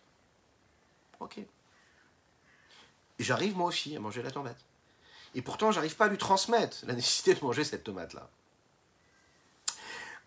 Ok. 1.20 1.38
J'arrive 3.18 3.56
moi 3.56 3.66
aussi 3.66 3.96
à 3.96 4.00
manger 4.00 4.22
la 4.22 4.30
tomate. 4.30 4.58
Et 5.34 5.42
pourtant, 5.42 5.72
j'arrive 5.72 5.96
pas 5.96 6.06
à 6.06 6.08
lui 6.08 6.18
transmettre 6.18 6.78
la 6.86 6.94
nécessité 6.94 7.34
de 7.34 7.44
manger 7.44 7.64
cette 7.64 7.84
tomate-là. 7.84 8.30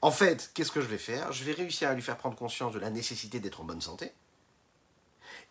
En 0.01 0.11
fait, 0.11 0.51
qu'est-ce 0.53 0.71
que 0.71 0.81
je 0.81 0.87
vais 0.87 0.97
faire? 0.97 1.31
Je 1.31 1.43
vais 1.43 1.53
réussir 1.53 1.89
à 1.89 1.93
lui 1.93 2.01
faire 2.01 2.17
prendre 2.17 2.35
conscience 2.35 2.73
de 2.73 2.79
la 2.79 2.89
nécessité 2.89 3.39
d'être 3.39 3.61
en 3.61 3.63
bonne 3.63 3.81
santé. 3.81 4.11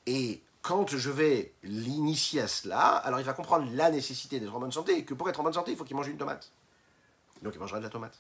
Et 0.07 0.43
quand 0.63 0.97
je 0.97 1.11
vais 1.11 1.55
l'initier 1.63 2.43
à 2.43 2.49
cela, 2.49 2.97
alors 2.97 3.21
il 3.21 3.27
va 3.27 3.33
comprendre 3.33 3.71
la 3.73 3.91
nécessité 3.91 4.41
d'être 4.41 4.55
en 4.55 4.61
bonne 4.61 4.73
santé 4.73 4.99
et 4.99 5.05
que 5.05 5.15
pour 5.15 5.29
être 5.29 5.41
en 5.41 5.45
bonne 5.45 5.53
santé, 5.53 5.71
il 5.71 5.77
faut 5.77 5.85
qu'il 5.85 5.97
mange 5.97 6.09
une 6.09 6.19
tomate. 6.19 6.51
Donc 7.43 7.55
il 7.55 7.61
mangera 7.61 7.79
de 7.79 7.85
la 7.85 7.91
tomate. 7.91 8.19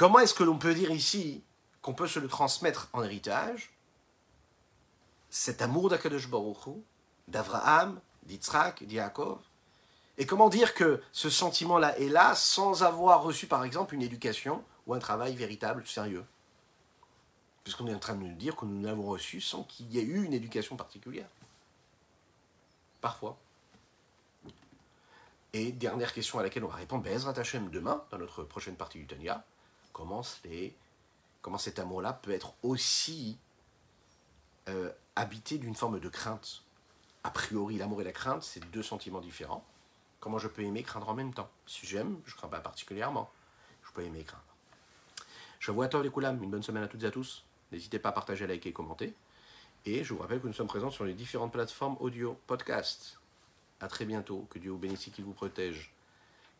Comment 0.00 0.20
est-ce 0.20 0.32
que 0.32 0.44
l'on 0.44 0.56
peut 0.56 0.72
dire 0.72 0.90
ici 0.92 1.44
qu'on 1.82 1.92
peut 1.92 2.08
se 2.08 2.18
le 2.18 2.26
transmettre 2.26 2.88
en 2.94 3.02
héritage, 3.02 3.68
cet 5.28 5.60
amour 5.60 5.90
d'Akadosh 5.90 6.30
Baruch 6.30 6.70
d'Avraham, 7.28 8.00
d'Yitzhak, 8.22 8.82
d'Yaakov, 8.84 9.40
et 10.16 10.24
comment 10.24 10.48
dire 10.48 10.72
que 10.72 11.02
ce 11.12 11.28
sentiment-là 11.28 11.98
est 11.98 12.08
là 12.08 12.34
sans 12.34 12.82
avoir 12.82 13.22
reçu, 13.22 13.46
par 13.46 13.62
exemple, 13.62 13.94
une 13.94 14.00
éducation 14.00 14.64
ou 14.86 14.94
un 14.94 14.98
travail 15.00 15.36
véritable, 15.36 15.86
sérieux? 15.86 16.24
Puisqu'on 17.62 17.86
est 17.86 17.94
en 17.94 17.98
train 17.98 18.14
de 18.14 18.22
nous 18.22 18.34
dire 18.34 18.56
que 18.56 18.64
nous 18.64 18.82
l'avons 18.82 19.04
reçu 19.06 19.42
sans 19.42 19.64
qu'il 19.64 19.92
y 19.92 19.98
ait 19.98 20.02
eu 20.02 20.24
une 20.24 20.32
éducation 20.32 20.76
particulière. 20.76 21.28
Parfois. 23.02 23.36
Et 25.52 25.72
dernière 25.72 26.14
question 26.14 26.38
à 26.38 26.42
laquelle 26.42 26.64
on 26.64 26.68
va 26.68 26.76
répondre, 26.76 27.04
Bezrat 27.04 27.38
Hashem 27.38 27.68
demain, 27.68 28.02
dans 28.10 28.16
notre 28.16 28.44
prochaine 28.44 28.76
partie 28.76 28.96
du 28.96 29.06
Tanya, 29.06 29.44
comment, 31.42 31.58
cet 31.58 31.78
amour-là 31.78 32.12
peut 32.12 32.32
être 32.32 32.54
aussi 32.62 33.38
euh, 34.68 34.90
habité 35.16 35.58
d'une 35.58 35.74
forme 35.74 36.00
de 36.00 36.08
crainte. 36.08 36.62
A 37.24 37.30
priori, 37.30 37.76
l'amour 37.76 38.00
et 38.00 38.04
la 38.04 38.12
crainte, 38.12 38.42
c'est 38.42 38.60
deux 38.70 38.82
sentiments 38.82 39.20
différents. 39.20 39.64
Comment 40.20 40.38
je 40.38 40.48
peux 40.48 40.62
aimer 40.62 40.80
et 40.80 40.82
craindre 40.82 41.08
en 41.08 41.14
même 41.14 41.32
temps? 41.32 41.50
Si 41.66 41.86
j'aime, 41.86 42.20
je 42.24 42.32
ne 42.32 42.36
crains 42.36 42.48
pas 42.48 42.60
particulièrement. 42.60 43.30
Je 43.82 43.92
peux 43.92 44.02
aimer 44.02 44.20
et 44.20 44.24
craindre. 44.24 44.44
Je 45.58 45.70
vous 45.70 45.82
attends 45.82 46.00
les 46.00 46.10
Koulam, 46.10 46.42
une 46.42 46.50
bonne 46.50 46.62
semaine 46.62 46.82
à 46.82 46.88
toutes 46.88 47.02
et 47.02 47.06
à 47.06 47.10
tous. 47.10 47.44
N'hésitez 47.72 47.98
pas 47.98 48.10
à 48.10 48.12
partager, 48.12 48.46
liker 48.46 48.70
et 48.70 48.72
commenter. 48.72 49.14
Et 49.86 50.04
je 50.04 50.12
vous 50.12 50.20
rappelle 50.20 50.40
que 50.40 50.46
nous 50.46 50.52
sommes 50.52 50.66
présents 50.66 50.90
sur 50.90 51.04
les 51.04 51.14
différentes 51.14 51.52
plateformes 51.52 51.96
audio, 52.00 52.38
podcast. 52.46 53.18
À 53.80 53.88
très 53.88 54.04
bientôt. 54.04 54.46
Que 54.50 54.58
Dieu 54.58 54.70
vous 54.70 54.78
bénisse 54.78 55.04
qu'il 55.04 55.24
vous 55.24 55.32
protège. 55.32 55.92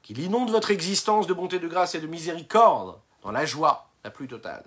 Qu'il 0.02 0.18
inonde 0.18 0.50
votre 0.50 0.70
existence 0.70 1.26
de 1.26 1.34
bonté, 1.34 1.58
de 1.58 1.68
grâce 1.68 1.94
et 1.94 2.00
de 2.00 2.06
miséricorde 2.06 2.98
dans 3.22 3.30
la 3.30 3.44
joie 3.44 3.88
la 4.04 4.10
plus 4.10 4.28
totale. 4.28 4.64